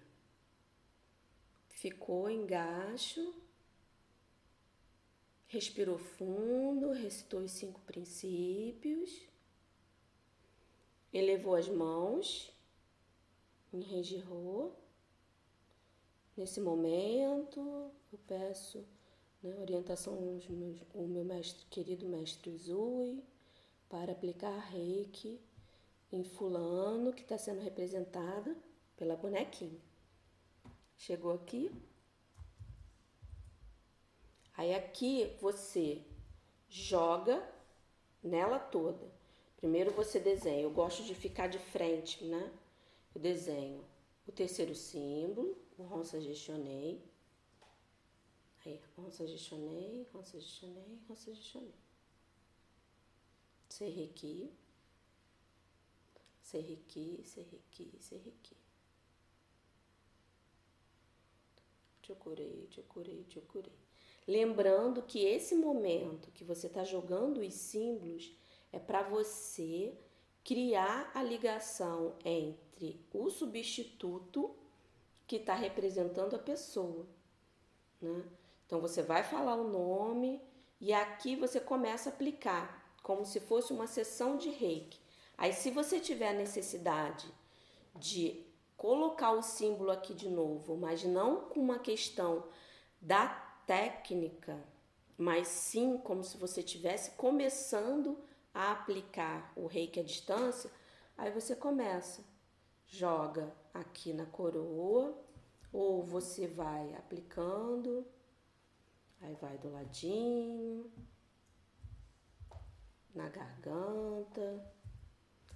ficou 1.67 2.31
em 2.31 2.47
gacho, 2.47 3.35
respirou 5.45 5.99
fundo, 5.99 6.91
recitou 6.91 7.41
os 7.41 7.51
cinco 7.51 7.79
princípios, 7.81 9.21
elevou 11.13 11.53
as 11.53 11.69
mãos 11.69 12.51
em 13.71 13.81
Renjiro. 13.81 14.78
Nesse 16.39 16.61
momento, 16.61 17.91
eu 18.13 18.19
peço 18.25 18.87
né, 19.43 19.53
orientação 19.59 20.13
ao 20.95 21.03
meu 21.05 21.25
mestre, 21.25 21.65
querido 21.69 22.07
mestre 22.07 22.55
Zui, 22.55 23.21
para 23.89 24.13
aplicar 24.13 24.57
reiki 24.57 25.37
em 26.09 26.23
fulano 26.23 27.11
que 27.11 27.23
está 27.23 27.37
sendo 27.37 27.59
representada 27.59 28.55
pela 28.95 29.17
bonequinha. 29.17 29.81
Chegou 30.95 31.33
aqui. 31.33 31.69
Aí 34.55 34.73
aqui 34.73 35.35
você 35.41 36.01
joga 36.69 37.45
nela 38.23 38.59
toda. 38.59 39.11
Primeiro 39.57 39.91
você 39.91 40.21
desenha. 40.21 40.61
Eu 40.61 40.71
gosto 40.71 41.03
de 41.03 41.13
ficar 41.13 41.47
de 41.47 41.59
frente, 41.59 42.23
né? 42.23 42.49
Eu 43.13 43.19
desenho 43.19 43.83
o 44.25 44.31
terceiro 44.31 44.73
símbolo, 44.73 45.57
ronça 45.83 46.19
gestionei. 46.19 47.01
Aí, 48.65 48.81
ronça 48.97 49.25
gestionei, 49.25 50.07
ronça 50.13 50.39
gestionei, 50.39 50.99
ronça 51.07 51.33
gestionei. 51.33 51.73
Serrequi. 53.69 54.51
Serrequi, 56.41 57.23
serrequi. 57.23 58.57
Te 62.01 62.15
curei, 62.15 62.67
te 62.71 62.81
curei, 62.81 63.23
te 63.25 63.39
curei. 63.41 63.79
Lembrando 64.27 65.03
que 65.03 65.25
esse 65.25 65.55
momento 65.55 66.31
que 66.31 66.43
você 66.43 66.67
está 66.67 66.83
jogando 66.83 67.39
os 67.39 67.53
símbolos 67.53 68.31
é 68.71 68.79
para 68.79 69.03
você 69.03 69.95
criar 70.43 71.11
a 71.13 71.21
ligação 71.21 72.15
entre 72.25 72.99
o 73.13 73.29
substituto 73.29 74.55
que 75.29 75.35
está 75.35 75.53
representando 75.53 76.35
a 76.35 76.39
pessoa. 76.39 77.05
Né? 78.01 78.23
Então 78.65 78.81
você 78.81 79.03
vai 79.03 79.21
falar 79.21 79.53
o 79.53 79.69
nome 79.69 80.41
e 80.81 80.91
aqui 80.91 81.35
você 81.35 81.59
começa 81.59 82.09
a 82.09 82.13
aplicar, 82.13 82.95
como 83.03 83.23
se 83.23 83.39
fosse 83.39 83.71
uma 83.71 83.85
sessão 83.85 84.37
de 84.37 84.49
reiki. 84.49 84.99
Aí, 85.37 85.53
se 85.53 85.69
você 85.69 85.99
tiver 85.99 86.29
a 86.29 86.33
necessidade 86.33 87.31
de 87.95 88.43
colocar 88.75 89.31
o 89.31 89.43
símbolo 89.43 89.91
aqui 89.91 90.15
de 90.15 90.27
novo, 90.27 90.75
mas 90.75 91.03
não 91.03 91.41
com 91.41 91.59
uma 91.59 91.77
questão 91.77 92.45
da 92.99 93.27
técnica, 93.67 94.57
mas 95.15 95.47
sim 95.47 95.97
como 95.99 96.23
se 96.23 96.37
você 96.37 96.61
estivesse 96.61 97.11
começando 97.11 98.17
a 98.51 98.71
aplicar 98.71 99.53
o 99.55 99.67
reiki 99.67 99.99
à 99.99 100.03
distância, 100.03 100.71
aí 101.15 101.29
você 101.29 101.55
começa, 101.55 102.23
joga 102.87 103.53
aqui 103.73 104.13
na 104.13 104.25
coroa, 104.25 105.17
ou 105.71 106.03
você 106.03 106.47
vai 106.47 106.93
aplicando, 106.95 108.05
aí 109.21 109.35
vai 109.35 109.57
do 109.57 109.71
ladinho, 109.71 110.91
na 113.13 113.29
garganta. 113.29 114.73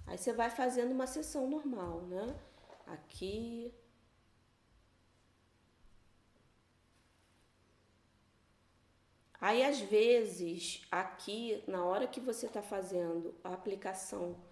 Aí 0.06 0.18
você 0.18 0.32
vai 0.32 0.50
fazendo 0.50 0.92
uma 0.92 1.06
sessão 1.06 1.48
normal, 1.48 2.02
né? 2.02 2.38
Aqui, 2.86 3.72
Aí, 9.46 9.62
às 9.62 9.78
vezes, 9.78 10.80
aqui, 10.90 11.62
na 11.68 11.84
hora 11.84 12.06
que 12.06 12.18
você 12.18 12.46
está 12.46 12.62
fazendo 12.62 13.34
a 13.44 13.52
aplicação, 13.52 14.42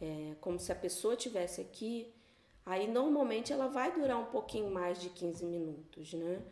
é, 0.00 0.36
como 0.40 0.56
se 0.56 0.70
a 0.70 0.74
pessoa 0.76 1.16
tivesse 1.16 1.60
aqui, 1.60 2.14
aí 2.66 2.88
normalmente 2.88 3.52
ela 3.52 3.68
vai 3.68 3.92
durar 3.92 4.18
um 4.18 4.26
pouquinho 4.26 4.70
mais 4.70 5.00
de 5.00 5.08
15 5.08 5.46
minutos, 5.46 6.12
né? 6.12 6.42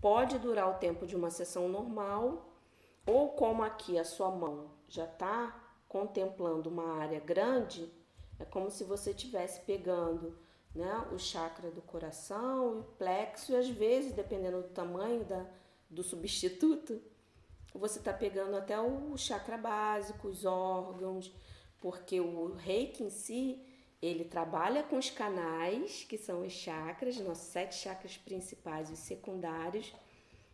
Pode 0.00 0.38
durar 0.38 0.70
o 0.70 0.78
tempo 0.78 1.06
de 1.06 1.16
uma 1.16 1.30
sessão 1.30 1.68
normal, 1.68 2.48
ou 3.04 3.30
como 3.30 3.62
aqui 3.62 3.98
a 3.98 4.04
sua 4.04 4.30
mão 4.30 4.70
já 4.88 5.04
está 5.04 5.60
contemplando 5.88 6.70
uma 6.70 6.98
área 6.98 7.20
grande, 7.20 7.92
é 8.38 8.44
como 8.44 8.70
se 8.70 8.84
você 8.84 9.10
estivesse 9.10 9.60
pegando 9.60 10.36
né, 10.74 11.06
o 11.12 11.18
chakra 11.18 11.70
do 11.70 11.80
coração, 11.82 12.80
o 12.80 12.82
plexo, 12.98 13.52
e 13.52 13.56
às 13.56 13.68
vezes, 13.68 14.12
dependendo 14.12 14.62
do 14.62 14.68
tamanho 14.68 15.24
da, 15.24 15.46
do 15.88 16.02
substituto, 16.02 17.00
você 17.72 17.98
está 17.98 18.12
pegando 18.12 18.56
até 18.56 18.80
o 18.80 19.16
chakra 19.16 19.56
básico, 19.56 20.28
os 20.28 20.44
órgãos, 20.44 21.32
porque 21.80 22.20
o 22.20 22.54
reiki 22.54 23.04
em 23.04 23.10
si, 23.10 23.60
ele 24.04 24.24
trabalha 24.24 24.82
com 24.82 24.98
os 24.98 25.08
canais, 25.08 26.04
que 26.04 26.18
são 26.18 26.44
os 26.44 26.52
chakras, 26.52 27.18
nossos 27.20 27.46
sete 27.46 27.76
chakras 27.76 28.16
principais 28.16 28.90
e 28.90 28.96
secundários, 28.96 29.94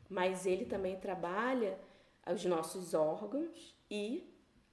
mas 0.09 0.47
ele 0.47 0.65
também 0.65 0.97
trabalha 0.97 1.79
os 2.27 2.45
nossos 2.45 2.95
órgãos 2.95 3.75
e 3.91 4.29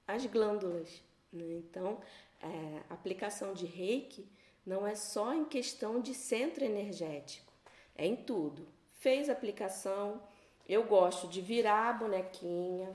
as 0.06 0.26
glândulas. 0.26 1.02
Né? 1.32 1.44
Então, 1.54 2.00
é, 2.40 2.82
a 2.88 2.94
aplicação 2.94 3.52
de 3.52 3.66
reiki 3.66 4.28
não 4.64 4.86
é 4.86 4.94
só 4.94 5.34
em 5.34 5.44
questão 5.44 6.00
de 6.00 6.14
centro 6.14 6.64
energético, 6.64 7.52
é 7.96 8.06
em 8.06 8.16
tudo. 8.16 8.68
Fez 8.92 9.28
aplicação, 9.28 10.22
eu 10.68 10.84
gosto 10.84 11.26
de 11.26 11.40
virar 11.40 11.88
a 11.88 11.92
bonequinha, 11.94 12.94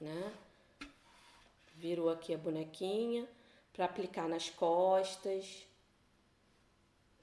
né? 0.00 0.32
Virou 1.74 2.08
aqui 2.08 2.32
a 2.34 2.38
bonequinha 2.38 3.28
para 3.78 3.84
aplicar 3.84 4.28
nas 4.28 4.50
costas. 4.50 5.64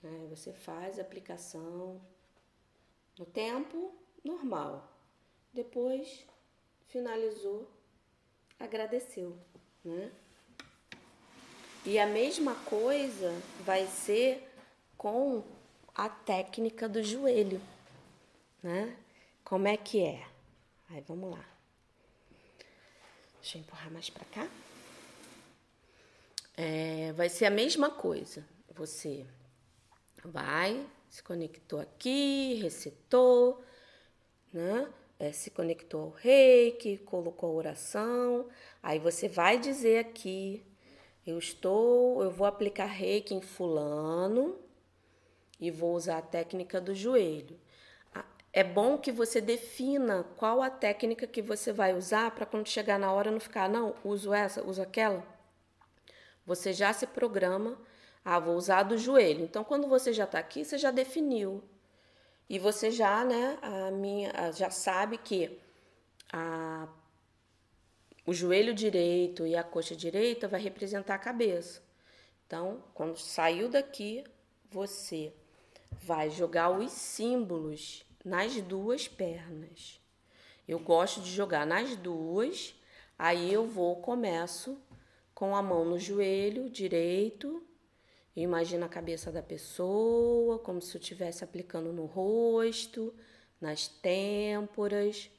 Né? 0.02 0.28
Você 0.30 0.54
faz 0.54 0.98
a 0.98 1.02
aplicação 1.02 2.02
no 3.20 3.26
tempo 3.26 3.94
normal. 4.24 4.90
Depois 5.52 6.26
finalizou, 6.88 7.68
agradeceu, 8.58 9.38
né? 9.84 10.10
E 11.84 12.00
a 12.00 12.08
mesma 12.08 12.56
coisa 12.56 13.34
vai 13.66 13.86
ser 13.88 14.50
com 14.98 15.44
a 15.94 16.08
técnica 16.08 16.88
do 16.88 17.04
joelho, 17.04 17.62
né? 18.64 18.98
como 19.44 19.68
é 19.68 19.76
que 19.76 20.02
é? 20.02 20.26
Aí 20.90 21.02
vamos 21.02 21.32
lá. 21.32 21.46
Deixa 23.42 23.58
eu 23.58 23.62
empurrar 23.62 23.92
mais 23.92 24.10
para 24.10 24.24
cá. 24.26 24.65
É, 26.58 27.12
vai 27.14 27.30
ser 27.30 27.46
a 27.46 27.50
mesma 27.50 27.90
coisa. 27.90 28.46
Você 28.74 29.26
vai, 30.24 30.86
se 31.10 31.22
conectou 31.22 31.80
aqui, 31.80 32.56
recitou, 32.62 33.64
né? 34.54 34.88
É, 35.18 35.32
se 35.32 35.50
conectou 35.50 36.02
ao 36.02 36.10
reiki, 36.10 36.98
colocou 36.98 37.50
a 37.50 37.54
oração. 37.54 38.48
Aí 38.84 39.00
você 39.00 39.28
vai 39.28 39.58
dizer 39.58 40.00
aqui: 40.00 40.66
eu 41.26 41.38
estou, 41.38 42.24
eu 42.24 42.32
vou 42.32 42.48
aplicar 42.48 42.86
reiki 42.86 43.34
em 43.34 43.42
fulano 43.42 44.58
e 45.60 45.72
vou 45.72 45.96
usar 45.96 46.18
a 46.18 46.22
técnica 46.22 46.80
do 46.82 46.94
joelho. 46.94 47.60
É 48.52 48.64
bom 48.64 48.98
que 48.98 49.12
você 49.12 49.42
defina 49.42 50.24
qual 50.38 50.62
a 50.62 50.70
técnica 50.70 51.28
que 51.28 51.42
você 51.42 51.74
vai 51.74 51.94
usar 51.94 52.32
para 52.32 52.46
quando 52.46 52.70
chegar 52.70 52.98
na 52.98 53.12
hora 53.12 53.30
não 53.30 53.40
ficar, 53.40 53.68
não, 53.68 53.94
uso 54.02 54.34
essa, 54.34 54.64
uso 54.64 54.82
aquela. 54.82 55.35
Você 56.46 56.74
já 56.74 56.94
se 56.94 57.08
programa, 57.08 57.78
ah, 58.24 58.40
vou 58.40 58.56
usar 58.56 58.84
do 58.84 58.98
joelho. 58.98 59.44
Então, 59.44 59.64
quando 59.64 59.88
você 59.88 60.14
já 60.14 60.26
está 60.26 60.40
aqui, 60.40 60.64
você 60.64 60.78
já 60.78 60.92
definiu. 60.92 61.64
E 62.50 62.60
você 62.60 62.92
já, 62.92 63.24
né, 63.24 63.58
a 63.62 63.92
minha, 63.92 64.52
já 64.52 64.70
sabe 64.70 65.18
que 65.18 65.60
a, 66.32 66.88
o 68.26 68.34
joelho 68.34 68.74
direito 68.74 69.48
e 69.48 69.56
a 69.56 69.64
coxa 69.64 69.96
direita 69.96 70.48
vai 70.48 70.62
representar 70.62 71.16
a 71.16 71.20
cabeça. 71.20 71.82
Então, 72.46 72.84
quando 72.94 73.18
saiu 73.18 73.68
daqui, 73.68 74.24
você 74.70 75.34
vai 75.92 76.30
jogar 76.30 76.70
os 76.70 76.92
símbolos 76.92 78.06
nas 78.24 78.62
duas 78.62 79.08
pernas. 79.08 80.00
Eu 80.68 80.80
gosto 80.80 81.22
de 81.22 81.32
jogar 81.32 81.66
nas 81.66 81.96
duas, 81.96 82.76
aí 83.18 83.52
eu 83.52 83.68
vou, 83.68 83.96
começo 83.98 84.78
com 85.36 85.54
a 85.54 85.62
mão 85.62 85.84
no 85.84 86.00
joelho 86.00 86.70
direito, 86.70 87.62
imagina 88.34 88.86
a 88.86 88.90
cabeça 88.90 89.30
da 89.34 89.44
pessoa, 89.44 90.58
como 90.60 90.82
se 90.82 90.96
eu 90.96 91.02
estivesse 91.02 91.44
aplicando 91.44 91.92
no 91.92 92.06
rosto, 92.06 93.14
nas 93.60 93.88
têmporas. 93.88 95.30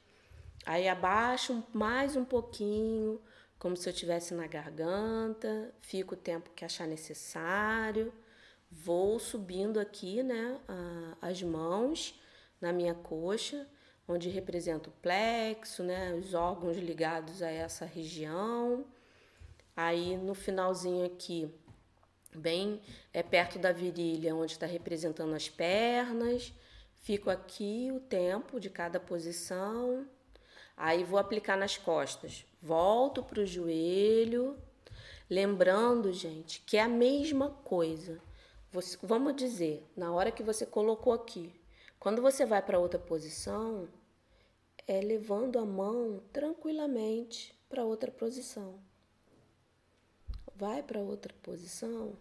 Aí 0.67 0.87
abaixo 0.87 1.63
mais 1.73 2.15
um 2.15 2.23
pouquinho, 2.23 3.19
como 3.57 3.75
se 3.75 3.89
eu 3.89 3.91
estivesse 3.91 4.35
na 4.35 4.45
garganta, 4.45 5.73
fico 5.81 6.13
o 6.13 6.17
tempo 6.17 6.51
que 6.55 6.63
achar 6.63 6.87
necessário. 6.87 8.13
Vou 8.69 9.17
subindo 9.17 9.79
aqui, 9.79 10.21
né, 10.21 10.59
as 11.19 11.41
mãos 11.41 12.19
na 12.61 12.71
minha 12.71 12.93
coxa, 12.93 13.67
onde 14.07 14.29
representa 14.29 14.89
o 14.89 14.93
plexo, 15.01 15.81
né, 15.83 16.13
os 16.13 16.35
órgãos 16.35 16.77
ligados 16.77 17.41
a 17.41 17.49
essa 17.49 17.83
região. 17.83 18.85
Aí 19.77 20.17
no 20.17 20.33
finalzinho 20.33 21.05
aqui, 21.05 21.53
bem 22.35 22.81
é 23.13 23.21
perto 23.21 23.59
da 23.59 23.71
virilha, 23.71 24.35
onde 24.35 24.53
está 24.53 24.65
representando 24.65 25.35
as 25.35 25.49
pernas. 25.49 26.51
Fico 26.95 27.29
aqui 27.29 27.91
o 27.93 27.99
tempo 27.99 28.59
de 28.59 28.71
cada 28.71 28.99
posição. 28.99 30.07
Aí 30.75 31.03
vou 31.03 31.19
aplicar 31.19 31.55
nas 31.55 31.77
costas. 31.77 32.43
Volto 32.59 33.21
para 33.21 33.41
o 33.41 33.45
joelho. 33.45 34.57
Lembrando, 35.29 36.11
gente, 36.11 36.59
que 36.61 36.75
é 36.75 36.81
a 36.81 36.89
mesma 36.89 37.51
coisa. 37.63 38.19
Você, 38.71 38.97
vamos 39.03 39.35
dizer, 39.35 39.85
na 39.95 40.11
hora 40.11 40.31
que 40.31 40.41
você 40.41 40.65
colocou 40.65 41.13
aqui, 41.13 41.53
quando 41.99 42.19
você 42.19 42.47
vai 42.47 42.63
para 42.63 42.79
outra 42.79 42.99
posição, 42.99 43.87
é 44.87 44.99
levando 45.01 45.59
a 45.59 45.65
mão 45.65 46.19
tranquilamente 46.33 47.55
para 47.69 47.85
outra 47.85 48.11
posição. 48.11 48.86
Vai 50.57 50.81
para 50.81 50.99
outra 50.99 51.31
posição 51.43 52.17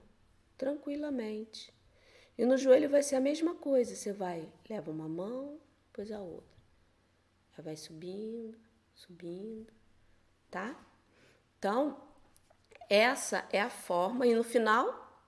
tranquilamente. 0.59 1.73
E 2.37 2.45
no 2.45 2.59
joelho 2.59 2.91
vai 2.91 3.03
ser 3.03 3.17
a 3.17 3.21
mesma 3.21 3.55
coisa. 3.55 3.97
Você 3.97 4.13
vai, 4.13 4.47
leva 4.69 4.91
uma 4.91 5.09
mão, 5.09 5.59
depois 5.87 6.13
a 6.13 6.21
outra. 6.21 6.55
Aí 7.57 7.65
vai 7.65 7.77
subindo, 7.77 8.59
subindo, 8.95 9.73
tá? 10.51 10.79
Então, 11.59 11.99
essa 12.91 13.49
é 13.51 13.59
a 13.59 13.71
forma, 13.71 14.27
e 14.27 14.35
no 14.35 14.45
final, 14.45 15.25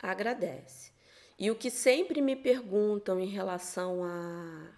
agradece. 0.00 0.92
E 1.36 1.50
o 1.50 1.56
que 1.56 1.68
sempre 1.68 2.22
me 2.22 2.36
perguntam 2.36 3.18
em 3.18 3.26
relação 3.26 4.04
a, 4.04 4.70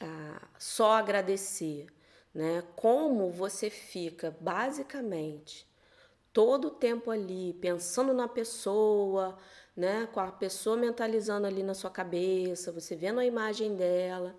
a 0.00 0.48
só 0.60 0.92
agradecer, 0.92 1.88
né? 2.32 2.62
Como 2.76 3.32
você 3.32 3.68
fica 3.68 4.30
basicamente 4.40 5.66
todo 6.34 6.66
o 6.66 6.70
tempo 6.70 7.12
ali 7.12 7.54
pensando 7.54 8.12
na 8.12 8.28
pessoa, 8.28 9.38
né? 9.74 10.06
Com 10.12 10.20
a 10.20 10.32
pessoa 10.32 10.76
mentalizando 10.76 11.46
ali 11.46 11.62
na 11.62 11.74
sua 11.74 11.90
cabeça, 11.90 12.72
você 12.72 12.96
vendo 12.96 13.20
a 13.20 13.24
imagem 13.24 13.76
dela. 13.76 14.36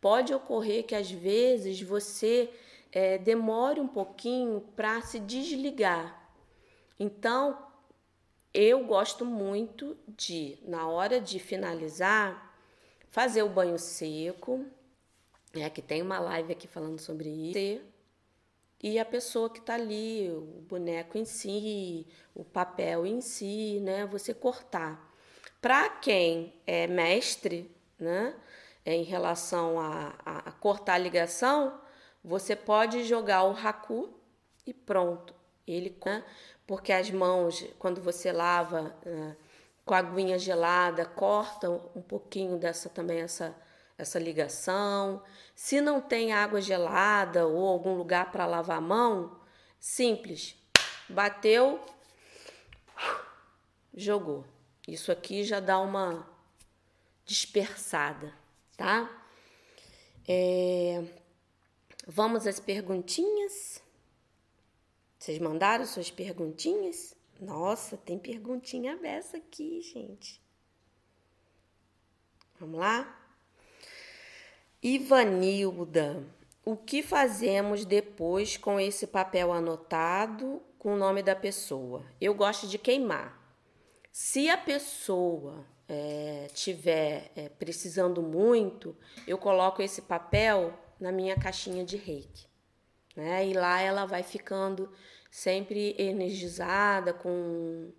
Pode 0.00 0.34
ocorrer 0.34 0.84
que 0.84 0.94
às 0.94 1.10
vezes 1.10 1.80
você 1.80 2.50
é, 2.92 3.16
demore 3.16 3.80
um 3.80 3.86
pouquinho 3.86 4.60
para 4.74 5.00
se 5.00 5.20
desligar. 5.20 6.28
Então, 6.98 7.56
eu 8.52 8.84
gosto 8.84 9.24
muito 9.24 9.96
de, 10.08 10.58
na 10.64 10.88
hora 10.88 11.20
de 11.20 11.38
finalizar, 11.38 12.58
fazer 13.08 13.42
o 13.42 13.48
banho 13.48 13.78
seco, 13.78 14.66
é 15.54 15.70
que 15.70 15.80
tem 15.80 16.02
uma 16.02 16.18
live 16.18 16.52
aqui 16.52 16.66
falando 16.66 16.98
sobre 16.98 17.28
isso, 17.28 17.82
e 18.82 18.98
a 18.98 19.04
pessoa 19.04 19.48
que 19.48 19.58
está 19.58 19.74
ali, 19.74 20.30
o 20.30 20.64
boneco 20.68 21.16
em 21.16 21.24
si, 21.24 22.06
o 22.34 22.44
papel 22.44 23.06
em 23.06 23.20
si, 23.20 23.80
né? 23.80 24.06
Você 24.06 24.34
cortar. 24.34 25.14
Para 25.60 25.88
quem 25.88 26.54
é 26.66 26.86
mestre, 26.86 27.74
né? 27.98 28.34
É, 28.84 28.94
em 28.94 29.02
relação 29.02 29.80
a, 29.80 30.14
a, 30.24 30.52
cortar 30.52 30.94
a 30.94 30.98
ligação, 30.98 31.80
você 32.22 32.54
pode 32.54 33.02
jogar 33.04 33.42
o 33.44 33.52
raku 33.52 34.10
e 34.64 34.72
pronto. 34.72 35.34
Ele, 35.66 35.96
né? 36.04 36.24
porque 36.66 36.92
as 36.92 37.10
mãos, 37.10 37.64
quando 37.78 38.00
você 38.00 38.30
lava 38.30 38.94
né, 39.04 39.36
com 39.84 39.94
a 39.94 39.98
aguinha 39.98 40.38
gelada, 40.38 41.04
cortam 41.04 41.90
um 41.96 42.02
pouquinho 42.02 42.58
dessa 42.58 42.88
também 42.88 43.20
essa, 43.20 43.56
essa 43.98 44.18
ligação. 44.18 45.22
Se 45.54 45.80
não 45.80 46.00
tem 46.00 46.32
água 46.32 46.60
gelada 46.60 47.46
ou 47.46 47.66
algum 47.66 47.94
lugar 47.94 48.30
para 48.30 48.46
lavar 48.46 48.78
a 48.78 48.80
mão, 48.80 49.40
simples, 49.78 50.56
bateu, 51.08 51.80
jogou. 53.94 54.44
Isso 54.86 55.10
aqui 55.10 55.42
já 55.42 55.60
dá 55.60 55.78
uma 55.78 56.28
dispersada, 57.24 58.32
tá? 58.76 59.10
É... 60.28 61.04
Vamos 62.06 62.46
às 62.46 62.60
perguntinhas? 62.60 63.82
Vocês 65.18 65.40
mandaram 65.40 65.84
suas 65.84 66.08
perguntinhas? 66.08 67.16
Nossa, 67.40 67.96
tem 67.96 68.16
perguntinha 68.16 68.96
dessa 68.96 69.38
aqui, 69.38 69.80
gente. 69.82 70.40
Vamos 72.60 72.78
lá? 72.78 73.25
Ivanilda, 74.88 76.22
o 76.64 76.76
que 76.76 77.02
fazemos 77.02 77.84
depois 77.84 78.56
com 78.56 78.78
esse 78.78 79.08
papel 79.08 79.52
anotado 79.52 80.62
com 80.78 80.94
o 80.94 80.96
nome 80.96 81.24
da 81.24 81.34
pessoa? 81.34 82.04
Eu 82.20 82.32
gosto 82.34 82.68
de 82.68 82.78
queimar. 82.78 83.36
Se 84.12 84.48
a 84.48 84.56
pessoa 84.56 85.66
é, 85.88 86.46
tiver 86.54 87.32
é, 87.34 87.48
precisando 87.48 88.22
muito, 88.22 88.96
eu 89.26 89.36
coloco 89.36 89.82
esse 89.82 90.02
papel 90.02 90.72
na 91.00 91.10
minha 91.10 91.34
caixinha 91.34 91.84
de 91.84 91.96
reiki. 91.96 92.46
Né? 93.16 93.44
E 93.44 93.54
lá 93.54 93.80
ela 93.80 94.06
vai 94.06 94.22
ficando 94.22 94.88
sempre 95.32 95.96
energizada, 95.98 97.12
com, 97.12 97.90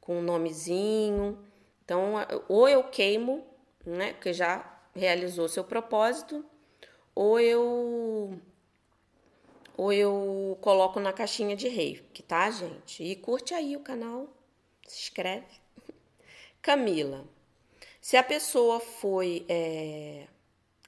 com 0.00 0.20
um 0.20 0.22
nomezinho. 0.22 1.44
Então, 1.84 2.14
ou 2.48 2.66
eu 2.66 2.84
queimo, 2.84 3.46
né, 3.84 4.14
que 4.14 4.32
já 4.32 4.75
realizou 4.96 5.48
seu 5.48 5.62
propósito, 5.62 6.44
ou 7.14 7.38
eu 7.38 8.40
ou 9.76 9.92
eu 9.92 10.58
coloco 10.62 10.98
na 10.98 11.12
caixinha 11.12 11.54
de 11.54 11.68
reiki, 11.68 12.22
tá, 12.22 12.50
gente? 12.50 13.02
E 13.02 13.14
curte 13.14 13.52
aí 13.52 13.76
o 13.76 13.80
canal, 13.80 14.26
se 14.86 15.02
inscreve. 15.02 15.60
Camila, 16.62 17.24
se 18.00 18.16
a 18.16 18.22
pessoa 18.22 18.80
foi 18.80 19.44
é, 19.48 20.26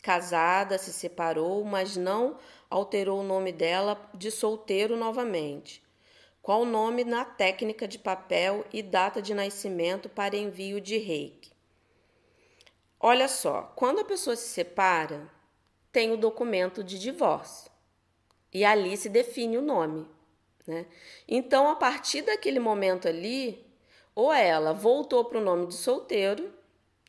casada, 0.02 0.78
se 0.78 0.92
separou, 0.92 1.62
mas 1.64 1.96
não 1.96 2.38
alterou 2.70 3.20
o 3.20 3.24
nome 3.24 3.52
dela 3.52 4.10
de 4.14 4.30
solteiro 4.30 4.96
novamente. 4.96 5.82
Qual 6.40 6.62
o 6.62 6.66
nome 6.66 7.04
na 7.04 7.26
técnica 7.26 7.86
de 7.86 7.98
papel 7.98 8.64
e 8.72 8.82
data 8.82 9.20
de 9.20 9.34
nascimento 9.34 10.08
para 10.08 10.34
envio 10.36 10.80
de 10.80 10.96
reiki? 10.96 11.57
Olha 13.00 13.28
só, 13.28 13.72
quando 13.76 14.00
a 14.00 14.04
pessoa 14.04 14.34
se 14.34 14.48
separa, 14.48 15.30
tem 15.92 16.12
o 16.12 16.16
documento 16.16 16.82
de 16.82 16.98
divórcio 16.98 17.70
e 18.52 18.64
ali 18.64 18.96
se 18.96 19.08
define 19.08 19.56
o 19.56 19.62
nome. 19.62 20.08
Né? 20.66 20.86
Então, 21.26 21.68
a 21.68 21.76
partir 21.76 22.22
daquele 22.22 22.58
momento 22.58 23.08
ali, 23.08 23.64
ou 24.14 24.32
ela 24.32 24.72
voltou 24.72 25.24
para 25.24 25.38
o 25.38 25.44
nome 25.44 25.66
de 25.66 25.74
solteiro, 25.74 26.52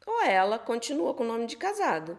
ou 0.06 0.22
ela 0.22 0.60
continua 0.60 1.14
com 1.14 1.24
o 1.24 1.28
nome 1.28 1.46
de 1.46 1.58
casado. 1.58 2.18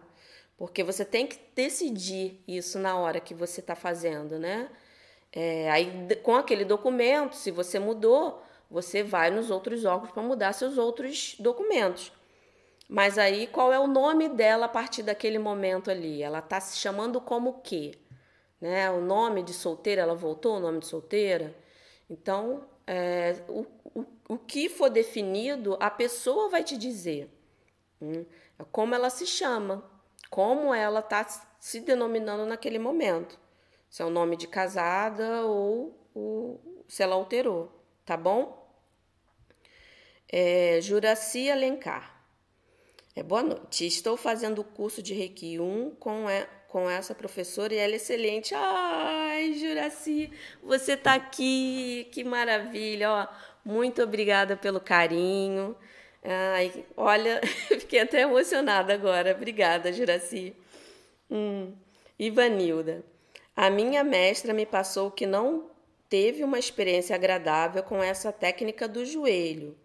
Porque 0.57 0.83
você 0.83 1.03
tem 1.03 1.25
que 1.25 1.39
decidir 1.55 2.43
isso 2.47 2.77
na 2.77 2.97
hora 2.97 3.19
que 3.19 3.33
você 3.33 3.61
está 3.61 3.75
fazendo, 3.75 4.37
né? 4.37 4.69
É, 5.31 5.71
aí, 5.71 5.91
com 6.21 6.35
aquele 6.35 6.65
documento, 6.65 7.35
se 7.35 7.51
você 7.51 7.79
mudou, 7.79 8.43
você 8.69 9.01
vai 9.01 9.31
nos 9.31 9.49
outros 9.49 9.85
órgãos 9.85 10.11
para 10.11 10.21
mudar 10.21 10.53
seus 10.53 10.77
outros 10.77 11.35
documentos. 11.39 12.11
Mas 12.93 13.17
aí, 13.17 13.47
qual 13.47 13.71
é 13.71 13.79
o 13.79 13.87
nome 13.87 14.27
dela 14.27 14.65
a 14.65 14.69
partir 14.69 15.01
daquele 15.01 15.39
momento 15.39 15.89
ali? 15.89 16.21
Ela 16.21 16.39
está 16.39 16.59
se 16.59 16.77
chamando 16.77 17.21
como 17.21 17.51
o 17.51 17.61
quê? 17.61 17.97
Né? 18.59 18.91
O 18.91 18.99
nome 18.99 19.43
de 19.43 19.53
solteira, 19.53 20.01
ela 20.01 20.13
voltou 20.13 20.57
o 20.57 20.59
nome 20.59 20.79
de 20.79 20.87
solteira? 20.87 21.55
Então, 22.09 22.65
é, 22.85 23.41
o, 23.47 23.65
o, 23.95 24.05
o 24.27 24.37
que 24.37 24.67
for 24.67 24.89
definido, 24.89 25.77
a 25.79 25.89
pessoa 25.89 26.49
vai 26.49 26.65
te 26.65 26.77
dizer. 26.77 27.29
Hum? 28.01 28.25
É 28.59 28.63
como 28.73 28.93
ela 28.93 29.09
se 29.09 29.25
chama, 29.25 29.89
como 30.29 30.73
ela 30.73 30.99
está 30.99 31.25
se 31.61 31.79
denominando 31.79 32.45
naquele 32.45 32.77
momento. 32.77 33.39
Se 33.89 34.01
é 34.01 34.05
o 34.05 34.09
nome 34.09 34.35
de 34.35 34.49
casada 34.49 35.45
ou, 35.45 35.97
ou 36.13 36.83
se 36.89 37.01
ela 37.01 37.15
alterou, 37.15 37.71
tá 38.03 38.17
bom? 38.17 38.69
É, 40.27 40.81
Juraci 40.81 41.49
Alencar. 41.49 42.20
É, 43.13 43.21
boa 43.21 43.43
noite. 43.43 43.85
Estou 43.85 44.15
fazendo 44.15 44.59
o 44.59 44.63
curso 44.63 45.03
de 45.03 45.13
Reiki 45.13 45.59
1 45.59 45.95
com, 45.99 46.29
é, 46.29 46.47
com 46.69 46.89
essa 46.89 47.13
professora 47.13 47.73
e 47.73 47.77
ela 47.77 47.91
é 47.91 47.95
excelente. 47.97 48.53
Ai, 48.55 49.53
Juraci, 49.53 50.31
você 50.63 50.93
está 50.93 51.15
aqui, 51.15 52.07
que 52.13 52.23
maravilha. 52.23 53.11
Ó, 53.11 53.27
muito 53.65 54.01
obrigada 54.01 54.55
pelo 54.55 54.79
carinho. 54.79 55.75
Ai, 56.23 56.85
olha, 56.95 57.41
fiquei 57.67 57.99
até 57.99 58.21
emocionada 58.21 58.93
agora. 58.93 59.33
Obrigada, 59.35 59.91
Juraci. 59.91 60.55
Hum. 61.29 61.73
Ivanilda. 62.17 63.03
A 63.53 63.69
minha 63.69 64.05
mestra 64.05 64.53
me 64.53 64.65
passou 64.65 65.11
que 65.11 65.25
não 65.25 65.69
teve 66.07 66.45
uma 66.45 66.57
experiência 66.57 67.13
agradável 67.13 67.83
com 67.83 68.01
essa 68.01 68.31
técnica 68.31 68.87
do 68.87 69.05
joelho 69.05 69.75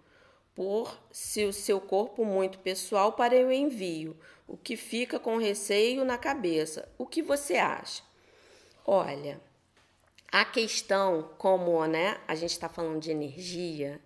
por 0.57 0.99
se 1.13 1.45
o 1.45 1.53
seu 1.53 1.79
corpo 1.79 2.25
muito 2.25 2.59
pessoal 2.59 3.13
para 3.13 3.35
o 3.35 3.53
envio, 3.53 4.17
o 4.49 4.57
que 4.57 4.75
fica 4.75 5.21
com 5.21 5.37
receio 5.37 6.03
na 6.03 6.17
cabeça. 6.17 6.89
O 6.97 7.07
que 7.07 7.23
você 7.23 7.57
acha? 7.57 8.03
Olha, 8.85 9.39
a 10.33 10.45
questão, 10.47 11.31
como 11.37 11.85
né, 11.87 12.19
a 12.27 12.35
gente 12.35 12.53
está 12.53 12.71
falando 12.71 13.01
de 13.01 13.11
energia, 13.11 14.01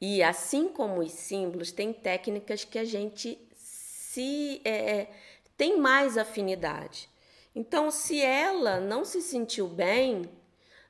e 0.00 0.22
assim 0.22 0.68
como 0.68 1.00
os 1.00 1.10
símbolos, 1.12 1.72
tem 1.72 1.92
técnicas 1.92 2.64
que 2.64 2.78
a 2.78 2.84
gente 2.84 3.38
se 3.56 4.60
é, 4.64 5.08
tem 5.56 5.78
mais 5.78 6.16
afinidade. 6.16 7.08
Então, 7.54 7.90
se 7.90 8.20
ela 8.20 8.78
não 8.78 9.04
se 9.04 9.20
sentiu 9.20 9.66
bem, 9.66 10.28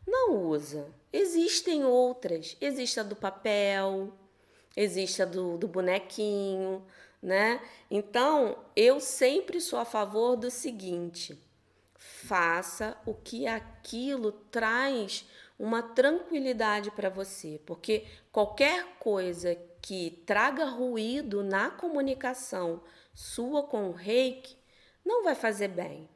não 0.06 0.36
usa. 0.48 0.92
Existem 1.12 1.84
outras. 1.84 2.56
Existe 2.60 3.00
a 3.00 3.02
do 3.02 3.16
papel, 3.16 4.12
existe 4.76 5.22
a 5.22 5.24
do, 5.24 5.56
do 5.58 5.68
bonequinho, 5.68 6.84
né? 7.22 7.60
Então, 7.90 8.58
eu 8.74 9.00
sempre 9.00 9.60
sou 9.60 9.78
a 9.78 9.84
favor 9.84 10.36
do 10.36 10.50
seguinte: 10.50 11.38
faça 11.96 12.96
o 13.06 13.14
que 13.14 13.46
aquilo 13.46 14.32
traz 14.32 15.24
uma 15.58 15.82
tranquilidade 15.82 16.90
para 16.90 17.08
você, 17.08 17.60
porque 17.64 18.04
qualquer 18.32 18.96
coisa 18.98 19.56
que 19.80 20.22
traga 20.26 20.64
ruído 20.64 21.42
na 21.42 21.70
comunicação 21.70 22.82
sua 23.14 23.62
com 23.62 23.88
o 23.88 23.92
reiki 23.92 24.56
não 25.04 25.24
vai 25.24 25.34
fazer 25.34 25.68
bem. 25.68 26.08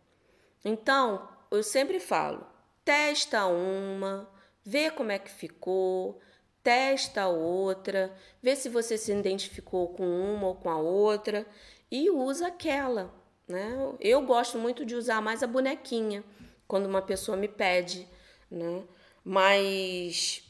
Então, 0.64 1.28
eu 1.50 1.62
sempre 1.62 2.00
falo: 2.00 2.46
testa 2.84 3.46
uma, 3.46 4.28
vê 4.64 4.90
como 4.90 5.12
é 5.12 5.18
que 5.18 5.30
ficou, 5.30 6.20
testa 6.66 7.22
a 7.22 7.28
outra, 7.28 8.12
vê 8.42 8.56
se 8.56 8.68
você 8.68 8.98
se 8.98 9.12
identificou 9.12 9.94
com 9.94 10.04
uma 10.04 10.48
ou 10.48 10.56
com 10.56 10.68
a 10.68 10.76
outra 10.76 11.46
e 11.88 12.10
usa 12.10 12.48
aquela. 12.48 13.14
Né? 13.46 13.94
Eu 14.00 14.20
gosto 14.22 14.58
muito 14.58 14.84
de 14.84 14.96
usar 14.96 15.22
mais 15.22 15.44
a 15.44 15.46
bonequinha 15.46 16.24
quando 16.66 16.86
uma 16.86 17.00
pessoa 17.00 17.36
me 17.36 17.46
pede, 17.46 18.08
né? 18.50 18.82
Mas 19.22 20.42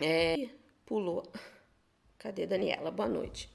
é, 0.00 0.48
pulou. 0.84 1.22
Cadê 2.18 2.44
Daniela? 2.44 2.90
Boa 2.90 3.08
noite. 3.08 3.48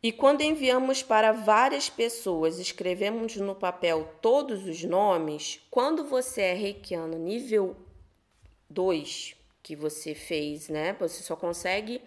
E 0.00 0.12
quando 0.12 0.42
enviamos 0.42 1.02
para 1.02 1.32
várias 1.32 1.90
pessoas, 1.90 2.60
escrevemos 2.60 3.34
no 3.34 3.56
papel 3.56 4.12
todos 4.22 4.64
os 4.68 4.84
nomes, 4.84 5.60
quando 5.68 6.04
você 6.04 6.42
é 6.42 6.54
reikiano 6.54 7.18
nível 7.18 7.76
2, 8.70 9.41
que 9.62 9.76
você 9.76 10.14
fez, 10.14 10.68
né? 10.68 10.94
Você 10.94 11.22
só 11.22 11.36
consegue 11.36 12.02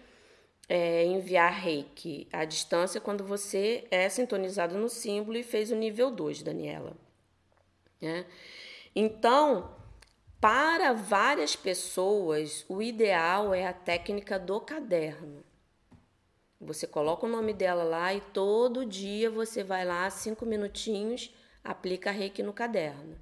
é, 0.68 1.04
enviar 1.04 1.52
reiki 1.52 2.28
à 2.32 2.44
distância 2.44 3.00
quando 3.00 3.24
você 3.24 3.86
é 3.90 4.08
sintonizado 4.08 4.76
no 4.76 4.88
símbolo 4.88 5.38
e 5.38 5.42
fez 5.42 5.70
o 5.70 5.76
nível 5.76 6.10
2, 6.10 6.42
Daniela. 6.42 6.96
Né? 8.00 8.26
Então, 8.94 9.74
para 10.40 10.92
várias 10.92 11.56
pessoas, 11.56 12.64
o 12.68 12.82
ideal 12.82 13.54
é 13.54 13.66
a 13.66 13.72
técnica 13.72 14.38
do 14.38 14.60
caderno. 14.60 15.44
Você 16.60 16.86
coloca 16.86 17.26
o 17.26 17.28
nome 17.28 17.52
dela 17.52 17.84
lá 17.84 18.14
e 18.14 18.20
todo 18.20 18.86
dia 18.86 19.30
você 19.30 19.62
vai 19.62 19.84
lá, 19.84 20.08
cinco 20.10 20.46
minutinhos, 20.46 21.34
aplica 21.62 22.10
reiki 22.10 22.42
no 22.42 22.52
caderno, 22.52 23.16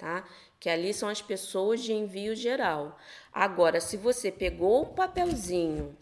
tá? 0.00 0.24
que 0.58 0.68
ali 0.68 0.92
são 0.92 1.08
as 1.08 1.22
pessoas 1.22 1.82
de 1.82 1.92
envio 1.92 2.34
geral. 2.34 2.98
Agora, 3.32 3.80
se 3.80 3.96
você 3.96 4.30
pegou 4.30 4.82
o 4.82 4.94
papelzinho 4.94 5.96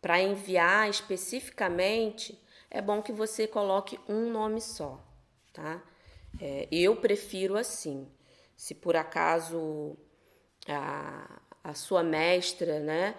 para 0.00 0.20
enviar 0.22 0.88
especificamente, 0.88 2.40
é 2.70 2.80
bom 2.80 3.02
que 3.02 3.12
você 3.12 3.46
coloque 3.46 3.98
um 4.08 4.30
nome 4.30 4.60
só, 4.60 5.02
tá? 5.52 5.82
É, 6.40 6.68
eu 6.70 6.96
prefiro 6.96 7.58
assim. 7.58 8.08
Se 8.56 8.74
por 8.74 8.96
acaso 8.96 9.96
a, 10.66 11.40
a 11.62 11.74
sua 11.74 12.02
mestra, 12.02 12.80
né, 12.80 13.14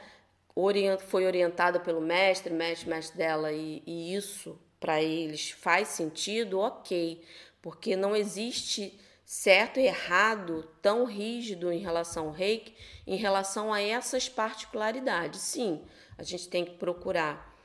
orient, 0.56 1.00
foi 1.00 1.26
orientada 1.26 1.80
pelo 1.80 2.02
mestre, 2.02 2.54
mestre, 2.54 2.90
mestre 2.90 3.18
dela, 3.18 3.52
e, 3.52 3.84
e 3.86 4.16
isso 4.16 4.60
para 4.80 5.02
eles 5.02 5.52
faz 5.52 5.90
sentido, 5.90 6.60
ok, 6.60 7.22
porque 7.62 7.96
não 7.96 8.16
existe 8.16 9.00
certo 9.30 9.80
e 9.80 9.86
errado 9.86 10.68
tão 10.82 11.06
rígido 11.06 11.72
em 11.72 11.78
relação 11.78 12.30
ao 12.30 12.32
reiki, 12.32 12.76
em 13.06 13.16
relação 13.16 13.72
a 13.72 13.80
essas 13.80 14.28
particularidades. 14.28 15.40
Sim, 15.42 15.86
a 16.18 16.24
gente 16.24 16.50
tem 16.50 16.66
que 16.66 16.72
procurar 16.78 17.56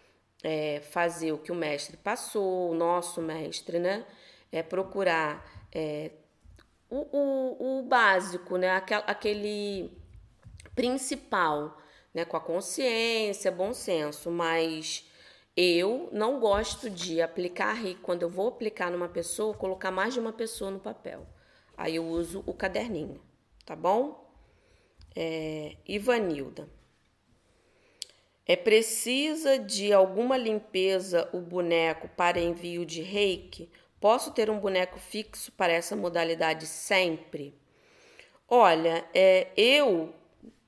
é, 0.43 0.83
fazer 0.83 1.33
o 1.33 1.39
que 1.39 1.51
o 1.51 1.55
mestre 1.55 1.97
passou, 1.97 2.71
o 2.71 2.75
nosso 2.75 3.23
mestre, 3.23 3.79
né? 3.79 4.05
É 4.53 4.63
procurar 4.63 5.43
é, 5.73 6.11
o, 6.91 6.99
o, 7.11 7.79
o, 7.79 7.83
básico, 7.85 8.59
né? 8.59 8.69
Aquele, 9.07 9.91
principal, 10.75 11.79
né? 12.13 12.27
Com 12.27 12.37
a 12.37 12.43
consciência, 12.43 13.51
bom 13.51 13.73
senso, 13.73 14.31
mas 14.31 15.11
eu 15.57 16.11
não 16.13 16.39
gosto 16.39 16.91
de 16.91 17.23
aplicar 17.23 17.73
reiki 17.73 18.03
quando 18.03 18.21
eu 18.21 18.29
vou 18.29 18.49
aplicar 18.49 18.91
numa 18.91 19.09
pessoa, 19.09 19.55
colocar 19.55 19.91
mais 19.91 20.13
de 20.13 20.21
uma 20.21 20.33
pessoa 20.33 20.71
no 20.71 20.79
papel. 20.79 21.27
Aí 21.77 21.97
eu 21.97 22.07
uso 22.07 22.43
o 22.47 22.55
caderninho, 22.55 23.21
tá 23.65 23.75
bom? 23.75 24.25
É, 25.15 25.77
Ivanilda. 25.87 26.69
É 28.47 28.57
precisa 28.57 29.59
de 29.59 29.93
alguma 29.93 30.37
limpeza 30.37 31.29
o 31.33 31.41
boneco 31.41 32.09
para 32.09 32.39
envio 32.39 32.85
de 32.85 33.01
reiki? 33.01 33.71
Posso 33.99 34.33
ter 34.33 34.51
um 34.51 34.59
boneco 34.59 34.99
fixo 34.99 35.51
para 35.53 35.73
essa 35.73 35.97
modalidade 35.97 36.67
sempre? 36.67 37.59
Olha, 38.47 39.03
é, 39.15 39.49
eu 39.57 40.15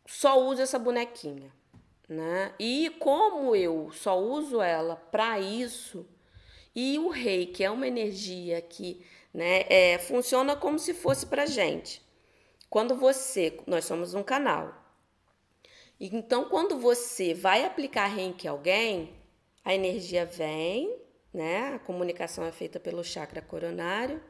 só 0.07 0.41
uso 0.43 0.63
essa 0.63 0.79
bonequinha, 0.79 1.53
né? 2.09 2.55
E 2.59 2.89
como 2.99 3.55
eu 3.55 3.91
só 3.93 4.19
uso 4.19 4.63
ela 4.63 4.97
para 4.97 5.39
isso, 5.39 6.09
e 6.75 6.99
o 6.99 7.09
reiki 7.09 7.63
é 7.63 7.71
uma 7.71 7.87
energia 7.87 8.61
que 8.63 9.05
né? 9.37 9.67
É, 9.69 9.99
funciona 9.99 10.57
como 10.57 10.79
se 10.79 10.95
fosse 10.95 11.27
para 11.27 11.45
gente. 11.45 12.03
Quando 12.71 12.97
você, 12.97 13.61
nós 13.67 13.85
somos 13.85 14.15
um 14.15 14.23
canal. 14.23 14.75
Então, 16.01 16.47
quando 16.47 16.79
você 16.79 17.35
vai 17.35 17.63
aplicar 17.63 18.07
reiki 18.07 18.49
a 18.49 18.51
alguém, 18.51 19.13
a 19.63 19.75
energia 19.75 20.25
vem, 20.25 20.99
né? 21.35 21.75
A 21.75 21.79
comunicação 21.79 22.47
é 22.47 22.51
feita 22.51 22.81
pelo 22.81 23.05
chakra 23.05 23.43
coronário, 23.43 24.23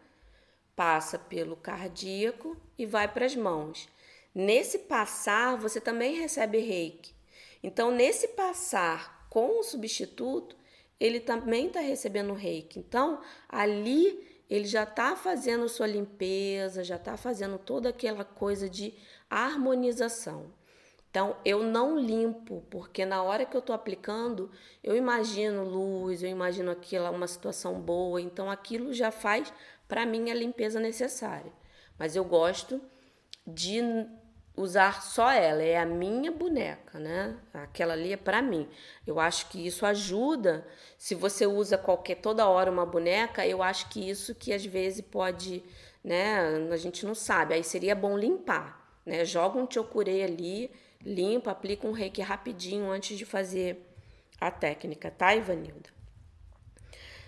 passa 0.75 1.17
pelo 1.17 1.55
cardíaco 1.55 2.57
e 2.77 2.85
vai 2.85 3.07
para 3.07 3.27
as 3.27 3.37
mãos. 3.37 3.89
Nesse 4.35 4.81
passar, 4.81 5.57
você 5.57 5.81
também 5.81 6.17
recebe 6.17 6.59
reiki. 6.59 7.15
Então, 7.63 7.93
nesse 7.93 8.29
passar 8.29 9.29
com 9.31 9.61
o 9.61 9.63
substituto, 9.63 10.57
ele 10.99 11.21
também 11.21 11.69
está 11.69 11.79
recebendo 11.79 12.33
reiki. 12.33 12.81
Então, 12.81 13.21
ali 13.49 14.36
ele 14.49 14.67
já 14.67 14.85
está 14.85 15.17
fazendo 15.17 15.69
sua 15.69 15.87
limpeza, 15.87 16.85
já 16.85 16.97
está 16.97 17.17
fazendo 17.17 17.59
toda 17.59 17.89
aquela 17.89 18.25
coisa 18.25 18.69
de 18.69 18.95
harmonização. 19.29 20.53
Então, 21.11 21.37
eu 21.45 21.63
não 21.63 21.99
limpo, 21.99 22.63
porque 22.71 23.05
na 23.07 23.23
hora 23.23 23.47
que 23.47 23.57
eu 23.57 23.61
estou 23.61 23.75
aplicando, 23.75 24.51
eu 24.85 24.95
imagino 24.95 25.65
luz, 25.65 26.23
eu 26.23 26.29
imagino 26.29 26.71
aquilo, 26.71 27.11
uma 27.11 27.27
situação 27.27 27.81
boa, 27.81 28.21
então 28.21 28.51
aquilo 28.51 28.93
já 28.93 29.11
faz 29.11 29.53
para 29.89 30.05
mim 30.05 30.31
a 30.31 30.35
limpeza 30.35 30.79
necessária. 30.79 31.53
Mas 31.99 32.17
eu 32.17 32.25
gosto 32.25 32.81
de 33.47 33.81
usar 34.57 35.03
só 35.03 35.31
ela, 35.31 35.63
é 35.63 35.77
a 35.77 35.85
minha 35.85 36.33
boneca, 36.33 36.99
né? 36.99 37.37
Aquela 37.53 37.93
ali 37.93 38.13
é 38.13 38.17
para 38.17 38.41
mim. 38.41 38.69
Eu 39.07 39.21
acho 39.21 39.49
que 39.51 39.67
isso 39.67 39.85
ajuda. 39.85 40.67
Se 40.97 41.15
você 41.15 41.47
usa 41.47 41.77
qualquer 41.77 42.17
toda 42.17 42.49
hora 42.49 42.71
uma 42.71 42.87
boneca, 42.87 43.47
eu 43.47 43.63
acho 43.63 43.89
que 43.91 44.09
isso 44.09 44.35
que 44.35 44.53
às 44.53 44.65
vezes 44.65 45.03
pode, 45.03 45.63
né, 46.03 46.69
a 46.73 46.77
gente 46.77 47.05
não 47.05 47.15
sabe. 47.15 47.55
Aí 47.55 47.63
seria 47.63 47.95
bom 47.95 48.17
limpar, 48.17 48.99
né? 49.05 49.25
Joga 49.25 49.59
um 49.59 49.71
chocurei 49.71 50.23
ali 50.25 50.71
limpa, 51.07 51.53
aplica 51.53 51.87
um 51.87 51.93
reiki 51.93 52.21
rapidinho 52.21 52.91
antes 52.91 53.17
de 53.17 53.25
fazer 53.25 53.81
a 54.41 54.51
técnica, 54.51 55.11
tá, 55.11 55.35
Ivanilda? 55.35 55.91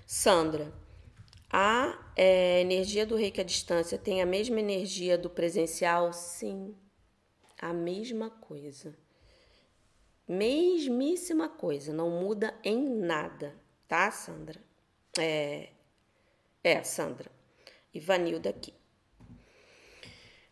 Sandra, 0.07 0.73
a 1.51 1.99
é, 2.17 2.61
energia 2.61 3.07
do 3.07 3.15
reiki 3.15 3.41
à 3.41 3.45
distância 3.45 3.99
tem 3.99 4.21
a 4.21 4.27
mesma 4.27 4.59
energia 4.59 5.17
do 5.17 5.31
presencial? 5.31 6.13
Sim, 6.13 6.75
a 7.59 7.73
mesma 7.73 8.31
coisa. 8.31 8.97
Mesmíssima 10.27 11.49
coisa, 11.49 11.93
não 11.93 12.11
muda 12.11 12.55
em 12.63 12.87
nada, 12.87 13.57
tá, 13.87 14.11
Sandra? 14.11 14.61
É, 15.19 15.69
é 16.63 16.83
Sandra. 16.83 17.31
Ivanilda 17.93 18.51
aqui. 18.51 18.75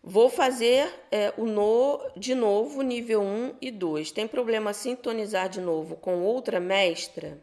Vou 0.03 0.31
fazer 0.31 0.89
é, 1.11 1.35
o 1.37 1.45
no, 1.45 2.01
de 2.17 2.35
novo 2.35 2.81
nível 2.81 3.21
1 3.23 3.57
e 3.61 3.71
2. 3.71 4.13
Tem 4.13 4.27
problema 4.27 4.73
sintonizar 4.73 5.49
de 5.49 5.61
novo 5.61 5.97
com 5.97 6.23
outra 6.23 6.61
mestra? 6.61 7.43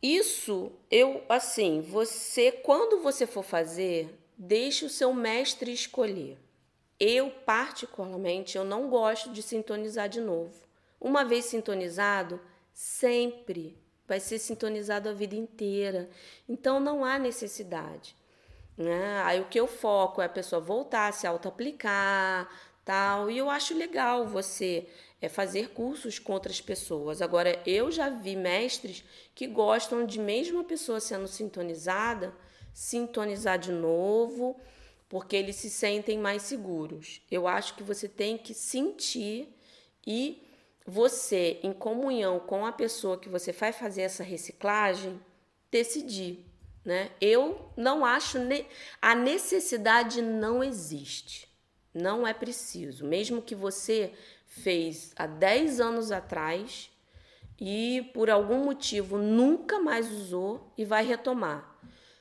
Isso 0.00 0.70
eu 0.88 1.24
assim, 1.28 1.80
você 1.80 2.52
quando 2.52 3.02
você 3.02 3.26
for 3.26 3.42
fazer, 3.42 4.16
deixe 4.36 4.84
o 4.84 4.88
seu 4.88 5.12
mestre 5.12 5.72
escolher. 5.72 6.38
Eu 6.98 7.30
particularmente 7.30 8.56
eu 8.56 8.64
não 8.64 8.88
gosto 8.88 9.30
de 9.30 9.42
sintonizar 9.42 10.08
de 10.08 10.20
novo. 10.20 10.66
Uma 11.00 11.24
vez 11.24 11.44
sintonizado, 11.44 12.40
sempre 12.72 13.78
vai 14.06 14.18
ser 14.18 14.38
sintonizado 14.38 15.08
a 15.08 15.12
vida 15.12 15.36
inteira. 15.36 16.08
Então 16.48 16.80
não 16.80 17.04
há 17.04 17.18
necessidade. 17.18 18.16
Né? 18.76 19.22
Aí 19.24 19.40
o 19.40 19.46
que 19.46 19.60
eu 19.60 19.66
foco 19.66 20.22
é 20.22 20.24
a 20.24 20.28
pessoa 20.28 20.60
voltar 20.60 21.12
se 21.12 21.26
auto-aplicar, 21.26 22.48
tal. 22.84 23.30
E 23.30 23.36
eu 23.36 23.50
acho 23.50 23.76
legal 23.76 24.26
você 24.26 24.88
é, 25.20 25.28
fazer 25.28 25.70
cursos 25.70 26.18
com 26.18 26.32
outras 26.32 26.60
pessoas. 26.60 27.20
Agora, 27.20 27.60
eu 27.66 27.90
já 27.90 28.08
vi 28.08 28.36
mestres 28.36 29.04
que 29.34 29.46
gostam 29.46 30.06
de, 30.06 30.18
mesmo 30.18 30.60
a 30.60 30.64
pessoa 30.64 31.00
sendo 31.00 31.28
sintonizada, 31.28 32.32
sintonizar 32.72 33.58
de 33.58 33.72
novo, 33.72 34.58
porque 35.08 35.36
eles 35.36 35.56
se 35.56 35.70
sentem 35.70 36.18
mais 36.18 36.42
seguros. 36.42 37.22
Eu 37.30 37.46
acho 37.46 37.74
que 37.74 37.82
você 37.82 38.08
tem 38.08 38.36
que 38.36 38.54
sentir 38.54 39.48
e 40.06 40.42
você, 40.86 41.60
em 41.62 41.72
comunhão 41.72 42.40
com 42.40 42.64
a 42.64 42.72
pessoa 42.72 43.18
que 43.18 43.28
você 43.28 43.52
vai 43.52 43.72
fazer 43.72 44.02
essa 44.02 44.22
reciclagem, 44.22 45.20
decidir 45.70 46.48
né? 46.88 47.10
Eu 47.20 47.70
não 47.76 48.02
acho 48.02 48.38
ne 48.38 48.64
a 49.00 49.14
necessidade 49.14 50.22
não 50.22 50.64
existe. 50.64 51.46
Não 51.92 52.26
é 52.26 52.32
preciso. 52.32 53.04
Mesmo 53.04 53.42
que 53.42 53.54
você 53.54 54.14
fez 54.46 55.12
há 55.14 55.26
10 55.26 55.80
anos 55.80 56.10
atrás 56.10 56.90
e 57.60 58.10
por 58.14 58.30
algum 58.30 58.64
motivo 58.64 59.18
nunca 59.18 59.78
mais 59.78 60.10
usou 60.10 60.72
e 60.78 60.84
vai 60.84 61.04
retomar. 61.04 61.77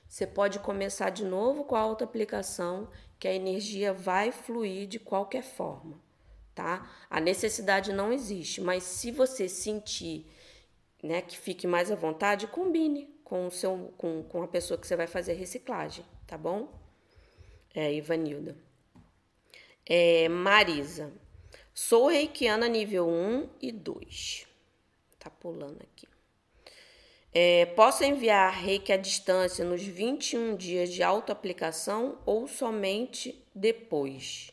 Você 0.08 0.26
pode 0.26 0.60
começar 0.60 1.10
de 1.10 1.26
novo 1.26 1.66
com 1.66 1.76
a 1.76 1.80
auto-aplicação, 1.80 2.90
que 3.20 3.28
a 3.28 3.34
energia 3.34 3.92
vai 3.94 4.32
fluir 4.32 4.88
de 4.88 5.00
qualquer 5.00 5.44
forma, 5.44 6.00
tá? 6.56 6.90
A 7.10 7.20
necessidade 7.20 7.92
não 7.92 8.14
existe, 8.14 8.62
mas 8.62 8.84
se 8.84 9.12
você 9.12 9.50
sentir, 9.50 10.26
né, 11.04 11.22
que 11.22 11.38
fique 11.38 11.68
mais 11.68 11.92
à 11.92 11.96
vontade, 11.96 12.48
combine, 12.48 13.14
com, 13.24 13.48
o 13.48 13.52
seu, 13.52 13.94
com, 13.98 14.24
com 14.24 14.42
a 14.42 14.48
pessoa 14.48 14.78
que 14.78 14.88
você 14.88 14.96
vai 14.96 15.08
fazer 15.08 15.34
reciclagem, 15.34 16.06
tá 16.26 16.38
bom? 16.38 16.72
É, 17.76 17.94
Ivanilda. 17.94 18.56
É, 19.86 20.30
Marisa. 20.30 21.12
Sou 21.74 22.08
reikiana 22.08 22.68
nível 22.68 23.08
1 23.08 23.50
e 23.62 23.72
2. 23.72 24.48
Tá 25.20 25.30
pulando 25.30 25.82
aqui. 25.82 26.08
É, 27.40 27.68
posso 27.68 28.04
enviar 28.04 28.52
reiki 28.52 28.92
à 28.92 28.98
distância 28.98 29.64
nos 29.64 29.84
21 29.84 30.56
dias 30.56 30.92
de 30.92 31.04
autoaplicação 31.04 32.18
ou 32.26 32.48
somente 32.48 33.46
depois? 33.54 34.50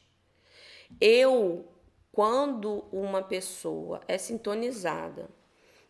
Eu, 1.01 1.67
quando 2.13 2.85
uma 2.93 3.23
pessoa 3.23 4.03
é 4.07 4.19
sintonizada 4.19 5.31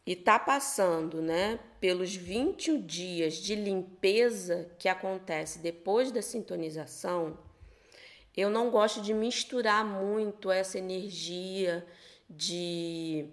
e 0.06 0.12
está 0.12 0.38
passando 0.38 1.20
né, 1.20 1.58
pelos 1.80 2.14
21 2.14 2.86
dias 2.86 3.38
de 3.38 3.56
limpeza 3.56 4.70
que 4.78 4.88
acontece 4.88 5.58
depois 5.58 6.12
da 6.12 6.22
sintonização, 6.22 7.36
eu 8.36 8.48
não 8.48 8.70
gosto 8.70 9.00
de 9.00 9.12
misturar 9.12 9.84
muito 9.84 10.48
essa 10.48 10.78
energia 10.78 11.84
de 12.30 13.30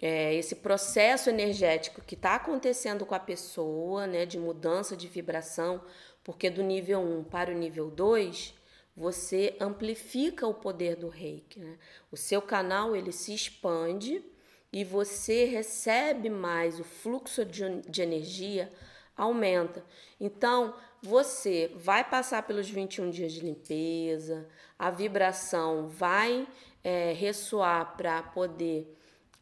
é, 0.00 0.34
esse 0.34 0.56
processo 0.56 1.30
energético 1.30 2.02
que 2.02 2.14
está 2.14 2.34
acontecendo 2.34 3.06
com 3.06 3.14
a 3.14 3.20
pessoa, 3.20 4.06
né, 4.06 4.26
de 4.26 4.38
mudança 4.38 4.96
de 4.96 5.08
vibração, 5.08 5.82
porque 6.22 6.50
do 6.50 6.62
nível 6.62 7.00
1 7.00 7.24
para 7.24 7.50
o 7.50 7.54
nível 7.54 7.90
2, 7.90 8.54
você 8.96 9.56
amplifica 9.60 10.46
o 10.46 10.54
poder 10.54 10.96
do 10.96 11.08
reiki. 11.08 11.60
Né? 11.60 11.78
O 12.10 12.16
seu 12.16 12.40
canal 12.42 12.96
ele 12.96 13.12
se 13.12 13.34
expande 13.34 14.24
e 14.72 14.84
você 14.84 15.44
recebe 15.44 16.28
mais, 16.28 16.80
o 16.80 16.84
fluxo 16.84 17.44
de, 17.44 17.80
de 17.82 18.02
energia 18.02 18.72
aumenta. 19.16 19.84
Então, 20.20 20.74
você 21.02 21.70
vai 21.76 22.02
passar 22.08 22.42
pelos 22.42 22.68
21 22.68 23.10
dias 23.10 23.32
de 23.32 23.40
limpeza, 23.40 24.48
a 24.78 24.90
vibração 24.90 25.88
vai 25.88 26.46
é, 26.82 27.12
ressoar 27.12 27.96
para 27.96 28.22
poder 28.22 28.95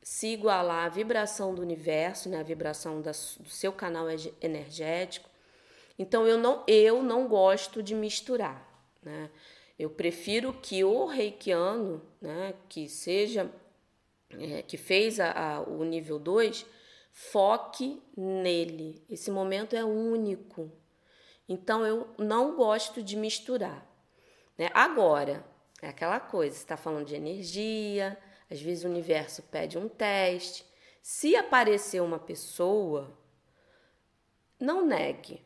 se 0.05 0.29
igualar 0.29 0.85
à 0.85 0.89
vibração 0.91 1.55
do 1.55 1.63
universo, 1.63 2.29
né, 2.29 2.39
a 2.39 2.43
vibração 2.43 3.01
da, 3.01 3.11
do 3.11 3.49
seu 3.49 3.73
canal 3.73 4.07
energético. 4.41 5.29
Então, 5.99 6.27
eu 6.29 6.37
não, 6.37 6.63
eu 6.69 7.03
não 7.03 7.27
gosto 7.27 7.83
de 7.83 7.95
misturar. 7.95 8.69
Né? 9.03 9.31
Eu 9.79 9.89
prefiro 9.89 10.53
que 10.53 10.85
o 10.85 11.07
reikiano, 11.07 12.03
né, 12.21 12.55
que 12.69 12.87
seja 12.87 13.51
é, 14.39 14.63
que 14.63 14.77
fez 14.77 15.19
a, 15.21 15.33
a, 15.33 15.61
o 15.63 15.85
nível 15.85 16.19
2, 16.19 16.67
foque 17.13 18.03
nele. 18.17 19.03
Esse 19.09 19.31
momento 19.31 19.75
é 19.75 19.85
único. 19.85 20.71
Então 21.49 21.87
eu 21.87 22.09
não 22.19 22.57
gosto 22.57 23.03
de 23.03 23.17
misturar. 23.17 23.87
Né? 24.59 24.71
Agora, 24.75 25.45
é 25.81 25.89
aquela 25.89 26.21
coisa, 26.21 26.57
está 26.57 26.77
falando 26.77 27.07
de 27.07 27.15
energia, 27.15 28.19
às 28.51 28.61
vezes 28.61 28.85
o 28.85 28.89
universo 28.89 29.43
pede 29.43 29.79
um 29.79 29.89
teste. 29.89 30.65
Se 31.03 31.37
aparecer 31.37 32.01
uma 32.01 32.19
pessoa, 32.19 33.17
não 34.59 34.87
negue, 34.87 35.43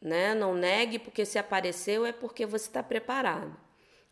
né? 0.00 0.34
Não 0.34 0.54
negue 0.54 0.98
porque 0.98 1.24
se 1.24 1.38
apareceu 1.38 2.06
é 2.06 2.12
porque 2.12 2.46
você 2.46 2.66
está 2.66 2.82
preparado. 2.82 3.56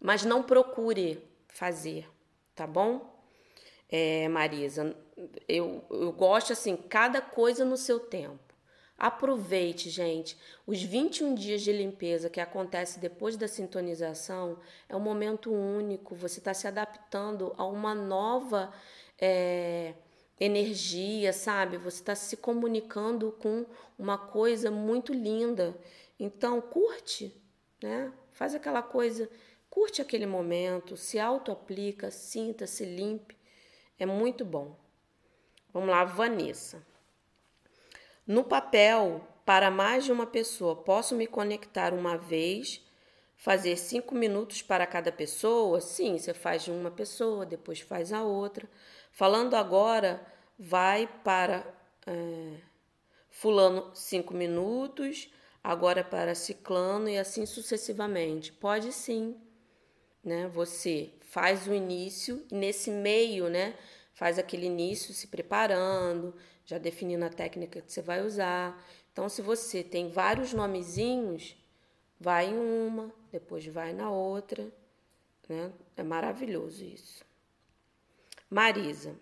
Mas 0.00 0.24
não 0.24 0.42
procure 0.42 1.22
fazer, 1.48 2.08
tá 2.54 2.66
bom? 2.66 3.12
é, 3.92 4.26
Marisa, 4.26 4.96
eu, 5.46 5.84
eu 5.90 6.10
gosto 6.12 6.54
assim, 6.54 6.74
cada 6.74 7.20
coisa 7.20 7.62
no 7.62 7.76
seu 7.76 8.00
tempo. 8.00 8.51
Aproveite, 9.02 9.90
gente. 9.90 10.38
Os 10.64 10.80
21 10.80 11.34
dias 11.34 11.62
de 11.62 11.72
limpeza 11.72 12.30
que 12.30 12.38
acontece 12.40 13.00
depois 13.00 13.36
da 13.36 13.48
sintonização 13.48 14.60
é 14.88 14.94
um 14.94 15.00
momento 15.00 15.52
único. 15.52 16.14
Você 16.14 16.38
está 16.38 16.54
se 16.54 16.68
adaptando 16.68 17.52
a 17.56 17.64
uma 17.64 17.96
nova 17.96 18.72
é, 19.20 19.94
energia, 20.38 21.32
sabe? 21.32 21.78
Você 21.78 22.00
está 22.00 22.14
se 22.14 22.36
comunicando 22.36 23.32
com 23.32 23.66
uma 23.98 24.16
coisa 24.16 24.70
muito 24.70 25.12
linda. 25.12 25.76
Então, 26.16 26.60
curte, 26.60 27.34
né? 27.82 28.12
Faz 28.30 28.54
aquela 28.54 28.82
coisa, 28.82 29.28
curte 29.68 30.00
aquele 30.00 30.26
momento, 30.26 30.96
se 30.96 31.18
auto-aplica, 31.18 32.08
sinta, 32.12 32.68
se 32.68 32.84
limpe. 32.84 33.36
É 33.98 34.06
muito 34.06 34.44
bom. 34.44 34.76
Vamos 35.72 35.88
lá, 35.88 36.04
Vanessa. 36.04 36.91
No 38.32 38.42
papel, 38.42 39.20
para 39.44 39.70
mais 39.70 40.06
de 40.06 40.10
uma 40.10 40.24
pessoa, 40.26 40.74
posso 40.74 41.14
me 41.14 41.26
conectar 41.26 41.92
uma 41.92 42.16
vez, 42.16 42.80
fazer 43.36 43.76
cinco 43.76 44.14
minutos 44.14 44.62
para 44.62 44.86
cada 44.86 45.12
pessoa? 45.12 45.82
Sim, 45.82 46.16
você 46.16 46.32
faz 46.32 46.64
de 46.64 46.70
uma 46.70 46.90
pessoa, 46.90 47.44
depois 47.44 47.80
faz 47.80 48.10
a 48.10 48.22
outra. 48.22 48.66
Falando 49.10 49.52
agora, 49.52 50.26
vai 50.58 51.06
para 51.22 51.62
é, 52.06 52.56
Fulano 53.28 53.94
cinco 53.94 54.32
minutos, 54.32 55.30
agora 55.62 56.02
para 56.02 56.34
Ciclano 56.34 57.10
e 57.10 57.18
assim 57.18 57.44
sucessivamente. 57.44 58.50
Pode 58.50 58.92
sim, 58.92 59.36
né? 60.24 60.48
Você 60.54 61.12
faz 61.20 61.66
o 61.66 61.74
início 61.74 62.46
e 62.50 62.54
nesse 62.54 62.90
meio, 62.90 63.50
né? 63.50 63.74
Faz 64.14 64.38
aquele 64.38 64.64
início 64.64 65.12
se 65.12 65.26
preparando, 65.26 66.34
já 66.64 66.78
definindo 66.78 67.24
a 67.24 67.30
técnica 67.30 67.80
que 67.80 67.92
você 67.92 68.02
vai 68.02 68.22
usar. 68.22 68.82
Então, 69.12 69.28
se 69.28 69.42
você 69.42 69.82
tem 69.82 70.08
vários 70.10 70.52
nomezinhos, 70.52 71.56
vai 72.18 72.48
em 72.48 72.58
uma, 72.58 73.12
depois 73.30 73.66
vai 73.66 73.92
na 73.92 74.10
outra, 74.10 74.72
né? 75.48 75.72
É 75.96 76.02
maravilhoso 76.02 76.84
isso. 76.84 77.24
Marisa, 78.48 79.16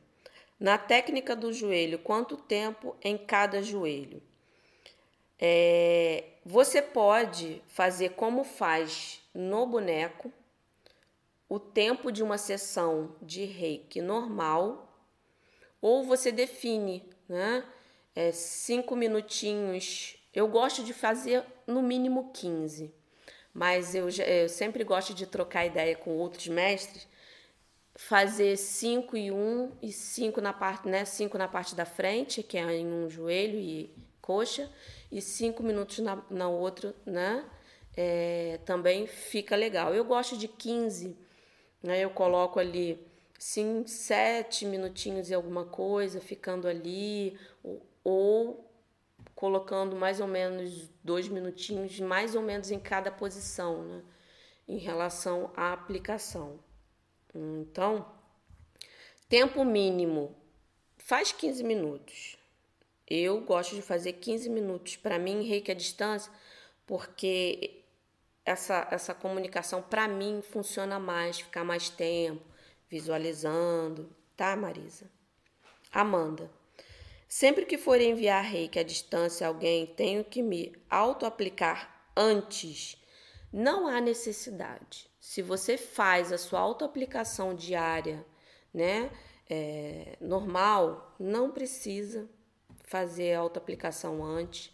na 0.59 0.77
técnica 0.77 1.35
do 1.35 1.53
joelho, 1.53 1.99
quanto 1.99 2.37
tempo 2.37 2.97
em 3.03 3.17
cada 3.17 3.63
joelho? 3.63 4.23
É, 5.39 6.25
você 6.45 6.83
pode 6.83 7.63
fazer 7.67 8.11
como 8.11 8.45
faz 8.45 9.23
no 9.33 9.67
boneco, 9.67 10.31
o 11.49 11.59
tempo 11.59 12.13
de 12.13 12.23
uma 12.23 12.37
sessão 12.37 13.17
de 13.23 13.45
reiki 13.45 14.03
normal, 14.03 14.87
ou 15.81 16.05
você 16.05 16.31
define, 16.31 17.09
né? 17.31 17.65
É, 18.15 18.33
cinco 18.33 18.97
minutinhos. 18.97 20.17
Eu 20.35 20.49
gosto 20.49 20.83
de 20.83 20.93
fazer 20.93 21.45
no 21.67 21.83
mínimo 21.83 22.31
15, 22.33 22.93
mas 23.55 23.95
eu, 23.95 24.09
eu 24.09 24.49
sempre 24.49 24.85
gosto 24.85 25.15
de 25.15 25.27
trocar 25.27 25.67
ideia 25.67 25.97
com 25.97 26.17
outros 26.17 26.49
mestres 26.49 27.09
fazer 27.95 28.57
cinco 28.57 29.17
e 29.17 29.31
um 29.31 29.73
e 29.83 29.93
cinco 29.93 30.41
na 30.41 30.53
parte, 30.53 30.89
né? 30.89 31.05
Cinco 31.05 31.37
na 31.37 31.49
parte 31.49 31.75
da 31.75 31.85
frente, 31.85 32.43
que 32.43 32.57
é 32.57 32.77
em 32.77 32.87
um 32.87 33.11
joelho 33.11 33.59
e 33.59 33.95
coxa, 34.23 34.71
e 35.13 35.21
cinco 35.21 35.63
minutos 35.63 35.99
na, 35.99 36.23
na 36.31 36.49
outra, 36.49 36.95
né? 37.05 37.45
É, 37.97 38.59
também 38.65 39.07
fica 39.07 39.57
legal. 39.57 39.95
Eu 39.95 40.05
gosto 40.05 40.37
de 40.37 40.49
15 40.49 41.17
né? 41.83 42.01
Eu 42.01 42.11
coloco 42.11 42.59
ali 42.59 42.99
sim, 43.41 43.87
sete 43.87 44.67
minutinhos 44.67 45.31
e 45.31 45.35
alguma 45.35 45.65
coisa, 45.65 46.21
ficando 46.21 46.69
ali, 46.69 47.39
ou, 47.65 47.87
ou 48.05 48.71
colocando 49.35 49.97
mais 49.97 50.21
ou 50.21 50.27
menos 50.27 50.91
dois 51.03 51.27
minutinhos, 51.27 51.99
mais 52.01 52.35
ou 52.35 52.43
menos 52.43 52.71
em 52.71 52.79
cada 52.79 53.11
posição, 53.11 53.83
né? 53.83 54.03
Em 54.69 54.77
relação 54.77 55.51
à 55.57 55.73
aplicação. 55.73 56.61
Então, 57.35 58.13
tempo 59.27 59.65
mínimo, 59.65 60.37
faz 60.99 61.33
15 61.33 61.65
minutos. 61.65 62.37
Eu 63.09 63.41
gosto 63.41 63.75
de 63.75 63.81
fazer 63.81 64.13
15 64.13 64.51
minutos. 64.51 64.97
Para 64.97 65.19
mim, 65.19 65.49
reiki 65.49 65.71
à 65.71 65.75
distância, 65.75 66.31
porque 66.87 67.85
essa, 68.45 68.87
essa 68.91 69.15
comunicação, 69.15 69.81
para 69.81 70.07
mim, 70.07 70.43
funciona 70.43 70.99
mais, 70.99 71.41
ficar 71.41 71.65
mais 71.65 71.89
tempo 71.89 72.50
visualizando, 72.91 74.11
tá, 74.37 74.57
Marisa? 74.57 75.11
Amanda. 75.93 76.51
Sempre 77.29 77.65
que 77.65 77.79
for 77.79 78.01
enviar 78.01 78.43
reiki 78.43 78.79
à 78.79 78.83
distância 78.83 79.47
a 79.47 79.49
alguém, 79.49 79.87
tenho 79.87 80.25
que 80.25 80.43
me 80.43 80.75
auto-aplicar 80.91 82.11
antes. 82.17 83.01
Não 83.53 83.87
há 83.87 84.01
necessidade. 84.01 85.09
Se 85.21 85.41
você 85.41 85.77
faz 85.77 86.33
a 86.33 86.39
sua 86.39 86.59
auto-aplicação 86.59 87.55
diária, 87.55 88.27
né, 88.75 89.11
é, 89.49 90.17
normal, 90.21 91.15
não 91.21 91.51
precisa 91.53 92.29
fazer 92.85 93.35
a 93.35 93.41
auto-aplicação 93.41 94.25
antes. 94.25 94.73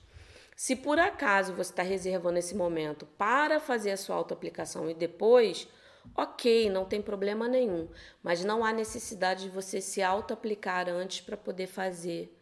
Se 0.56 0.74
por 0.74 0.98
acaso 0.98 1.52
você 1.52 1.70
está 1.70 1.82
reservando 1.82 2.38
esse 2.38 2.54
momento 2.54 3.04
para 3.18 3.60
fazer 3.60 3.90
a 3.90 3.96
sua 3.98 4.16
autoaplicação 4.16 4.88
e 4.88 4.94
depois, 4.94 5.68
ok, 6.14 6.70
não 6.70 6.84
tem 6.84 7.00
problema 7.02 7.48
nenhum. 7.48 7.88
Mas 8.22 8.44
não 8.44 8.64
há 8.64 8.72
necessidade 8.72 9.44
de 9.44 9.50
você 9.50 9.80
se 9.80 10.02
autoaplicar 10.02 10.88
antes 10.88 11.20
para 11.20 11.36
poder 11.36 11.66
fazer 11.66 12.36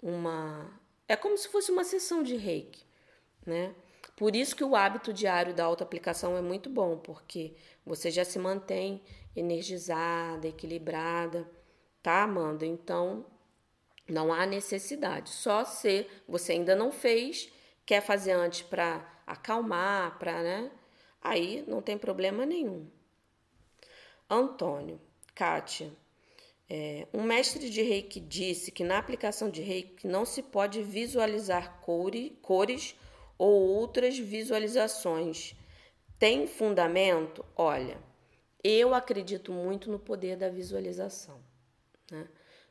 uma. 0.00 0.80
É 1.08 1.16
como 1.16 1.36
se 1.36 1.48
fosse 1.48 1.70
uma 1.70 1.84
sessão 1.84 2.22
de 2.22 2.36
reiki, 2.36 2.84
né? 3.46 3.74
Por 4.16 4.36
isso 4.36 4.54
que 4.54 4.64
o 4.64 4.76
hábito 4.76 5.12
diário 5.12 5.54
da 5.54 5.64
autoaplicação 5.64 6.36
é 6.36 6.42
muito 6.42 6.68
bom, 6.68 6.98
porque 6.98 7.56
você 7.84 8.10
já 8.10 8.24
se 8.24 8.38
mantém 8.38 9.02
energizada, 9.34 10.46
equilibrada, 10.46 11.50
tá, 12.02 12.22
Amanda? 12.22 12.66
Então, 12.66 13.24
não 14.08 14.32
há 14.32 14.46
necessidade. 14.46 15.30
Só 15.30 15.64
se 15.64 16.06
você 16.28 16.52
ainda 16.52 16.76
não 16.76 16.92
fez, 16.92 17.50
quer 17.86 18.00
fazer 18.00 18.32
antes 18.32 18.62
para 18.62 19.04
acalmar, 19.26 20.18
para, 20.18 20.42
né? 20.42 20.70
Aí 21.22 21.64
não 21.66 21.80
tem 21.80 21.96
problema 21.96 22.44
nenhum. 22.44 22.88
Antônio, 24.32 25.00
Kátia, 25.34 25.92
é, 26.68 27.06
um 27.12 27.22
mestre 27.22 27.68
de 27.68 27.82
reiki 27.82 28.18
disse 28.18 28.72
que 28.72 28.82
na 28.82 28.96
aplicação 28.96 29.50
de 29.50 29.60
reiki 29.60 30.06
não 30.06 30.24
se 30.24 30.42
pode 30.42 30.82
visualizar 30.82 31.80
cores, 31.82 32.96
ou 33.36 33.60
outras 33.60 34.16
visualizações. 34.18 35.54
Tem 36.18 36.46
fundamento? 36.46 37.44
Olha, 37.56 37.98
eu 38.62 38.94
acredito 38.94 39.52
muito 39.52 39.90
no 39.90 39.98
poder 39.98 40.36
da 40.36 40.48
visualização. 40.48 41.40
Né? 42.10 42.26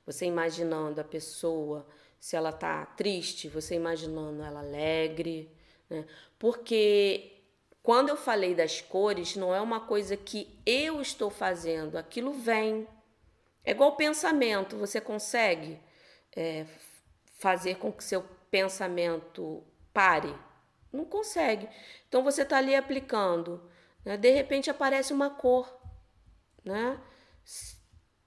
Você 0.05 0.25
imaginando 0.25 0.99
a 0.99 1.03
pessoa, 1.03 1.85
se 2.19 2.35
ela 2.35 2.51
tá 2.51 2.85
triste, 2.85 3.49
você 3.49 3.75
imaginando 3.75 4.41
ela 4.41 4.61
alegre, 4.61 5.51
né? 5.89 6.05
Porque 6.39 7.40
quando 7.83 8.09
eu 8.09 8.17
falei 8.17 8.53
das 8.53 8.79
cores, 8.79 9.35
não 9.35 9.53
é 9.53 9.59
uma 9.59 9.79
coisa 9.79 10.15
que 10.15 10.61
eu 10.65 11.01
estou 11.01 11.29
fazendo, 11.29 11.97
aquilo 11.97 12.31
vem. 12.31 12.87
É 13.63 13.71
igual 13.71 13.95
pensamento, 13.95 14.77
você 14.77 15.01
consegue 15.01 15.79
é, 16.35 16.65
fazer 17.39 17.75
com 17.75 17.91
que 17.91 18.03
seu 18.03 18.23
pensamento 18.51 19.63
pare? 19.93 20.35
Não 20.91 21.05
consegue. 21.05 21.67
Então 22.07 22.23
você 22.23 22.43
está 22.43 22.57
ali 22.57 22.75
aplicando, 22.75 23.67
né? 24.05 24.15
de 24.15 24.29
repente 24.29 24.69
aparece 24.69 25.11
uma 25.11 25.29
cor, 25.29 25.73
né? 26.63 26.99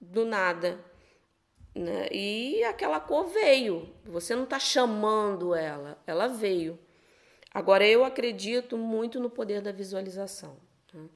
Do 0.01 0.25
nada. 0.25 0.83
Né? 1.73 2.07
E 2.11 2.63
aquela 2.63 2.99
cor 2.99 3.27
veio. 3.27 3.93
Você 4.05 4.35
não 4.35 4.43
está 4.43 4.59
chamando 4.59 5.55
ela, 5.55 6.01
ela 6.05 6.27
veio. 6.27 6.79
Agora, 7.55 7.87
eu 7.87 8.03
acredito 8.03 8.77
muito 8.77 9.17
no 9.17 9.29
poder 9.29 9.61
da 9.61 9.71
visualização. 9.71 10.57
Né? 10.93 11.07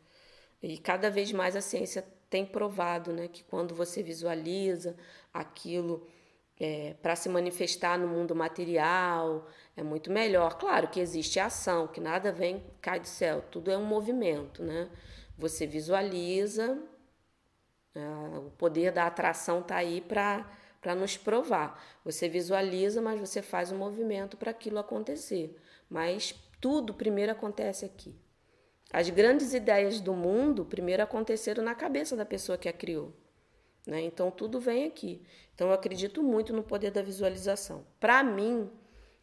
E 0.63 0.77
cada 0.77 1.09
vez 1.11 1.33
mais 1.33 1.53
a 1.53 1.59
ciência 1.59 2.01
tem 2.29 2.45
provado 2.45 3.11
né, 3.11 3.27
que 3.27 3.43
quando 3.43 3.75
você 3.75 4.01
visualiza 4.01 4.95
aquilo 5.33 6.07
é, 6.57 6.95
para 7.01 7.13
se 7.17 7.27
manifestar 7.27 7.99
no 7.99 8.07
mundo 8.07 8.33
material, 8.33 9.49
é 9.75 9.83
muito 9.83 10.09
melhor. 10.09 10.57
Claro 10.57 10.87
que 10.87 11.01
existe 11.01 11.41
ação, 11.41 11.89
que 11.89 11.99
nada 11.99 12.31
vem, 12.31 12.63
cai 12.79 13.01
do 13.01 13.07
céu, 13.07 13.43
tudo 13.51 13.69
é 13.69 13.77
um 13.77 13.83
movimento. 13.83 14.63
Né? 14.63 14.89
Você 15.37 15.67
visualiza, 15.67 16.81
é, 17.93 18.37
o 18.37 18.49
poder 18.51 18.93
da 18.93 19.07
atração 19.07 19.59
está 19.59 19.75
aí 19.75 19.99
para 19.99 20.95
nos 20.95 21.17
provar. 21.17 21.83
Você 22.05 22.29
visualiza, 22.29 23.01
mas 23.01 23.19
você 23.19 23.41
faz 23.41 23.73
um 23.73 23.77
movimento 23.77 24.37
para 24.37 24.51
aquilo 24.51 24.79
acontecer. 24.79 25.53
Mas 25.89 26.35
tudo 26.61 26.93
primeiro 26.93 27.31
acontece 27.31 27.85
aqui. 27.85 28.15
As 28.91 29.09
grandes 29.09 29.53
ideias 29.53 29.99
do 29.99 30.13
mundo 30.13 30.65
primeiro 30.65 31.03
aconteceram 31.03 31.63
na 31.63 31.75
cabeça 31.75 32.15
da 32.15 32.25
pessoa 32.25 32.57
que 32.57 32.67
a 32.67 32.73
criou. 32.73 33.13
Né? 33.85 34.01
Então 34.01 34.29
tudo 34.29 34.59
vem 34.59 34.85
aqui. 34.85 35.21
Então 35.53 35.67
eu 35.67 35.73
acredito 35.73 36.21
muito 36.21 36.53
no 36.53 36.63
poder 36.63 36.91
da 36.91 37.01
visualização. 37.01 37.85
Para 37.99 38.23
mim, 38.23 38.69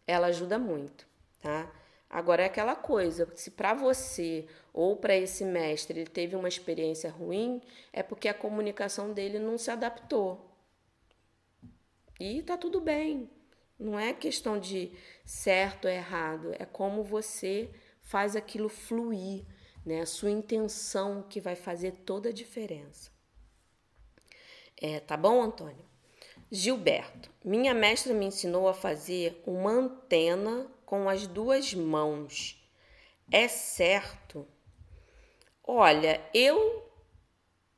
ela 0.07 0.29
ajuda 0.29 0.59
muito. 0.59 1.07
Tá? 1.41 1.73
Agora 2.09 2.43
é 2.43 2.47
aquela 2.47 2.77
coisa, 2.77 3.29
se 3.35 3.51
para 3.51 3.75
você 3.75 4.47
ou 4.73 4.97
para 4.97 5.17
esse 5.17 5.45
mestre 5.45 6.01
ele 6.01 6.11
teve 6.11 6.37
uma 6.37 6.49
experiência 6.49 7.11
ruim, 7.11 7.61
é 7.93 8.03
porque 8.03 8.29
a 8.29 8.35
comunicação 8.35 9.13
dele 9.13 9.39
não 9.39 9.59
se 9.59 9.71
adaptou. 9.71 10.57
E 12.19 12.43
tá 12.43 12.57
tudo 12.57 12.81
bem. 12.81 13.29
Não 13.79 13.99
é 13.99 14.13
questão 14.13 14.59
de 14.59 14.93
certo 15.27 15.87
ou 15.87 15.91
errado, 15.91 16.55
é 16.59 16.65
como 16.65 17.03
você 17.03 17.69
faz 18.01 18.37
aquilo 18.37 18.69
fluir, 18.69 19.45
né? 19.85 20.01
A 20.01 20.07
sua 20.07 20.31
intenção 20.31 21.23
que 21.29 21.41
vai 21.41 21.57
fazer 21.57 21.93
toda 22.07 22.29
a 22.29 22.33
diferença. 22.33 23.11
É, 24.81 25.01
tá 25.01 25.17
bom, 25.17 25.43
Antônio? 25.43 25.85
Gilberto, 26.51 27.29
minha 27.45 27.75
mestra 27.75 28.15
me 28.15 28.27
ensinou 28.27 28.69
a 28.69 28.75
fazer 28.75 29.43
uma 29.45 29.73
antena 29.73 30.71
com 30.85 31.09
as 31.09 31.27
duas 31.27 31.75
mãos. 31.75 32.63
É 33.31 33.49
certo? 33.49 34.47
Olha, 35.65 36.23
eu 36.33 36.89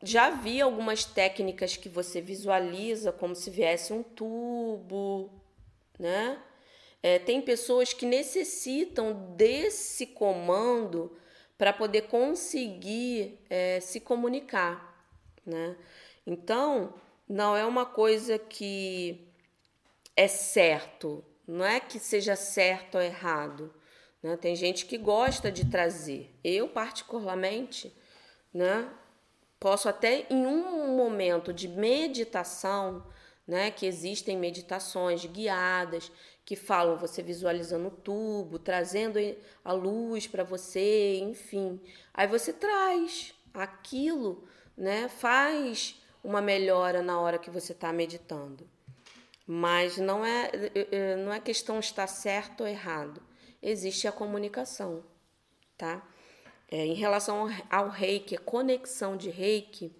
já 0.03 0.31
vi 0.31 0.61
algumas 0.61 1.07
técnicas 1.07 1.77
que 1.77 1.89
você 1.89 2.21
visualiza 2.21 3.11
como 3.11 3.35
se 3.35 3.49
viesse 3.49 3.93
um 3.93 4.03
tubo, 4.03 5.31
né? 5.99 6.43
É, 7.03 7.19
tem 7.19 7.41
pessoas 7.41 7.93
que 7.93 8.05
necessitam 8.05 9.35
desse 9.37 10.07
comando 10.07 11.17
para 11.57 11.73
poder 11.73 12.03
conseguir 12.03 13.39
é, 13.49 13.81
se 13.81 14.01
comunicar, 14.01 15.07
né? 15.45 15.77
Então, 16.27 16.95
não 17.29 17.57
é 17.57 17.65
uma 17.65 17.87
coisa 17.87 18.39
que 18.39 19.29
é 20.17 20.29
certo, 20.29 21.25
não 21.47 21.65
é 21.65 21.81
que 21.81 21.99
seja 21.99 22.37
certo 22.37 22.97
ou 22.97 23.01
errado. 23.01 23.73
Né? 24.23 24.37
Tem 24.37 24.55
gente 24.55 24.85
que 24.87 24.99
gosta 24.99 25.51
de 25.51 25.65
trazer. 25.67 26.35
Eu, 26.43 26.69
particularmente, 26.69 27.95
né, 28.53 28.91
posso 29.59 29.89
até 29.89 30.27
em 30.29 30.47
um 30.47 30.97
momento 30.97 31.53
de 31.53 31.69
meditação, 31.69 33.07
né, 33.47 33.71
que 33.71 33.87
existem 33.87 34.37
meditações 34.37 35.25
guiadas 35.25 36.13
que 36.49 36.57
falam 36.57 36.97
você 36.97 37.23
visualizando 37.23 37.89
o 37.89 37.91
tubo, 37.91 38.59
trazendo 38.59 39.19
a 39.63 39.71
luz 39.71 40.27
para 40.27 40.43
você, 40.43 41.19
enfim. 41.19 41.79
Aí 42.15 42.27
você 42.27 42.55
traz 42.55 43.35
aquilo, 43.53 44.49
né, 44.75 45.11
faz 45.11 46.01
uma 46.25 46.41
melhora 46.41 47.03
na 47.03 47.21
hora 47.21 47.39
que 47.39 47.51
você 47.51 47.73
está 47.73 47.93
meditando. 47.93 48.67
Mas 49.47 49.99
não 49.99 50.25
é, 50.25 50.51
não 51.23 51.35
é 51.35 51.39
questão 51.39 51.79
estar 51.81 52.07
certo 52.07 52.63
ou 52.63 52.67
errado. 52.67 53.21
Existe 53.63 54.09
a 54.09 54.13
comunicação, 54.13 55.05
tá? 55.77 56.03
É, 56.71 56.83
em 56.83 56.95
relação 56.95 57.47
ao 57.69 57.91
reiki, 57.91 58.37
a 58.37 58.41
conexão 58.41 59.19
de 59.19 59.29
reiki, 59.29 59.95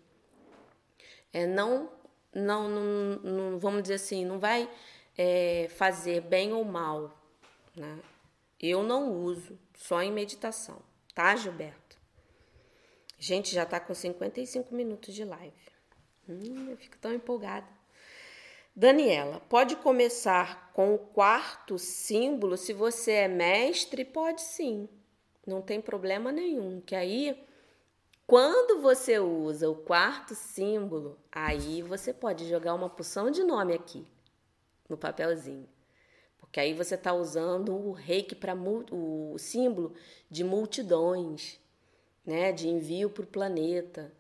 é, 1.31 1.47
não, 1.47 1.91
não, 2.35 2.71
não, 2.71 2.85
não, 3.19 3.59
vamos 3.59 3.83
dizer 3.83 3.97
assim, 3.97 4.25
não 4.25 4.39
vai 4.39 4.67
é, 5.19 5.67
fazer 5.71 6.21
bem 6.21 6.53
ou 6.53 6.65
mal. 6.65 7.13
Né? 7.75 7.99
Eu 8.61 8.85
não 8.85 9.13
uso, 9.13 9.59
só 9.75 10.01
em 10.01 10.13
meditação, 10.13 10.81
tá, 11.13 11.35
Gilberto? 11.35 11.99
Gente, 13.19 13.53
já 13.53 13.67
tá 13.67 13.81
com 13.81 13.93
55 13.93 14.73
minutos 14.73 15.13
de 15.13 15.25
live. 15.25 15.53
Hum, 16.29 16.71
eu 16.71 16.77
fico 16.77 16.97
tão 16.99 17.13
empolgada. 17.13 17.67
Daniela, 18.75 19.41
pode 19.49 19.75
começar 19.75 20.71
com 20.73 20.95
o 20.95 20.99
quarto 20.99 21.79
símbolo 21.79 22.57
se 22.57 22.73
você 22.73 23.13
é 23.13 23.29
mestre? 23.29 24.05
Pode 24.05 24.41
sim. 24.41 24.89
Não 25.45 25.61
tem 25.61 25.81
problema 25.81 26.31
nenhum, 26.31 26.81
que 26.81 26.95
aí 26.95 27.45
quando 28.25 28.81
você 28.81 29.19
usa 29.19 29.69
o 29.69 29.75
quarto 29.75 30.35
símbolo, 30.35 31.19
aí 31.33 31.83
você 31.83 32.13
pode 32.13 32.49
jogar 32.49 32.75
uma 32.75 32.89
porção 32.89 33.31
de 33.31 33.43
nome 33.43 33.75
aqui 33.75 34.07
no 34.89 34.97
papelzinho. 34.97 35.69
Porque 36.39 36.61
aí 36.61 36.73
você 36.73 36.95
está 36.95 37.13
usando 37.13 37.75
o 37.75 37.93
reiki 37.93 38.35
para 38.35 38.55
o 38.55 39.37
símbolo 39.39 39.95
de 40.31 40.43
multidões, 40.43 41.61
né? 42.25 42.53
De 42.53 42.69
envio 42.69 43.11
para 43.11 43.25
o 43.25 43.27
planeta. 43.27 44.13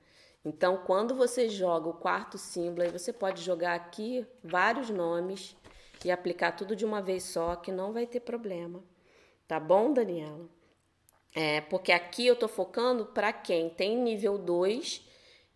Então, 0.45 0.83
quando 0.87 1.15
você 1.15 1.49
joga 1.49 1.89
o 1.89 1.95
quarto 1.95 2.39
símbolo, 2.39 2.83
aí 2.83 2.91
você 2.91 3.13
pode 3.13 3.43
jogar 3.43 3.75
aqui 3.75 4.27
vários 4.43 4.91
nomes 4.91 5.57
e 6.05 6.11
aplicar 6.11 6.53
tudo 6.53 6.77
de 6.77 6.85
uma 6.85 7.03
vez 7.03 7.25
só, 7.25 7.57
que 7.57 7.73
não 7.73 7.93
vai 7.93 8.07
ter 8.07 8.21
problema. 8.21 8.83
Tá 9.47 9.59
bom, 9.59 9.93
Daniela? 9.93 10.49
É, 11.35 11.61
porque 11.63 11.93
aqui 11.93 12.27
eu 12.27 12.37
tô 12.37 12.49
focando 12.49 13.07
para 13.07 13.33
quem 13.33 13.69
tem 13.71 13.97
nível 13.97 14.39
2 14.39 15.07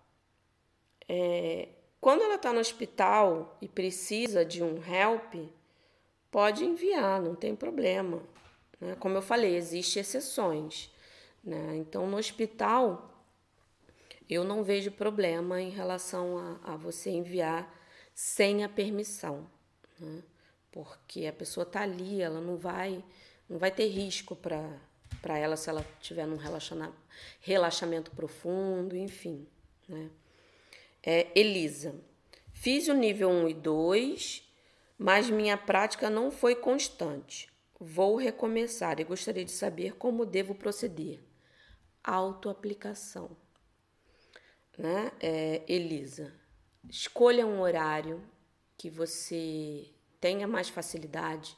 É, 1.09 1.69
quando 2.05 2.21
ela 2.21 2.35
está 2.35 2.53
no 2.53 2.61
hospital 2.61 3.57
e 3.63 3.67
precisa 3.67 4.45
de 4.45 4.63
um 4.63 4.77
help, 4.85 5.37
pode 6.31 6.63
enviar, 6.63 7.19
não 7.23 7.35
tem 7.35 7.57
problema. 7.57 8.23
Né? 8.79 8.95
Como 9.01 9.17
eu 9.17 9.23
falei, 9.23 9.57
existem 9.57 10.03
exceções. 10.03 10.93
Né? 11.43 11.77
Então, 11.77 12.07
no 12.07 12.19
hospital, 12.19 13.11
eu 14.29 14.45
não 14.45 14.63
vejo 14.63 14.91
problema 14.91 15.63
em 15.63 15.71
relação 15.71 16.37
a, 16.37 16.75
a 16.75 16.77
você 16.77 17.09
enviar 17.09 17.75
sem 18.15 18.63
a 18.63 18.69
permissão. 18.69 19.47
Né? 19.99 20.23
Porque 20.71 21.25
a 21.25 21.33
pessoa 21.33 21.65
está 21.65 21.81
ali, 21.81 22.21
ela 22.21 22.39
não 22.39 22.59
vai, 22.59 23.03
não 23.49 23.57
vai 23.57 23.71
ter 23.71 23.87
risco 23.87 24.37
para 24.37 24.79
para 25.23 25.39
ela 25.39 25.57
se 25.57 25.71
ela 25.71 25.83
tiver 26.01 26.27
num 26.27 26.39
relaxamento 27.41 28.11
profundo, 28.11 28.95
enfim. 28.95 29.47
Né? 29.89 30.11
É, 31.07 31.31
Elisa, 31.39 31.95
fiz 32.55 32.89
o 32.89 32.95
nível 32.95 33.29
1 33.29 33.49
e 33.51 33.55
2, 33.55 34.49
mas 34.97 35.29
minha 35.29 35.57
prática 35.57 36.09
não 36.09 36.31
foi 36.31 36.55
constante. 36.55 37.53
Vou 37.79 38.17
recomeçar 38.17 38.99
e 38.99 39.05
gostaria 39.05 39.45
de 39.45 39.51
saber 39.51 39.97
como 39.97 40.25
devo 40.25 40.55
proceder. 40.55 41.21
autoaplicação. 42.03 43.37
Né? 44.79 45.13
É, 45.21 45.63
Elisa, 45.69 46.33
escolha 46.89 47.47
um 47.47 47.61
horário 47.61 48.23
que 48.77 48.91
você 48.91 49.91
tenha 50.21 50.47
mais 50.47 50.69
facilidade 50.69 51.57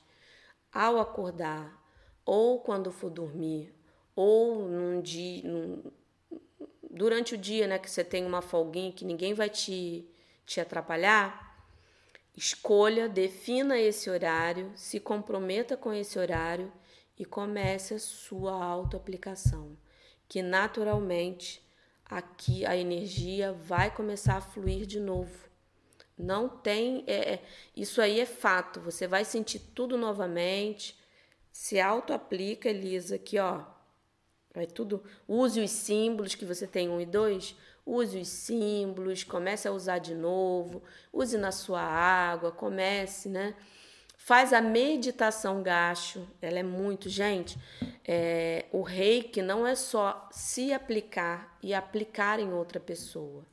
ao 0.73 0.99
acordar, 0.99 1.83
ou 2.25 2.61
quando 2.61 2.93
for 2.93 3.11
dormir, 3.11 3.75
ou 4.15 4.69
num 4.69 5.01
dia, 5.01 5.49
num, 5.49 5.91
durante 6.97 7.35
o 7.35 7.39
dia, 7.39 7.67
né, 7.67 7.79
que 7.79 7.91
você 7.91 8.03
tem 8.03 8.25
uma 8.25 8.41
folguinha 8.41 8.91
que 8.91 9.05
ninguém 9.05 9.35
vai 9.35 9.51
te, 9.51 10.09
te 10.47 10.61
atrapalhar, 10.61 11.63
escolha, 12.35 13.09
defina 13.09 13.79
esse 13.79 14.09
horário, 14.09 14.73
se 14.75 14.99
comprometa 14.99 15.77
com 15.77 15.93
esse 15.93 16.19
horário 16.19 16.73
e 17.19 17.25
comece 17.25 17.95
a 17.95 17.99
sua 17.99 18.65
autoaplicação, 18.65 19.77
que 20.27 20.43
naturalmente 20.43 21.63
aqui 22.05 22.65
a 22.65 22.77
energia 22.77 23.53
vai 23.53 23.95
começar 23.95 24.37
a 24.37 24.41
fluir 24.41 24.87
de 24.87 24.99
novo. 24.99 25.47
Não 26.17 26.49
tem, 26.49 27.05
é, 27.07 27.35
é 27.35 27.43
isso 27.77 28.01
aí 28.01 28.21
é 28.21 28.27
fato. 28.27 28.81
Você 28.81 29.07
vai 29.07 29.23
sentir 29.23 29.59
tudo 29.75 29.99
novamente. 29.99 30.99
Se 31.53 31.79
auto-aplica, 31.79 32.71
Elisa, 32.71 33.17
aqui 33.17 33.39
ó, 33.39 33.65
vai 34.57 34.67
tudo. 34.67 35.05
Use 35.29 35.61
os 35.61 35.71
símbolos 35.71 36.35
que 36.35 36.47
você 36.47 36.67
tem 36.67 36.89
um 36.89 36.99
e 36.99 37.05
dois. 37.05 37.55
Use 37.85 38.19
os 38.19 38.29
símbolos, 38.29 39.23
comece 39.23 39.69
a 39.69 39.73
usar 39.73 39.99
de 39.99 40.15
novo. 40.15 40.83
Use 41.13 41.37
na 41.37 41.53
sua 41.53 41.83
água, 41.83 42.51
comece, 42.51 43.29
né? 43.29 43.55
Faz 44.17 44.53
a 44.53 44.61
meditação 44.61 45.63
gacho, 45.63 46.27
ela 46.41 46.59
é 46.59 46.63
muito, 46.63 47.09
gente. 47.09 47.57
É, 48.05 48.65
o 48.73 48.81
reiki 48.81 49.43
não 49.43 49.67
é 49.67 49.75
só 49.75 50.27
se 50.33 50.73
aplicar 50.73 51.57
e 51.63 51.75
aplicar 51.75 52.41
em 52.41 52.53
outra 52.53 52.81
pessoa. 52.81 53.45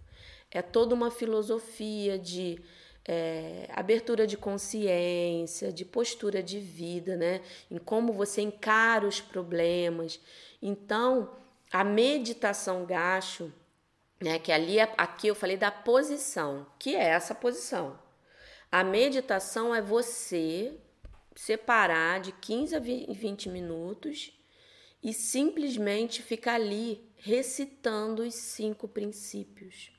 É 0.49 0.61
toda 0.61 0.95
uma 0.95 1.11
filosofia 1.11 2.17
de 2.17 2.59
é, 3.05 3.67
abertura 3.73 4.25
de 4.25 4.37
consciência, 4.37 5.71
de 5.71 5.83
postura 5.83 6.41
de 6.41 6.59
vida, 6.59 7.15
né? 7.17 7.41
Em 7.69 7.77
como 7.77 8.13
você 8.13 8.41
encara 8.41 9.05
os 9.05 9.19
problemas. 9.19 10.19
Então, 10.65 11.29
a 11.69 11.83
meditação 11.83 12.85
gacho, 12.85 13.51
né? 14.21 14.39
Que 14.39 14.49
ali, 14.49 14.79
aqui 14.79 15.27
eu 15.27 15.35
falei 15.35 15.57
da 15.57 15.69
posição, 15.69 16.65
que 16.79 16.95
é 16.95 17.03
essa 17.03 17.35
posição. 17.35 17.99
A 18.71 18.81
meditação 18.81 19.75
é 19.75 19.81
você 19.81 20.79
separar 21.35 22.21
de 22.21 22.31
15 22.31 22.77
a 22.77 22.79
20 22.79 23.49
minutos 23.49 24.31
e 25.03 25.13
simplesmente 25.13 26.23
ficar 26.23 26.53
ali 26.53 27.11
recitando 27.17 28.23
os 28.23 28.33
cinco 28.33 28.87
princípios. 28.87 29.91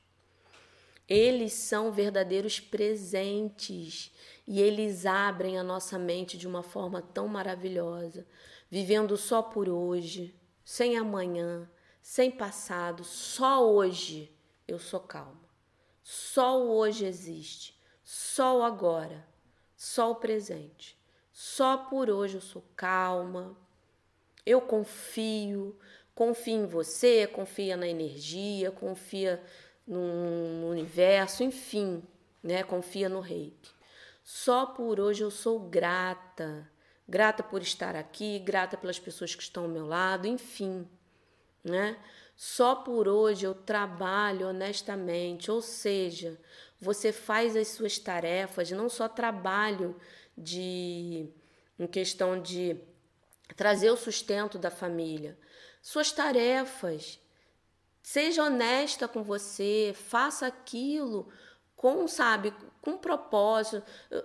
Eles 1.07 1.53
são 1.53 1.93
verdadeiros 1.93 2.59
presentes 2.59 4.11
e 4.49 4.63
eles 4.63 5.05
abrem 5.05 5.59
a 5.59 5.63
nossa 5.63 5.99
mente 5.99 6.39
de 6.39 6.49
uma 6.49 6.63
forma 6.63 7.03
tão 7.03 7.29
maravilhosa, 7.29 8.27
vivendo 8.71 9.15
só 9.19 9.43
por 9.43 9.69
hoje, 9.69 10.35
sem 10.65 10.97
amanhã, 10.97 11.69
sem 12.01 12.31
passado, 12.31 13.05
só 13.05 13.69
hoje 13.69 14.35
eu 14.67 14.79
sou 14.79 15.01
calma. 15.01 15.45
Só 16.03 16.61
o 16.61 16.71
hoje 16.77 17.07
existe. 17.07 17.75
Só 18.05 18.59
o 18.59 18.63
agora, 18.63 19.27
só 19.77 20.11
o 20.11 20.17
presente. 20.17 20.99
Só 21.33 21.77
por 21.77 22.11
hoje 22.11 22.37
eu 22.37 22.41
sou 22.41 22.63
calma. 22.77 23.57
Eu 24.45 24.61
confio, 24.61 25.79
confia 26.15 26.55
em 26.55 26.67
você, 26.67 27.27
confia 27.27 27.77
na 27.77 27.89
energia, 27.89 28.71
confia 28.71 29.43
no 29.87 30.69
universo, 30.69 31.43
enfim, 31.43 32.03
né? 32.43 32.63
Confia 32.63 33.09
no 33.09 33.21
reiki. 33.21 33.73
Só 34.23 34.67
por 34.67 35.01
hoje 35.01 35.23
eu 35.23 35.31
sou 35.31 35.59
grata. 35.59 36.71
Grata 37.07 37.43
por 37.43 37.61
estar 37.61 37.95
aqui, 37.95 38.39
grata 38.39 38.77
pelas 38.77 38.99
pessoas 38.99 39.35
que 39.35 39.43
estão 39.43 39.65
ao 39.65 39.69
meu 39.69 39.87
lado, 39.87 40.27
enfim, 40.27 40.89
né? 41.63 41.99
Só 42.37 42.75
por 42.75 43.07
hoje 43.07 43.47
eu 43.47 43.55
trabalho 43.55 44.49
honestamente, 44.49 45.51
ou 45.51 45.61
seja, 45.61 46.41
você 46.81 47.13
faz 47.13 47.57
as 47.57 47.69
suas 47.69 47.99
tarefas, 47.99 48.71
não 48.71 48.89
só 48.89 49.09
trabalho 49.09 49.97
de 50.37 51.29
em 51.79 51.87
questão 51.87 52.41
de 52.41 52.77
trazer 53.57 53.91
o 53.91 53.97
sustento 53.97 54.59
da 54.59 54.71
família, 54.71 55.39
suas 55.83 56.13
tarefas. 56.13 57.21
Seja 58.03 58.45
honesta 58.45 59.09
com 59.09 59.23
você, 59.23 59.95
faça 59.95 60.47
aquilo 60.47 61.29
com, 61.75 62.07
sabe, 62.07 62.55
com 62.81 62.99
propósito. 62.99 63.83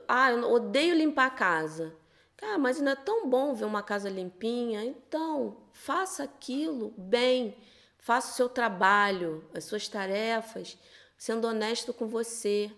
Ah, 0.07 0.31
eu 0.31 0.51
odeio 0.51 0.95
limpar 0.95 1.27
a 1.27 1.31
casa. 1.31 1.95
Ah, 2.41 2.57
mas 2.57 2.79
não 2.79 2.91
é 2.91 2.95
tão 2.95 3.29
bom 3.29 3.53
ver 3.53 3.65
uma 3.65 3.83
casa 3.83 4.09
limpinha. 4.09 4.83
Então, 4.83 5.57
faça 5.73 6.23
aquilo 6.23 6.93
bem, 6.97 7.57
faça 7.97 8.31
o 8.31 8.35
seu 8.35 8.49
trabalho, 8.49 9.43
as 9.53 9.65
suas 9.65 9.87
tarefas 9.87 10.77
sendo 11.19 11.49
honesto 11.49 11.93
com 11.93 12.07
você, 12.07 12.71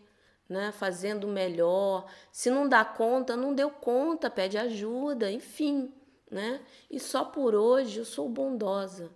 né? 0.50 0.72
Fazendo 0.72 1.26
o 1.26 1.32
melhor. 1.32 2.12
Se 2.32 2.50
não 2.50 2.68
dá 2.68 2.84
conta, 2.84 3.38
não 3.38 3.54
deu 3.54 3.70
conta, 3.70 4.32
pede 4.32 4.58
ajuda, 4.58 5.32
enfim, 5.32 5.94
né? 6.30 6.60
E 6.90 7.00
só 7.00 7.24
por 7.24 7.54
hoje 7.54 8.00
eu 8.00 8.06
sou 8.06 8.28
bondosa 8.28 9.12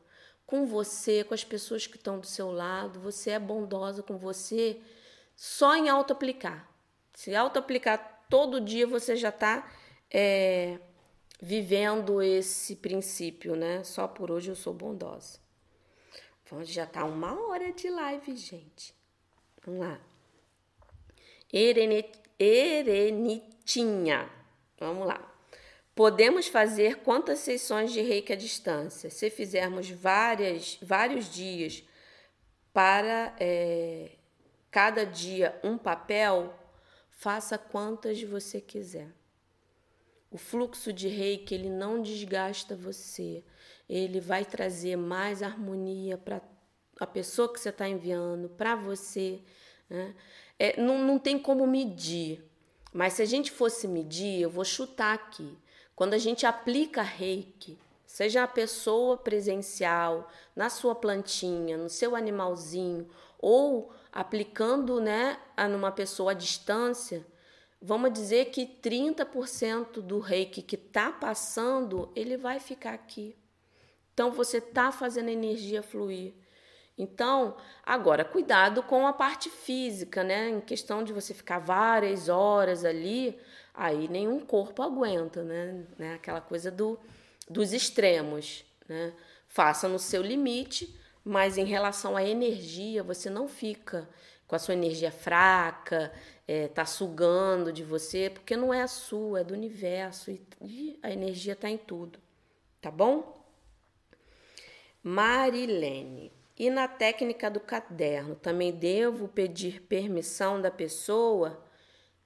com 0.46 0.68
você, 0.68 1.24
com 1.24 1.34
as 1.34 1.44
pessoas 1.44 1.88
que 1.88 1.98
estão 1.98 2.20
do 2.20 2.28
seu 2.28 2.52
lado. 2.52 3.00
Você 3.00 3.32
é 3.32 3.40
bondosa 3.40 4.04
com 4.04 4.16
você 4.16 4.80
só 5.36 5.76
em 5.76 5.90
auto-aplicar. 5.90 6.70
Se 7.12 7.36
auto-aplicar 7.36 8.28
todo 8.30 8.62
dia, 8.62 8.86
você 8.86 9.16
já 9.16 9.30
está 9.30 9.68
é, 10.12 10.80
vivendo 11.42 12.22
esse 12.22 12.76
princípio, 12.76 13.56
né? 13.56 13.84
Só 13.84 14.08
por 14.08 14.32
hoje 14.32 14.50
eu 14.50 14.56
sou 14.56 14.74
bondosa. 14.74 15.40
Já 16.64 16.84
está 16.84 17.04
uma 17.04 17.34
hora 17.48 17.72
de 17.72 17.90
live, 17.90 18.36
gente. 18.36 18.94
Vamos 19.66 19.82
lá. 19.82 20.00
Erenitinha. 22.40 24.30
Vamos 24.78 25.08
lá. 25.08 25.36
Podemos 25.96 26.48
fazer 26.48 26.98
quantas 26.98 27.40
sessões 27.40 27.92
de 27.92 28.02
reiki 28.02 28.34
à 28.34 28.36
distância? 28.36 29.10
Se 29.10 29.30
fizermos 29.30 29.90
várias, 29.90 30.78
vários 30.82 31.34
dias 31.34 31.84
para 32.74 33.34
é, 33.40 34.12
cada 34.70 35.06
dia 35.06 35.58
um 35.64 35.78
papel, 35.78 36.54
faça 37.10 37.58
quantas 37.58 38.22
você 38.22 38.60
quiser. 38.60 39.08
O 40.36 40.38
fluxo 40.38 40.92
de 40.92 41.08
reiki 41.08 41.56
ele 41.56 41.70
não 41.70 42.02
desgasta 42.02 42.76
você, 42.76 43.42
ele 43.88 44.20
vai 44.20 44.44
trazer 44.44 44.98
mais 44.98 45.42
harmonia 45.42 46.18
para 46.18 46.42
a 47.00 47.08
pessoa 47.08 47.48
que 47.48 47.58
você 47.58 47.70
está 47.70 47.88
enviando, 47.88 48.50
para 48.50 48.76
você. 48.76 49.40
Né? 49.90 50.14
É, 50.60 50.78
não, 50.78 50.98
não 50.98 51.18
tem 51.18 51.40
como 51.40 51.66
medir, 51.66 52.44
mas 52.92 53.14
se 53.14 53.22
a 53.22 53.26
gente 53.26 53.50
fosse 53.50 53.88
medir, 53.88 54.42
eu 54.42 54.50
vou 54.50 54.66
chutar 54.66 55.14
aqui. 55.14 55.58
Quando 55.96 56.16
a 56.16 56.18
gente 56.18 56.46
aplica 56.46 57.02
reiki, 57.02 57.80
seja 58.06 58.44
a 58.44 58.48
pessoa 58.48 59.16
presencial, 59.16 60.30
na 60.54 60.70
sua 60.70 60.94
plantinha, 60.94 61.78
no 61.78 61.88
seu 61.88 62.14
animalzinho, 62.14 63.08
ou 63.40 63.94
aplicando 64.12 65.00
né, 65.00 65.38
numa 65.72 65.94
pessoa 65.94 66.32
à 66.32 66.34
distância, 66.34 67.26
vamos 67.86 68.12
dizer 68.12 68.46
que 68.46 68.66
30% 68.66 70.02
do 70.02 70.20
reiki 70.20 70.64
que 70.64 70.76
está 70.76 71.12
passando, 71.12 72.12
ele 72.16 72.36
vai 72.36 72.60
ficar 72.60 72.94
aqui. 72.94 73.36
Então 74.12 74.32
você 74.32 74.58
está 74.58 74.92
fazendo 74.92 75.30
a 75.30 75.34
energia 75.34 75.84
fluir. 75.84 76.34
Então, 76.98 77.58
agora, 77.86 78.26
cuidado 78.26 78.82
com 78.82 79.06
a 79.06 79.14
parte 79.14 79.50
física, 79.50 80.24
né? 80.24 80.50
Em 80.50 80.62
questão 80.62 81.04
de 81.04 81.14
você 81.14 81.34
ficar 81.34 81.60
várias 81.60 82.28
horas 82.28 82.84
ali, 82.86 83.38
aí 83.74 84.08
nenhum 84.08 84.40
corpo 84.40 84.82
aguenta, 84.82 85.44
né? 85.44 85.86
né? 85.98 86.14
Aquela 86.16 86.42
coisa 86.42 86.72
do, 86.72 86.98
dos 87.48 87.72
extremos, 87.72 88.66
né? 88.88 89.14
Faça 89.48 89.88
no 89.88 90.00
seu 90.00 90.22
limite, 90.24 90.98
mas 91.24 91.58
em 91.58 91.66
relação 91.66 92.18
à 92.18 92.24
energia, 92.24 93.04
você 93.04 93.30
não 93.30 93.48
fica 93.48 94.10
com 94.48 94.56
a 94.56 94.60
sua 94.60 94.74
energia 94.74 95.12
fraca, 95.12 96.12
é, 96.48 96.68
tá 96.68 96.86
sugando 96.86 97.72
de 97.72 97.84
você, 97.84 98.30
porque 98.30 98.56
não 98.56 98.74
é 98.74 98.82
a 98.82 98.88
sua, 98.88 99.42
é 99.42 99.44
do 99.44 99.54
universo 99.54 100.32
e, 100.32 100.42
e 100.62 101.00
a 101.02 101.12
energia 101.12 101.54
está 101.54 101.70
em 101.70 101.78
tudo, 101.78 102.20
tá 102.82 102.92
bom? 102.92 103.44
Marilene. 105.04 106.32
E 106.58 106.70
na 106.70 106.88
técnica 106.88 107.50
do 107.50 107.60
caderno, 107.60 108.36
também 108.36 108.72
devo 108.72 109.28
pedir 109.28 109.82
permissão 109.82 110.62
da 110.62 110.72
pessoa? 110.72 111.62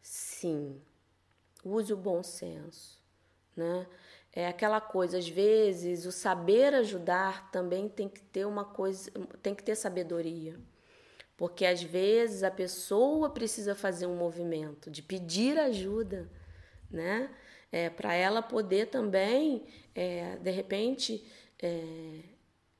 Sim. 0.01 0.79
Use 1.65 1.91
o 1.91 1.97
bom 1.97 2.21
senso, 2.21 3.01
né? 3.55 3.87
é 4.33 4.47
aquela 4.47 4.79
coisa, 4.79 5.17
às 5.17 5.27
vezes, 5.27 6.05
o 6.05 6.11
saber 6.11 6.73
ajudar 6.75 7.51
também 7.51 7.89
tem 7.89 8.07
que 8.07 8.21
ter 8.21 8.45
uma 8.45 8.63
coisa, 8.63 9.11
tem 9.41 9.55
que 9.55 9.63
ter 9.63 9.75
sabedoria. 9.75 10.59
Porque 11.39 11.65
às 11.65 11.81
vezes 11.81 12.43
a 12.43 12.51
pessoa 12.51 13.29
precisa 13.29 13.73
fazer 13.73 14.05
um 14.05 14.17
movimento 14.17 14.91
de 14.91 15.01
pedir 15.01 15.57
ajuda, 15.57 16.29
né? 16.91 17.33
É, 17.71 17.89
para 17.89 18.13
ela 18.13 18.41
poder 18.41 18.87
também, 18.87 19.65
é, 19.95 20.35
de 20.35 20.51
repente, 20.51 21.25
é, 21.63 22.23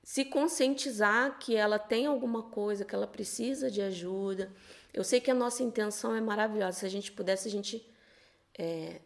se 0.04 0.26
conscientizar 0.26 1.40
que 1.40 1.56
ela 1.56 1.80
tem 1.80 2.06
alguma 2.06 2.44
coisa, 2.44 2.84
que 2.84 2.94
ela 2.94 3.08
precisa 3.08 3.72
de 3.72 3.82
ajuda. 3.82 4.52
Eu 4.94 5.06
sei 5.06 5.22
que 5.22 5.32
a 5.32 5.36
nossa 5.36 5.64
intenção 5.64 6.14
é 6.14 6.20
maravilhosa. 6.20 6.80
Se 6.80 6.86
a 6.86 6.90
gente 6.90 7.14
pudesse, 7.14 7.48
a 7.48 7.52
gente 7.52 7.90
é, 8.58 9.00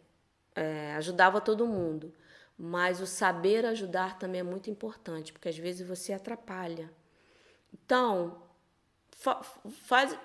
é, 0.56 0.94
ajudava 0.96 1.40
todo 1.40 1.64
mundo. 1.64 2.12
Mas 2.58 3.00
o 3.00 3.06
saber 3.06 3.64
ajudar 3.66 4.18
também 4.18 4.40
é 4.40 4.44
muito 4.44 4.68
importante, 4.68 5.32
porque 5.32 5.48
às 5.48 5.56
vezes 5.56 5.86
você 5.86 6.12
atrapalha. 6.12 6.90
Então, 7.72 8.42
fa 9.14 9.42
faz, 9.84 10.16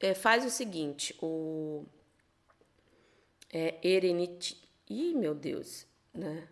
é, 0.00 0.14
faz 0.14 0.44
o 0.44 0.50
seguinte: 0.50 1.14
o 1.20 1.84
é, 3.52 3.78
Erenit. 3.82 4.62
Ih, 4.88 5.14
meu 5.14 5.34
Deus, 5.34 5.86
né? 6.14 6.48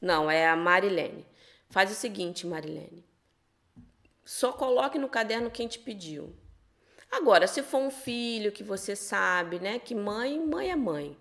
Não, 0.00 0.30
é 0.30 0.48
a 0.48 0.56
Marilene. 0.56 1.26
Faz 1.68 1.90
o 1.90 1.94
seguinte, 1.94 2.46
Marilene. 2.46 3.04
Só 4.24 4.52
coloque 4.52 4.98
no 4.98 5.08
caderno 5.08 5.50
quem 5.50 5.68
te 5.68 5.78
pediu. 5.78 6.34
Agora, 7.10 7.46
se 7.46 7.62
for 7.62 7.78
um 7.78 7.90
filho 7.90 8.52
que 8.52 8.62
você 8.62 8.94
sabe, 8.94 9.58
né, 9.58 9.78
que 9.78 9.94
mãe, 9.94 10.38
mãe 10.38 10.70
é 10.70 10.76
mãe. 10.76 11.16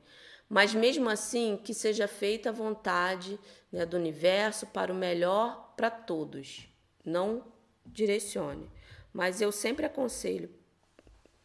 Mas 0.50 0.74
mesmo 0.74 1.10
assim, 1.10 1.58
que 1.58 1.74
seja 1.74 2.08
feita 2.08 2.50
a 2.50 2.54
vontade 2.54 3.40
né, 3.72 3.86
do 3.86 3.98
universo 3.98 4.68
para 4.68 4.92
o 4.92 4.96
melhor 4.96 5.74
para 5.76 5.90
todos. 5.90 6.68
Não 7.04 7.44
direcione. 7.86 8.70
Mas 9.14 9.42
eu 9.42 9.52
sempre 9.52 9.86
aconselho, 9.86 10.50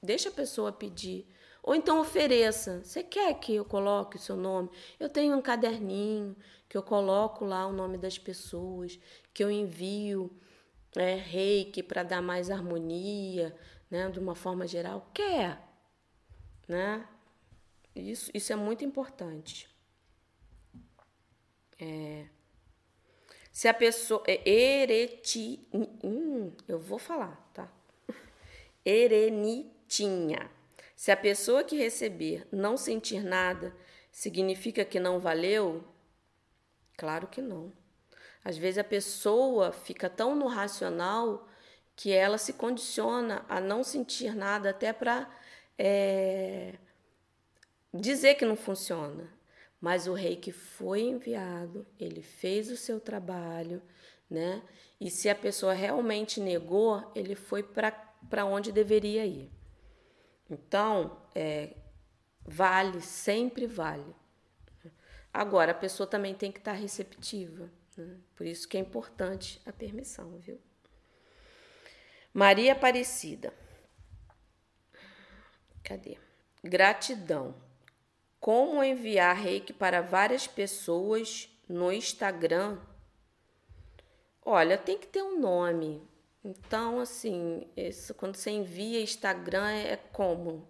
deixa 0.02 0.28
a 0.28 0.32
pessoa 0.32 0.72
pedir. 0.72 1.26
Ou 1.62 1.74
então 1.74 2.00
ofereça. 2.00 2.82
Você 2.82 3.02
quer 3.04 3.32
que 3.34 3.54
eu 3.54 3.64
coloque 3.64 4.16
o 4.16 4.20
seu 4.20 4.36
nome? 4.36 4.68
Eu 4.98 5.08
tenho 5.08 5.36
um 5.36 5.42
caderninho 5.42 6.36
que 6.68 6.76
eu 6.76 6.82
coloco 6.82 7.44
lá 7.44 7.66
o 7.66 7.72
nome 7.72 7.98
das 7.98 8.18
pessoas, 8.18 8.98
que 9.32 9.44
eu 9.44 9.50
envio 9.50 10.36
é, 10.96 11.14
reiki 11.14 11.82
para 11.82 12.02
dar 12.02 12.20
mais 12.20 12.50
harmonia, 12.50 13.56
né, 13.90 14.10
de 14.10 14.18
uma 14.18 14.34
forma 14.34 14.66
geral. 14.66 15.08
Quer, 15.14 15.62
né? 16.66 17.06
Isso, 17.94 18.30
isso 18.34 18.52
é 18.52 18.56
muito 18.56 18.84
importante. 18.84 19.68
É, 21.78 22.26
se 23.52 23.68
a 23.68 23.74
pessoa. 23.74 24.22
É 24.26 24.48
ereti. 24.48 25.68
Hum, 25.72 26.52
eu 26.66 26.80
vou 26.80 26.98
falar? 26.98 27.41
Erenitinha. 28.84 30.50
Se 30.94 31.10
a 31.10 31.16
pessoa 31.16 31.64
que 31.64 31.76
receber 31.76 32.46
não 32.52 32.76
sentir 32.76 33.24
nada, 33.24 33.74
significa 34.10 34.84
que 34.84 35.00
não 35.00 35.18
valeu? 35.18 35.84
Claro 36.96 37.26
que 37.26 37.40
não. 37.40 37.72
Às 38.44 38.56
vezes 38.56 38.78
a 38.78 38.84
pessoa 38.84 39.72
fica 39.72 40.08
tão 40.10 40.34
no 40.34 40.46
racional 40.46 41.48
que 41.94 42.12
ela 42.12 42.38
se 42.38 42.52
condiciona 42.52 43.44
a 43.48 43.60
não 43.60 43.82
sentir 43.84 44.34
nada 44.34 44.70
até 44.70 44.92
para. 44.92 45.28
É, 45.78 46.74
dizer 47.92 48.34
que 48.34 48.44
não 48.44 48.56
funciona. 48.56 49.28
Mas 49.80 50.06
o 50.06 50.14
rei 50.14 50.36
que 50.36 50.52
foi 50.52 51.00
enviado, 51.00 51.84
ele 51.98 52.22
fez 52.22 52.70
o 52.70 52.76
seu 52.76 53.00
trabalho, 53.00 53.82
né? 54.30 54.62
E 55.00 55.10
se 55.10 55.28
a 55.28 55.34
pessoa 55.34 55.72
realmente 55.72 56.40
negou, 56.40 57.10
ele 57.16 57.34
foi 57.34 57.64
para 57.64 57.90
onde 58.44 58.72
deveria 58.72 59.24
ir. 59.26 59.50
Então, 60.50 61.18
é, 61.34 61.74
vale, 62.44 63.00
sempre 63.00 63.66
vale. 63.66 64.14
Agora, 65.32 65.72
a 65.72 65.74
pessoa 65.74 66.06
também 66.06 66.34
tem 66.34 66.52
que 66.52 66.58
estar 66.58 66.72
receptiva. 66.72 67.70
Né? 67.96 68.18
Por 68.36 68.46
isso 68.46 68.68
que 68.68 68.76
é 68.76 68.80
importante 68.80 69.60
a 69.64 69.72
permissão, 69.72 70.38
viu? 70.38 70.60
Maria 72.34 72.72
Aparecida. 72.72 73.52
Cadê? 75.82 76.18
Gratidão. 76.62 77.54
Como 78.38 78.82
enviar 78.82 79.36
reiki 79.36 79.72
para 79.72 80.00
várias 80.00 80.46
pessoas 80.46 81.48
no 81.68 81.92
Instagram? 81.92 82.78
Olha, 84.44 84.76
tem 84.76 84.98
que 84.98 85.06
ter 85.06 85.22
um 85.22 85.38
nome. 85.38 86.06
Então, 86.44 86.98
assim, 86.98 87.66
isso, 87.76 88.14
quando 88.14 88.36
você 88.36 88.50
envia 88.50 89.00
Instagram, 89.00 89.68
é 89.68 89.96
como? 89.96 90.68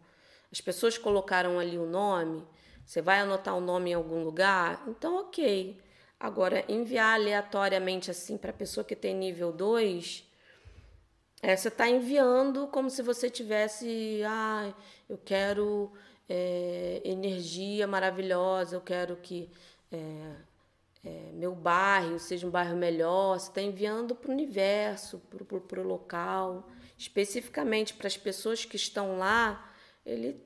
As 0.51 0.61
pessoas 0.61 0.99
colocaram 0.99 1.59
ali 1.59 1.79
o 1.79 1.87
nome, 1.87 2.47
você 2.85 3.01
vai 3.01 3.21
anotar 3.21 3.57
o 3.57 3.61
nome 3.61 3.91
em 3.91 3.95
algum 3.95 4.23
lugar? 4.23 4.85
Então, 4.87 5.21
ok. 5.21 5.81
Agora, 6.21 6.65
enviar 6.69 7.15
aleatoriamente 7.15 8.11
assim 8.11 8.37
para 8.37 8.53
pessoa 8.53 8.85
que 8.85 8.95
tem 8.95 9.15
nível 9.15 9.51
2, 9.51 10.25
é, 11.43 11.57
você 11.57 11.69
está 11.69 11.89
enviando 11.89 12.69
como 12.69 12.89
se 12.89 13.03
você 13.03 13.29
tivesse, 13.29 14.23
ah, 14.25 14.73
eu 15.09 15.19
quero 15.19 15.93
é, 16.29 17.01
energia 17.05 17.87
maravilhosa, 17.87 18.77
eu 18.77 18.81
quero 18.81 19.17
que 19.17 19.51
é, 19.91 20.37
é, 21.05 21.33
meu 21.33 21.55
bairro 21.55 22.19
seja 22.19 22.47
um 22.47 22.51
bairro 22.51 22.77
melhor. 22.77 23.39
Você 23.39 23.49
está 23.49 23.61
enviando 23.61 24.15
para 24.15 24.31
o 24.31 24.33
universo, 24.33 25.21
para 25.69 25.81
o 25.81 25.87
local, 25.87 26.69
especificamente 26.97 27.95
para 27.95 28.07
as 28.07 28.17
pessoas 28.17 28.65
que 28.65 28.77
estão 28.77 29.19
lá. 29.19 29.73
Ele 30.07 30.41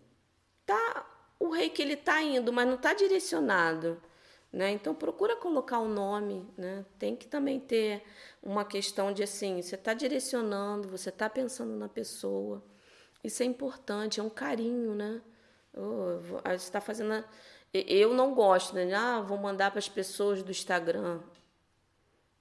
tá 0.65 1.07
o 1.39 1.51
rei 1.51 1.69
que 1.69 1.83
ele 1.83 1.95
está 1.95 2.23
indo, 2.23 2.53
mas 2.53 2.67
não 2.67 2.77
está 2.77 2.95
direcionado. 2.95 4.01
Né? 4.53 4.71
Então 4.71 4.95
procura 4.95 5.37
colocar 5.37 5.79
o 5.81 5.85
um 5.85 5.89
nome, 5.89 6.49
né? 6.57 6.87
Tem 6.99 7.15
que 7.15 7.27
também 7.27 7.61
ter 7.61 8.03
uma 8.43 8.65
questão 8.65 9.13
de 9.13 9.23
assim, 9.23 9.61
você 9.61 9.75
está 9.75 9.93
direcionando, 9.93 10.89
você 10.89 11.11
está 11.11 11.29
pensando 11.29 11.77
na 11.77 11.89
pessoa. 11.89 12.65
Isso 13.23 13.43
é 13.43 13.47
importante, 13.47 14.21
é 14.21 14.23
um 14.23 14.31
carinho, 14.31 14.95
né? 14.95 15.21
Oh, 15.75 16.21
você 16.43 16.55
está 16.55 16.81
fazendo. 16.81 17.23
Eu 17.87 18.15
não 18.15 18.35
gosto, 18.35 18.75
né? 18.75 18.93
Ah, 18.95 19.21
vou 19.21 19.39
mandar 19.39 19.71
para 19.71 19.79
as 19.79 19.89
pessoas 19.89 20.43
do 20.43 20.51
Instagram. 20.51 21.21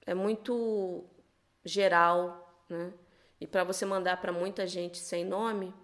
É 0.04 0.14
muito 0.14 1.04
geral, 1.64 2.64
né? 2.68 2.92
E 3.40 3.46
para 3.46 3.64
você 3.64 3.84
mandar 3.84 4.20
para 4.20 4.32
muita 4.32 4.66
gente 4.66 4.98
sem 4.98 5.24
nome, 5.24 5.74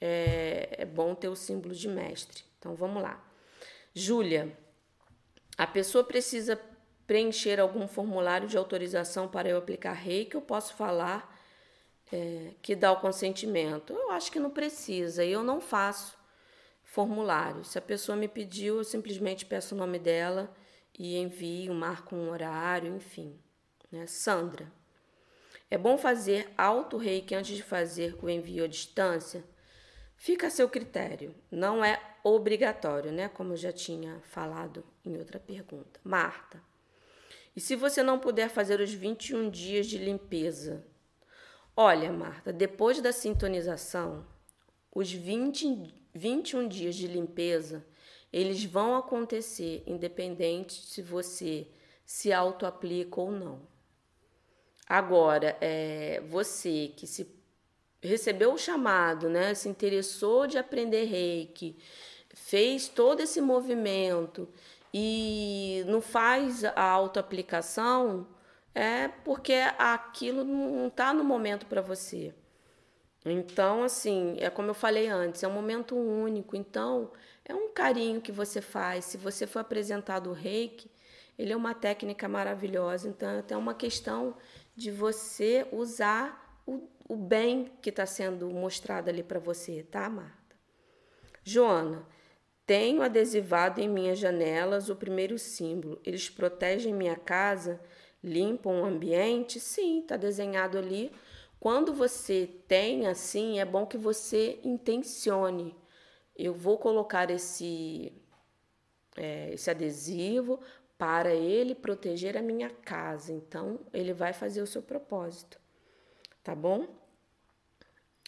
é, 0.00 0.76
é 0.78 0.84
bom 0.84 1.14
ter 1.14 1.28
o 1.28 1.36
símbolo 1.36 1.74
de 1.74 1.88
mestre. 1.88 2.44
Então 2.58 2.74
vamos 2.74 3.02
lá. 3.02 3.22
Júlia, 3.94 4.56
a 5.56 5.66
pessoa 5.66 6.02
precisa 6.02 6.58
preencher 7.06 7.60
algum 7.60 7.86
formulário 7.86 8.48
de 8.48 8.56
autorização 8.56 9.28
para 9.28 9.48
eu 9.48 9.58
aplicar 9.58 9.92
rei 9.92 10.24
que 10.24 10.36
eu 10.36 10.40
posso 10.40 10.74
falar 10.74 11.32
é, 12.12 12.52
que 12.60 12.76
dá 12.76 12.92
o 12.92 13.00
consentimento? 13.00 13.92
Eu 13.92 14.10
acho 14.10 14.30
que 14.30 14.38
não 14.38 14.50
precisa, 14.50 15.24
eu 15.24 15.42
não 15.42 15.60
faço 15.60 16.16
formulário. 16.92 17.64
Se 17.64 17.78
a 17.78 17.80
pessoa 17.80 18.14
me 18.14 18.28
pediu, 18.28 18.76
eu 18.76 18.84
simplesmente 18.84 19.46
peço 19.46 19.74
o 19.74 19.78
nome 19.78 19.98
dela 19.98 20.54
e 20.98 21.16
envio, 21.16 21.72
marco 21.72 22.14
um 22.14 22.28
horário, 22.28 22.94
enfim. 22.94 23.40
Né? 23.90 24.06
Sandra. 24.06 24.70
É 25.70 25.78
bom 25.78 25.96
fazer 25.96 26.52
auto-reiki 26.56 27.34
antes 27.34 27.56
de 27.56 27.62
fazer 27.62 28.14
o 28.22 28.28
envio 28.28 28.64
à 28.64 28.66
distância? 28.66 29.42
Fica 30.16 30.48
a 30.48 30.50
seu 30.50 30.68
critério. 30.68 31.34
Não 31.50 31.82
é 31.82 31.98
obrigatório, 32.22 33.10
né? 33.10 33.26
Como 33.26 33.54
eu 33.54 33.56
já 33.56 33.72
tinha 33.72 34.20
falado 34.24 34.84
em 35.02 35.16
outra 35.16 35.40
pergunta. 35.40 35.98
Marta. 36.04 36.62
E 37.56 37.60
se 37.60 37.74
você 37.74 38.02
não 38.02 38.18
puder 38.18 38.50
fazer 38.50 38.80
os 38.80 38.92
21 38.92 39.48
dias 39.48 39.86
de 39.86 39.96
limpeza? 39.96 40.84
Olha, 41.74 42.12
Marta, 42.12 42.52
depois 42.52 43.00
da 43.00 43.12
sintonização, 43.12 44.26
os 44.94 45.10
20 45.10 46.01
21 46.14 46.68
dias 46.68 46.94
de 46.94 47.06
limpeza, 47.06 47.84
eles 48.32 48.64
vão 48.64 48.96
acontecer 48.96 49.82
independente 49.86 50.74
se 50.86 51.02
você 51.02 51.66
se 52.04 52.32
auto-aplica 52.32 53.20
ou 53.20 53.30
não. 53.30 53.60
Agora, 54.88 55.56
é, 55.60 56.22
você 56.28 56.92
que 56.96 57.06
se 57.06 57.26
recebeu 58.02 58.52
o 58.52 58.58
chamado, 58.58 59.28
né, 59.28 59.54
se 59.54 59.68
interessou 59.68 60.46
de 60.46 60.58
aprender 60.58 61.04
reiki, 61.04 61.76
fez 62.34 62.88
todo 62.88 63.20
esse 63.20 63.40
movimento 63.40 64.48
e 64.92 65.84
não 65.86 66.00
faz 66.00 66.64
a 66.64 66.82
autoaplicação, 66.82 68.26
é 68.74 69.08
porque 69.08 69.54
aquilo 69.78 70.44
não 70.44 70.88
está 70.88 71.14
no 71.14 71.24
momento 71.24 71.66
para 71.66 71.80
você. 71.80 72.34
Então, 73.24 73.84
assim, 73.84 74.36
é 74.40 74.50
como 74.50 74.70
eu 74.70 74.74
falei 74.74 75.06
antes, 75.08 75.42
é 75.42 75.48
um 75.48 75.52
momento 75.52 75.96
único. 75.96 76.56
Então, 76.56 77.10
É 77.44 77.54
um 77.54 77.68
carinho 77.72 78.20
que 78.20 78.30
você 78.32 78.60
faz. 78.60 79.04
Se 79.04 79.16
você 79.16 79.46
for 79.48 79.60
apresentado 79.60 80.30
o 80.30 80.32
reiki, 80.32 80.88
ele 81.38 81.52
é 81.52 81.56
uma 81.56 81.74
técnica 81.74 82.28
maravilhosa. 82.28 83.08
Então, 83.08 83.28
é 83.30 83.38
até 83.40 83.56
uma 83.56 83.74
questão 83.74 84.36
de 84.76 84.90
você 84.90 85.66
usar 85.72 86.62
o, 86.66 86.88
o 87.08 87.16
bem 87.16 87.72
que 87.82 87.90
está 87.90 88.06
sendo 88.06 88.48
mostrado 88.50 89.10
ali 89.10 89.22
para 89.22 89.40
você, 89.40 89.82
tá, 89.82 90.08
Marta? 90.08 90.56
Joana, 91.44 92.06
tenho 92.64 93.02
adesivado 93.02 93.80
em 93.80 93.88
minhas 93.88 94.18
janelas 94.18 94.88
o 94.88 94.96
primeiro 94.96 95.38
símbolo. 95.38 96.00
Eles 96.04 96.30
protegem 96.30 96.94
minha 96.94 97.16
casa, 97.16 97.80
limpam 98.22 98.82
o 98.82 98.84
ambiente? 98.84 99.58
Sim, 99.58 100.00
está 100.00 100.16
desenhado 100.16 100.78
ali. 100.78 101.12
Quando 101.62 101.94
você 101.94 102.50
tem 102.66 103.06
assim, 103.06 103.60
é 103.60 103.64
bom 103.64 103.86
que 103.86 103.96
você 103.96 104.58
intencione. 104.64 105.76
Eu 106.34 106.52
vou 106.52 106.76
colocar 106.76 107.30
esse, 107.30 108.12
é, 109.16 109.54
esse 109.54 109.70
adesivo 109.70 110.58
para 110.98 111.32
ele 111.32 111.76
proteger 111.76 112.36
a 112.36 112.42
minha 112.42 112.68
casa. 112.68 113.32
Então, 113.32 113.78
ele 113.92 114.12
vai 114.12 114.32
fazer 114.32 114.60
o 114.60 114.66
seu 114.66 114.82
propósito, 114.82 115.60
tá 116.42 116.52
bom? 116.52 116.88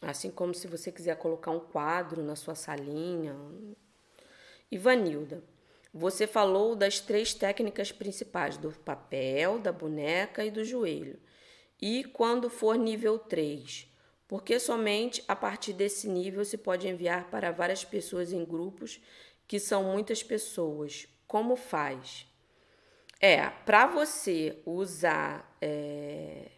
Assim 0.00 0.30
como 0.30 0.54
se 0.54 0.68
você 0.68 0.92
quiser 0.92 1.16
colocar 1.16 1.50
um 1.50 1.58
quadro 1.58 2.22
na 2.22 2.36
sua 2.36 2.54
salinha. 2.54 3.34
Ivanilda, 4.70 5.42
você 5.92 6.24
falou 6.28 6.76
das 6.76 7.00
três 7.00 7.34
técnicas 7.34 7.90
principais, 7.90 8.56
do 8.56 8.70
papel, 8.70 9.58
da 9.58 9.72
boneca 9.72 10.44
e 10.44 10.52
do 10.52 10.64
joelho. 10.64 11.18
E 11.80 12.04
quando 12.04 12.48
for 12.48 12.76
nível 12.76 13.18
3? 13.18 13.88
Porque 14.26 14.58
somente 14.58 15.22
a 15.28 15.36
partir 15.36 15.72
desse 15.72 16.08
nível 16.08 16.44
se 16.44 16.56
pode 16.56 16.88
enviar 16.88 17.30
para 17.30 17.50
várias 17.50 17.84
pessoas 17.84 18.32
em 18.32 18.44
grupos, 18.44 19.00
que 19.46 19.60
são 19.60 19.84
muitas 19.84 20.22
pessoas. 20.22 21.06
Como 21.26 21.56
faz? 21.56 22.26
É, 23.20 23.48
para 23.48 23.86
você 23.86 24.60
usar, 24.66 25.56
é, 25.60 26.50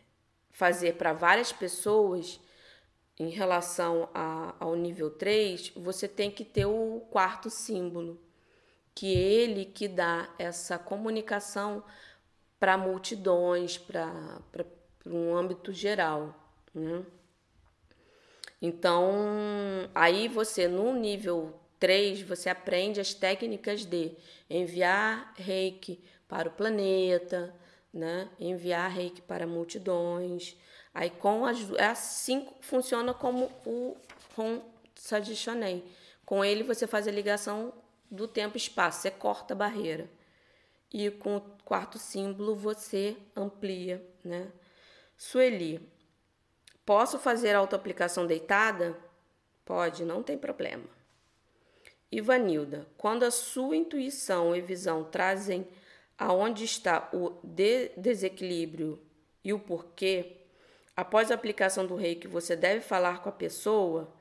fazer 0.51 0.95
para 0.95 1.12
várias 1.12 1.53
pessoas, 1.53 2.41
em 3.19 3.31
relação 3.31 4.09
a, 4.12 4.55
ao 4.61 4.77
nível 4.77 5.11
3, 5.11 5.71
você 5.77 6.07
tem 6.07 6.31
que 6.31 6.45
ter 6.45 6.67
o 6.67 7.01
quarto 7.11 7.49
símbolo, 7.49 8.21
que 8.95 9.14
é 9.14 9.19
ele 9.19 9.64
que 9.64 9.89
dá 9.89 10.29
essa 10.39 10.79
comunicação 10.79 11.83
para 12.59 12.77
multidões, 12.77 13.79
para 13.79 14.43
um 15.07 15.35
âmbito 15.35 15.73
geral. 15.73 16.35
Né? 16.75 17.05
Então, 18.61 19.15
aí 19.95 20.29
você, 20.29 20.67
no 20.67 20.93
nível 20.93 21.55
3, 21.79 22.23
você 22.23 22.49
aprende 22.49 23.01
as 23.01 23.15
técnicas 23.15 23.85
de 23.85 24.13
enviar 24.49 25.33
reiki 25.37 26.03
para 26.29 26.49
o 26.49 26.53
planeta, 26.53 27.55
né? 27.93 28.29
enviar 28.41 28.91
reiki 28.91 29.23
para 29.23 29.47
multidões. 29.47 30.57
Aí 30.93 31.11
com 31.11 31.45
as, 31.45 31.71
é 31.73 31.87
assim 31.87 32.49
funciona 32.61 33.13
como 33.13 33.51
o 33.65 33.97
com 34.35 34.63
Suggestionei. 34.95 35.85
Com 36.25 36.45
ele 36.45 36.63
você 36.63 36.87
faz 36.87 37.07
a 37.07 37.11
ligação 37.11 37.73
do 38.11 38.27
tempo 38.27 38.57
e 38.57 38.59
espaço, 38.59 39.03
você 39.03 39.11
corta 39.11 39.55
a 39.55 39.57
barreira. 39.57 40.09
E 40.93 41.11
com 41.11 41.37
o 41.37 41.41
quarto 41.65 41.99
símbolo 41.99 42.57
você 42.57 43.17
amplia, 43.37 44.05
né? 44.25 44.51
Sueli, 45.17 45.81
posso 46.85 47.19
fazer 47.19 47.55
autoaplicação 47.55 48.27
deitada? 48.27 48.97
Pode, 49.64 50.05
não 50.05 50.23
tem 50.23 50.37
problema. 50.37 50.85
Ivanilda, 52.11 52.87
quando 52.97 53.25
a 53.25 53.31
sua 53.31 53.77
intuição 53.77 54.55
e 54.55 54.61
visão 54.61 55.05
trazem 55.05 55.67
aonde 56.19 56.64
está 56.64 57.09
o 57.12 57.39
de 57.43 57.91
desequilíbrio 57.97 59.03
e 59.43 59.53
o 59.53 59.59
porquê, 59.59 60.37
após 60.97 61.31
a 61.31 61.35
aplicação 61.35 61.87
do 61.87 61.95
reiki, 61.95 62.29
você 62.29 62.55
deve 62.55 62.81
falar 62.81 63.23
com 63.23 63.29
a 63.29 63.33
pessoa, 63.33 64.14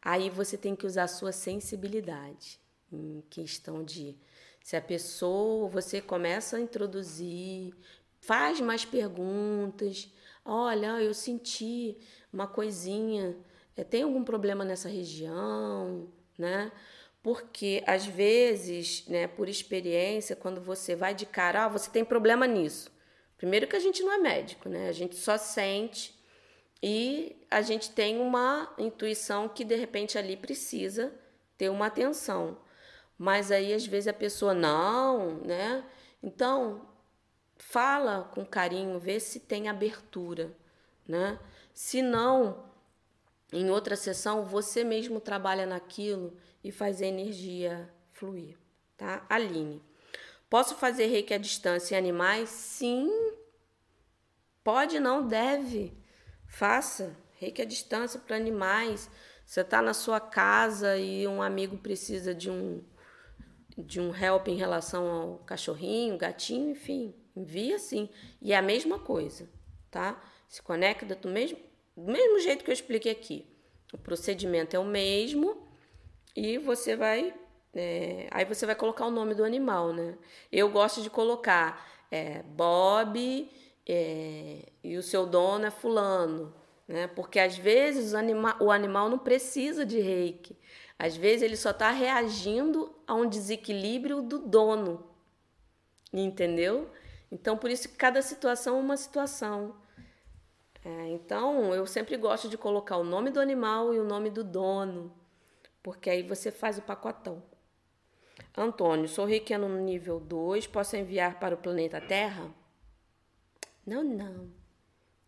aí 0.00 0.30
você 0.30 0.56
tem 0.56 0.76
que 0.76 0.86
usar 0.86 1.04
a 1.04 1.08
sua 1.08 1.32
sensibilidade 1.32 2.60
em 2.92 3.22
questão 3.28 3.84
de 3.84 4.16
se 4.62 4.76
a 4.76 4.80
pessoa, 4.80 5.68
você 5.68 6.00
começa 6.00 6.56
a 6.56 6.60
introduzir, 6.60 7.74
faz 8.18 8.60
mais 8.62 8.84
perguntas. 8.86 10.10
Olha, 10.44 11.00
eu 11.00 11.14
senti 11.14 11.96
uma 12.32 12.46
coisinha, 12.46 13.36
é, 13.76 13.82
tem 13.82 14.02
algum 14.02 14.22
problema 14.22 14.64
nessa 14.64 14.88
região, 14.88 16.08
né? 16.38 16.70
Porque 17.22 17.82
às 17.86 18.04
vezes, 18.04 19.06
né, 19.08 19.26
por 19.26 19.48
experiência, 19.48 20.36
quando 20.36 20.60
você 20.60 20.94
vai 20.94 21.14
de 21.14 21.24
cara, 21.24 21.64
ah, 21.64 21.68
você 21.68 21.90
tem 21.90 22.04
problema 22.04 22.46
nisso. 22.46 22.92
Primeiro 23.38 23.66
que 23.66 23.76
a 23.76 23.80
gente 23.80 24.02
não 24.02 24.12
é 24.12 24.18
médico, 24.18 24.68
né? 24.68 24.88
A 24.88 24.92
gente 24.92 25.16
só 25.16 25.38
sente 25.38 26.14
e 26.82 27.36
a 27.50 27.62
gente 27.62 27.90
tem 27.90 28.20
uma 28.20 28.72
intuição 28.78 29.48
que 29.48 29.64
de 29.64 29.74
repente 29.74 30.18
ali 30.18 30.36
precisa 30.36 31.12
ter 31.56 31.70
uma 31.70 31.86
atenção. 31.86 32.58
Mas 33.16 33.50
aí 33.50 33.72
às 33.72 33.86
vezes 33.86 34.08
a 34.08 34.12
pessoa 34.12 34.52
não, 34.52 35.40
né? 35.40 35.84
Então, 36.22 36.86
fala 37.70 38.30
com 38.32 38.44
carinho, 38.44 38.98
vê 38.98 39.18
se 39.18 39.40
tem 39.40 39.68
abertura, 39.68 40.56
né? 41.06 41.38
Se 41.72 42.02
não, 42.02 42.64
em 43.52 43.70
outra 43.70 43.96
sessão 43.96 44.44
você 44.44 44.84
mesmo 44.84 45.20
trabalha 45.20 45.66
naquilo 45.66 46.36
e 46.62 46.70
faz 46.70 47.02
a 47.02 47.06
energia 47.06 47.92
fluir, 48.12 48.56
tá? 48.96 49.24
Aline. 49.28 49.82
Posso 50.48 50.76
fazer 50.76 51.06
reiki 51.06 51.34
à 51.34 51.38
distância 51.38 51.94
em 51.94 51.98
animais? 51.98 52.48
Sim. 52.48 53.10
Pode, 54.62 55.00
não, 55.00 55.26
deve. 55.26 55.92
Faça. 56.46 57.16
Reiki 57.34 57.62
à 57.62 57.64
distância 57.64 58.20
para 58.20 58.36
animais. 58.36 59.10
Você 59.44 59.62
está 59.62 59.82
na 59.82 59.92
sua 59.92 60.20
casa 60.20 60.96
e 60.96 61.26
um 61.26 61.42
amigo 61.42 61.76
precisa 61.76 62.34
de 62.34 62.50
um 62.50 62.82
de 63.76 64.00
um 64.00 64.14
help 64.14 64.46
em 64.46 64.54
relação 64.54 65.10
ao 65.10 65.38
cachorrinho, 65.38 66.16
gatinho, 66.16 66.70
enfim, 66.70 67.12
envia 67.36 67.78
sim. 67.78 68.08
E 68.40 68.52
é 68.52 68.56
a 68.56 68.62
mesma 68.62 68.98
coisa, 68.98 69.48
tá? 69.90 70.22
Se 70.48 70.62
conecta 70.62 71.14
do 71.14 71.28
mesmo, 71.28 71.58
do 71.96 72.10
mesmo 72.10 72.40
jeito 72.40 72.64
que 72.64 72.70
eu 72.70 72.74
expliquei 72.74 73.12
aqui. 73.12 73.46
O 73.92 73.98
procedimento 73.98 74.74
é 74.74 74.78
o 74.78 74.84
mesmo, 74.84 75.64
e 76.36 76.58
você 76.58 76.96
vai. 76.96 77.32
É, 77.72 78.28
aí 78.30 78.44
você 78.44 78.66
vai 78.66 78.74
colocar 78.74 79.06
o 79.06 79.10
nome 79.10 79.34
do 79.34 79.44
animal, 79.44 79.92
né? 79.92 80.16
Eu 80.50 80.68
gosto 80.70 81.02
de 81.02 81.10
colocar 81.10 81.86
é, 82.10 82.42
Bob 82.42 83.50
é, 83.86 84.68
e 84.82 84.96
o 84.96 85.02
seu 85.02 85.26
dono 85.26 85.66
é 85.66 85.70
fulano, 85.70 86.54
né? 86.86 87.06
Porque 87.08 87.38
às 87.38 87.56
vezes 87.56 88.12
o, 88.12 88.16
anima, 88.16 88.56
o 88.60 88.70
animal 88.70 89.08
não 89.08 89.18
precisa 89.18 89.84
de 89.84 90.00
reiki. 90.00 90.56
Às 90.98 91.16
vezes 91.16 91.42
ele 91.42 91.56
só 91.56 91.70
está 91.70 91.90
reagindo 91.90 92.94
a 93.06 93.14
um 93.14 93.28
desequilíbrio 93.28 94.22
do 94.22 94.38
dono, 94.38 95.04
entendeu? 96.12 96.90
Então 97.34 97.58
por 97.58 97.70
isso 97.70 97.88
que 97.88 97.96
cada 97.96 98.22
situação 98.22 98.78
é 98.78 98.80
uma 98.80 98.96
situação. 98.96 99.76
É, 100.82 101.08
então 101.08 101.74
eu 101.74 101.86
sempre 101.86 102.16
gosto 102.16 102.48
de 102.48 102.56
colocar 102.56 102.96
o 102.96 103.04
nome 103.04 103.30
do 103.30 103.40
animal 103.40 103.92
e 103.92 103.98
o 103.98 104.04
nome 104.04 104.30
do 104.30 104.42
dono 104.42 105.12
porque 105.84 106.08
aí 106.08 106.22
você 106.22 106.50
faz 106.50 106.78
o 106.78 106.82
pacotão. 106.82 107.42
Antônio, 108.56 109.06
sou 109.06 109.26
reikiano 109.26 109.68
no 109.68 109.80
nível 109.80 110.18
2, 110.18 110.66
posso 110.66 110.96
enviar 110.96 111.38
para 111.38 111.54
o 111.54 111.58
planeta 111.58 112.00
Terra? 112.00 112.50
Não, 113.86 114.02
não. 114.02 114.50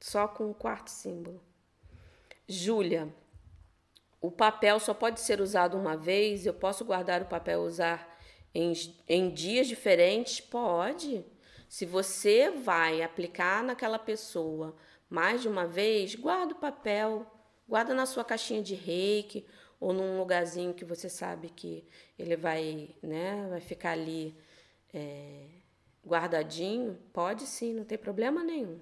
Só 0.01 0.27
com 0.27 0.51
o 0.51 0.55
quarto 0.55 0.91
símbolo. 0.91 1.43
Júlia, 2.49 3.15
o 4.19 4.31
papel 4.31 4.81
só 4.81 4.95
pode 4.95 5.21
ser 5.21 5.43
usado 5.43 5.77
uma 5.77 5.95
vez? 5.95 6.47
Eu 6.47 6.55
posso 6.55 6.87
guardar 6.87 7.21
o 7.21 7.27
papel 7.27 7.65
e 7.65 7.67
usar 7.67 8.19
em, 8.55 8.73
em 9.07 9.29
dias 9.29 9.67
diferentes? 9.67 10.41
Pode. 10.41 11.23
Se 11.69 11.85
você 11.85 12.51
vai 12.51 13.03
aplicar 13.03 13.63
naquela 13.63 13.99
pessoa 13.99 14.77
mais 15.09 15.43
de 15.43 15.49
uma 15.49 15.67
vez, 15.67 16.15
guarda 16.15 16.53
o 16.55 16.59
papel, 16.59 17.27
guarda 17.69 17.95
na 17.95 18.07
sua 18.07 18.25
caixinha 18.25 18.63
de 18.63 18.75
reiki 18.75 19.47
ou 19.79 19.93
num 19.93 20.19
lugarzinho 20.19 20.75
que 20.75 20.85
você 20.85 21.09
sabe 21.09 21.51
que 21.51 21.87
ele 22.19 22.37
vai, 22.37 22.95
né, 23.03 23.47
vai 23.49 23.61
ficar 23.61 23.93
ali 23.93 24.37
é, 24.93 25.47
guardadinho, 26.07 26.99
pode 27.13 27.47
sim, 27.47 27.75
não 27.75 27.85
tem 27.85 27.99
problema 27.99 28.43
nenhum. 28.43 28.81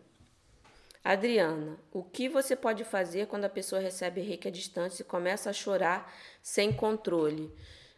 Adriana, 1.03 1.79
o 1.93 2.03
que 2.03 2.31
você 2.31 2.57
pode 2.57 2.83
fazer 2.83 3.27
quando 3.27 3.45
a 3.45 3.51
pessoa 3.51 3.81
recebe 3.81 4.23
reiki 4.23 4.49
à 4.49 4.51
distância 4.51 5.03
e 5.03 5.07
começa 5.07 5.51
a 5.51 5.53
chorar 5.53 6.11
sem 6.43 6.73
controle? 6.73 7.53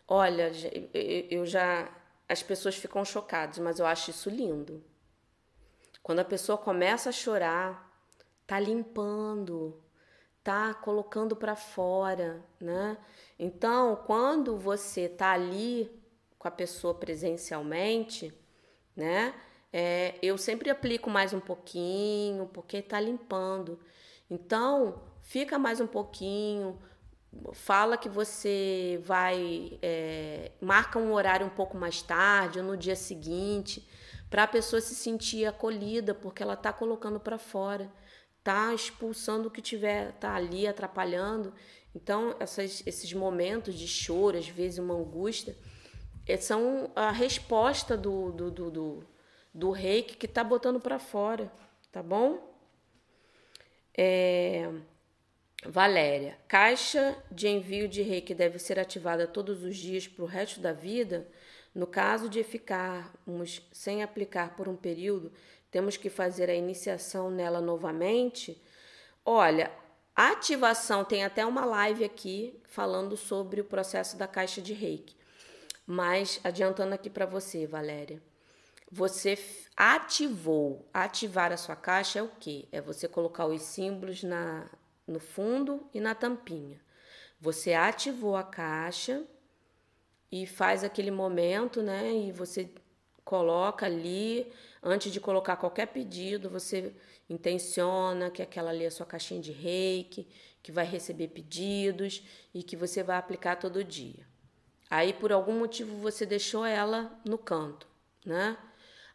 Olha, 0.09 0.51
eu 1.31 1.47
já. 1.47 1.89
As 2.29 2.43
pessoas 2.43 2.77
ficam 2.77 3.05
chocadas, 3.05 3.59
mas 3.59 3.79
eu 3.79 3.87
acho 3.87 4.11
isso 4.11 4.29
lindo. 4.29 4.83
Quando 6.03 6.21
a 6.21 6.25
pessoa 6.25 6.59
começa 6.59 7.09
a 7.09 7.13
chorar, 7.13 7.87
tá 8.47 8.59
limpando, 8.61 9.83
tá 10.43 10.73
colocando 10.75 11.35
para 11.35 11.57
fora, 11.57 12.45
né? 12.61 12.97
Então, 13.39 13.97
quando 14.07 14.57
você 14.57 15.09
tá 15.09 15.33
ali 15.33 15.91
com 16.39 16.47
a 16.47 16.51
pessoa 16.51 16.95
presencialmente, 16.95 18.33
né? 18.95 19.35
É, 19.73 20.15
eu 20.23 20.39
sempre 20.39 20.71
aplico 20.71 21.11
mais 21.11 21.33
um 21.33 21.41
pouquinho, 21.41 22.47
porque 22.53 22.81
tá 22.81 23.01
limpando. 23.01 23.79
Então, 24.31 25.03
fica 25.23 25.59
mais 25.59 25.81
um 25.81 25.87
pouquinho, 25.87 26.81
fala 27.53 27.97
que 27.97 28.09
você 28.09 29.01
vai, 29.05 29.79
é, 29.83 30.53
marca 30.61 30.99
um 30.99 31.13
horário 31.13 31.47
um 31.47 31.51
pouco 31.51 31.77
mais 31.77 32.03
tarde 32.03 32.59
ou 32.59 32.65
no 32.65 32.77
dia 32.77 32.97
seguinte, 32.97 33.89
para 34.29 34.45
a 34.45 34.49
pessoa 34.49 34.81
se 34.81 34.95
sentir 34.95 35.47
acolhida, 35.47 36.15
porque 36.15 36.43
ela 36.43 36.57
tá 36.57 36.73
colocando 36.73 37.21
para 37.21 37.39
fora 37.39 37.91
tá 38.47 38.73
expulsando 38.73 39.49
o 39.49 39.51
que 39.51 39.61
tiver, 39.61 40.13
tá 40.21 40.37
ali 40.37 40.69
atrapalhando. 40.69 41.53
Então, 41.93 42.37
essas, 42.39 42.81
esses 42.87 43.13
momentos 43.13 43.75
de 43.75 43.89
choro, 43.89 44.39
às 44.39 44.47
vezes 44.47 44.79
uma 44.79 44.95
angústia, 44.95 45.57
é, 46.25 46.37
são 46.37 46.89
a 46.95 47.11
resposta 47.11 47.97
do, 47.97 48.31
do, 48.31 48.49
do, 48.49 48.71
do, 48.71 49.07
do 49.53 49.71
reiki 49.73 50.17
que 50.17 50.29
tá 50.29 50.45
botando 50.45 50.79
para 50.79 50.97
fora, 51.01 51.51
tá 51.91 52.01
bom? 52.01 52.39
É... 53.99 54.71
Valéria, 55.65 56.39
caixa 56.47 57.17
de 57.31 57.49
envio 57.49 57.89
de 57.89 58.03
reiki 58.03 58.35
deve 58.35 58.59
ser 58.59 58.79
ativada 58.79 59.27
todos 59.27 59.63
os 59.65 59.77
dias 59.77 60.07
para 60.07 60.25
o 60.25 60.29
resto 60.29 60.61
da 60.61 60.73
vida? 60.73 61.27
No 61.75 61.87
caso 61.87 62.29
de 62.29 62.43
ficarmos 62.43 63.63
sem 63.73 64.03
aplicar 64.03 64.55
por 64.55 64.69
um 64.69 64.77
período, 64.77 65.33
temos 65.71 65.97
que 65.97 66.09
fazer 66.09 66.49
a 66.49 66.55
iniciação 66.55 67.31
nela 67.31 67.61
novamente. 67.61 68.63
Olha, 69.25 69.71
a 70.15 70.31
ativação 70.31 71.05
tem 71.05 71.25
até 71.25 71.45
uma 71.45 71.65
live 71.65 72.05
aqui 72.05 72.59
falando 72.65 73.17
sobre 73.17 73.61
o 73.61 73.65
processo 73.65 74.17
da 74.17 74.27
caixa 74.27 74.63
de 74.63 74.73
reiki. 74.73 75.17
Mas 75.87 76.41
adiantando 76.43 76.95
aqui 76.95 77.11
para 77.11 77.27
você, 77.27 77.67
Valéria, 77.67 78.23
você 78.91 79.39
ativou. 79.77 80.89
Ativar 80.93 81.53
a 81.53 81.57
sua 81.57 81.77
caixa 81.77 82.21
é 82.21 82.23
o 82.23 82.31
quê? 82.41 82.67
É 82.73 82.81
você 82.81 83.07
colocar 83.07 83.47
os 83.47 83.63
símbolos 83.63 84.23
na, 84.23 84.67
no 85.07 85.21
fundo 85.21 85.89
e 85.93 86.01
na 86.01 86.15
tampinha. 86.15 86.81
Você 87.41 87.73
ativou 87.75 88.37
a 88.37 88.43
caixa 88.43 89.25
e 90.33 90.47
faz 90.47 90.83
aquele 90.83 91.11
momento, 91.11 91.83
né? 91.83 92.13
E 92.13 92.33
você 92.33 92.71
coloca 93.25 93.87
ali 93.87 94.53
Antes 94.89 95.11
de 95.11 95.19
colocar 95.19 95.57
qualquer 95.57 95.87
pedido, 95.87 96.49
você 96.49 96.95
intenciona 97.29 98.31
que 98.31 98.41
aquela 98.41 98.71
ali 98.71 98.85
é 98.85 98.87
a 98.87 98.91
sua 98.91 99.05
caixinha 99.05 99.41
de 99.41 99.51
reiki, 99.51 100.29
que 100.63 100.71
vai 100.71 100.87
receber 100.87 101.27
pedidos 101.27 102.23
e 102.55 102.63
que 102.63 102.77
você 102.77 103.03
vai 103.03 103.17
aplicar 103.17 103.57
todo 103.57 103.83
dia. 103.83 104.25
Aí, 104.89 105.13
por 105.13 105.33
algum 105.33 105.59
motivo, 105.59 105.97
você 105.97 106.25
deixou 106.25 106.65
ela 106.65 107.19
no 107.25 107.37
canto, 107.37 107.89
né? 108.25 108.57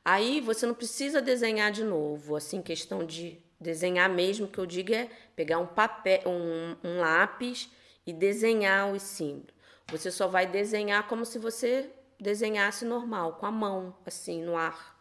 Aí 0.03 0.41
você 0.41 0.65
não 0.65 0.73
precisa 0.73 1.21
desenhar 1.21 1.71
de 1.71 1.85
novo, 1.85 2.35
assim, 2.35 2.61
questão 2.61 3.05
de 3.05 3.41
desenhar 3.61 4.09
mesmo, 4.09 4.47
que 4.47 4.57
eu 4.57 4.65
digo 4.65 4.93
é 4.93 5.09
pegar 5.35 5.59
um 5.59 5.67
papel, 5.67 6.21
um, 6.25 6.75
um 6.83 6.99
lápis 6.99 7.69
e 8.05 8.11
desenhar 8.11 8.91
os 8.91 9.03
símbolos. 9.03 9.53
Você 9.87 10.11
só 10.11 10.27
vai 10.27 10.45
desenhar 10.47 11.07
como 11.07 11.25
se 11.25 11.37
você 11.37 11.89
desenhasse 12.19 12.83
normal, 12.83 13.33
com 13.33 13.45
a 13.45 13.51
mão, 13.51 13.95
assim, 14.05 14.43
no 14.43 14.55
ar 14.57 14.91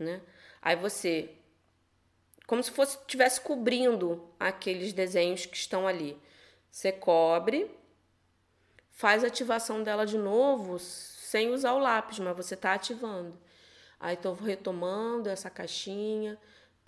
né? 0.00 0.20
Aí 0.62 0.74
você 0.74 1.30
como 2.46 2.62
se 2.64 2.70
fosse 2.72 2.98
tivesse 3.06 3.40
cobrindo 3.40 4.28
aqueles 4.40 4.92
desenhos 4.92 5.46
que 5.46 5.56
estão 5.56 5.86
ali. 5.86 6.20
Você 6.68 6.90
cobre, 6.90 7.70
faz 8.90 9.22
a 9.22 9.28
ativação 9.28 9.84
dela 9.84 10.04
de 10.04 10.18
novo 10.18 10.78
sem 10.80 11.50
usar 11.50 11.74
o 11.74 11.78
lápis, 11.78 12.18
mas 12.18 12.36
você 12.36 12.54
está 12.54 12.72
ativando. 12.72 13.38
Aí 14.00 14.14
estou 14.14 14.34
retomando 14.34 15.28
essa 15.28 15.48
caixinha 15.48 16.36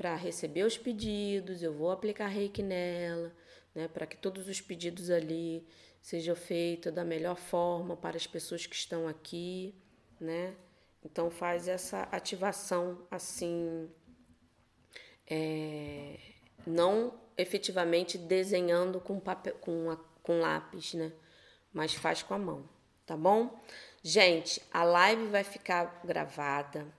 para 0.02 0.16
receber 0.16 0.64
os 0.64 0.76
pedidos, 0.76 1.62
eu 1.62 1.72
vou 1.72 1.92
aplicar 1.92 2.26
reiki 2.26 2.60
nela, 2.60 3.32
né, 3.72 3.86
para 3.86 4.04
que 4.04 4.16
todos 4.16 4.48
os 4.48 4.60
pedidos 4.60 5.10
ali 5.10 5.64
sejam 6.02 6.34
feitos 6.34 6.92
da 6.92 7.04
melhor 7.04 7.36
forma 7.36 7.96
para 7.96 8.16
as 8.16 8.26
pessoas 8.26 8.66
que 8.66 8.74
estão 8.74 9.06
aqui, 9.06 9.72
né? 10.20 10.56
Então 11.04 11.30
faz 11.30 11.68
essa 11.68 12.02
ativação 12.10 13.06
assim, 13.12 13.88
é, 15.24 16.18
não 16.66 17.14
efetivamente 17.38 18.18
desenhando 18.18 19.00
com 19.00 19.20
papel, 19.20 19.54
com, 19.60 19.88
a, 19.88 19.96
com 20.20 20.40
lápis, 20.40 20.94
né? 20.94 21.12
Mas 21.72 21.94
faz 21.94 22.24
com 22.24 22.34
a 22.34 22.38
mão, 22.38 22.68
tá 23.06 23.16
bom? 23.16 23.56
Gente, 24.02 24.60
a 24.72 24.82
live 24.82 25.28
vai 25.28 25.44
ficar 25.44 26.02
gravada. 26.04 26.92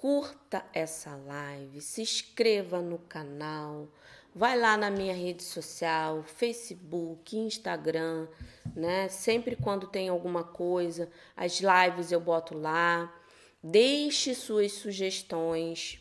Curta 0.00 0.64
essa 0.72 1.16
live, 1.26 1.80
se 1.80 2.02
inscreva 2.02 2.80
no 2.80 2.98
canal, 2.98 3.88
vai 4.32 4.56
lá 4.56 4.76
na 4.76 4.92
minha 4.92 5.12
rede 5.12 5.42
social, 5.42 6.22
Facebook, 6.22 7.36
Instagram, 7.36 8.28
né? 8.76 9.08
Sempre 9.08 9.56
quando 9.56 9.88
tem 9.88 10.08
alguma 10.08 10.44
coisa, 10.44 11.10
as 11.36 11.60
lives 11.60 12.12
eu 12.12 12.20
boto 12.20 12.56
lá. 12.56 13.12
Deixe 13.60 14.36
suas 14.36 14.70
sugestões 14.70 15.98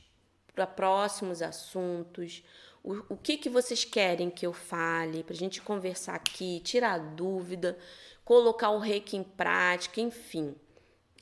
para 0.53 0.67
próximos 0.67 1.41
assuntos. 1.41 2.43
O, 2.83 3.15
o 3.15 3.17
que, 3.17 3.35
que 3.35 3.49
vocês 3.49 3.83
querem 3.83 4.29
que 4.29 4.45
eu 4.45 4.53
fale 4.53 5.23
para 5.23 5.33
a 5.33 5.37
gente 5.37 5.59
conversar 5.59 6.13
aqui, 6.13 6.61
tirar 6.63 6.99
dúvida, 6.99 7.75
colocar 8.23 8.69
o 8.69 8.77
reiki 8.77 9.17
em 9.17 9.23
prática, 9.23 9.99
enfim. 9.99 10.55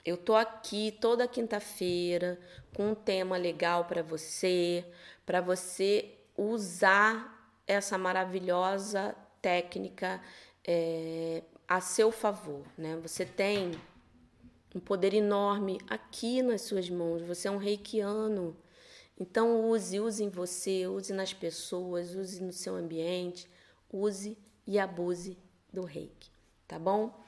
Eu 0.05 0.17
tô 0.17 0.35
aqui 0.35 0.91
toda 1.01 1.27
quinta-feira 1.27 2.39
com 2.75 2.91
um 2.91 2.95
tema 2.95 3.37
legal 3.37 3.85
para 3.85 4.03
você, 4.03 4.85
para 5.25 5.41
você 5.41 6.11
usar 6.37 7.51
essa 7.65 7.97
maravilhosa 7.97 9.15
técnica 9.41 10.21
é, 10.63 11.41
a 11.67 11.81
seu 11.81 12.11
favor, 12.11 12.63
né? 12.77 12.95
Você 13.01 13.25
tem 13.25 13.71
um 14.75 14.79
poder 14.79 15.11
enorme 15.11 15.79
aqui 15.89 16.43
nas 16.43 16.61
suas 16.61 16.87
mãos. 16.87 17.23
Você 17.23 17.47
é 17.47 17.51
um 17.51 17.57
reikiano. 17.57 18.55
Então 19.19 19.67
use, 19.69 19.99
use 19.99 20.23
em 20.23 20.29
você, 20.29 20.85
use 20.85 21.13
nas 21.13 21.33
pessoas, 21.33 22.13
use 22.13 22.43
no 22.43 22.53
seu 22.53 22.75
ambiente, 22.75 23.49
use 23.91 24.37
e 24.67 24.77
abuse 24.77 25.35
do 25.73 25.83
reiki, 25.83 26.29
tá 26.67 26.77
bom? 26.77 27.23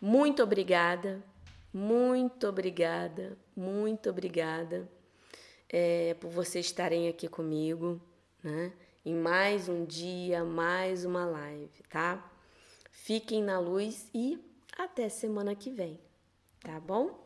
Muito 0.00 0.42
obrigada, 0.42 1.22
muito 1.72 2.46
obrigada, 2.46 3.36
muito 3.56 4.10
obrigada 4.10 4.88
é, 5.68 6.14
por 6.14 6.30
vocês 6.30 6.66
estarem 6.66 7.08
aqui 7.08 7.28
comigo 7.28 8.00
né? 8.42 8.72
Em 9.04 9.14
mais 9.14 9.68
um 9.68 9.84
dia, 9.84 10.44
mais 10.44 11.04
uma 11.04 11.24
live, 11.24 11.82
tá? 11.88 12.30
Fiquem 12.90 13.42
na 13.42 13.58
luz 13.58 14.08
e 14.14 14.38
até 14.76 15.08
semana 15.08 15.54
que 15.54 15.70
vem, 15.70 15.98
tá 16.60 16.78
bom? 16.80 17.21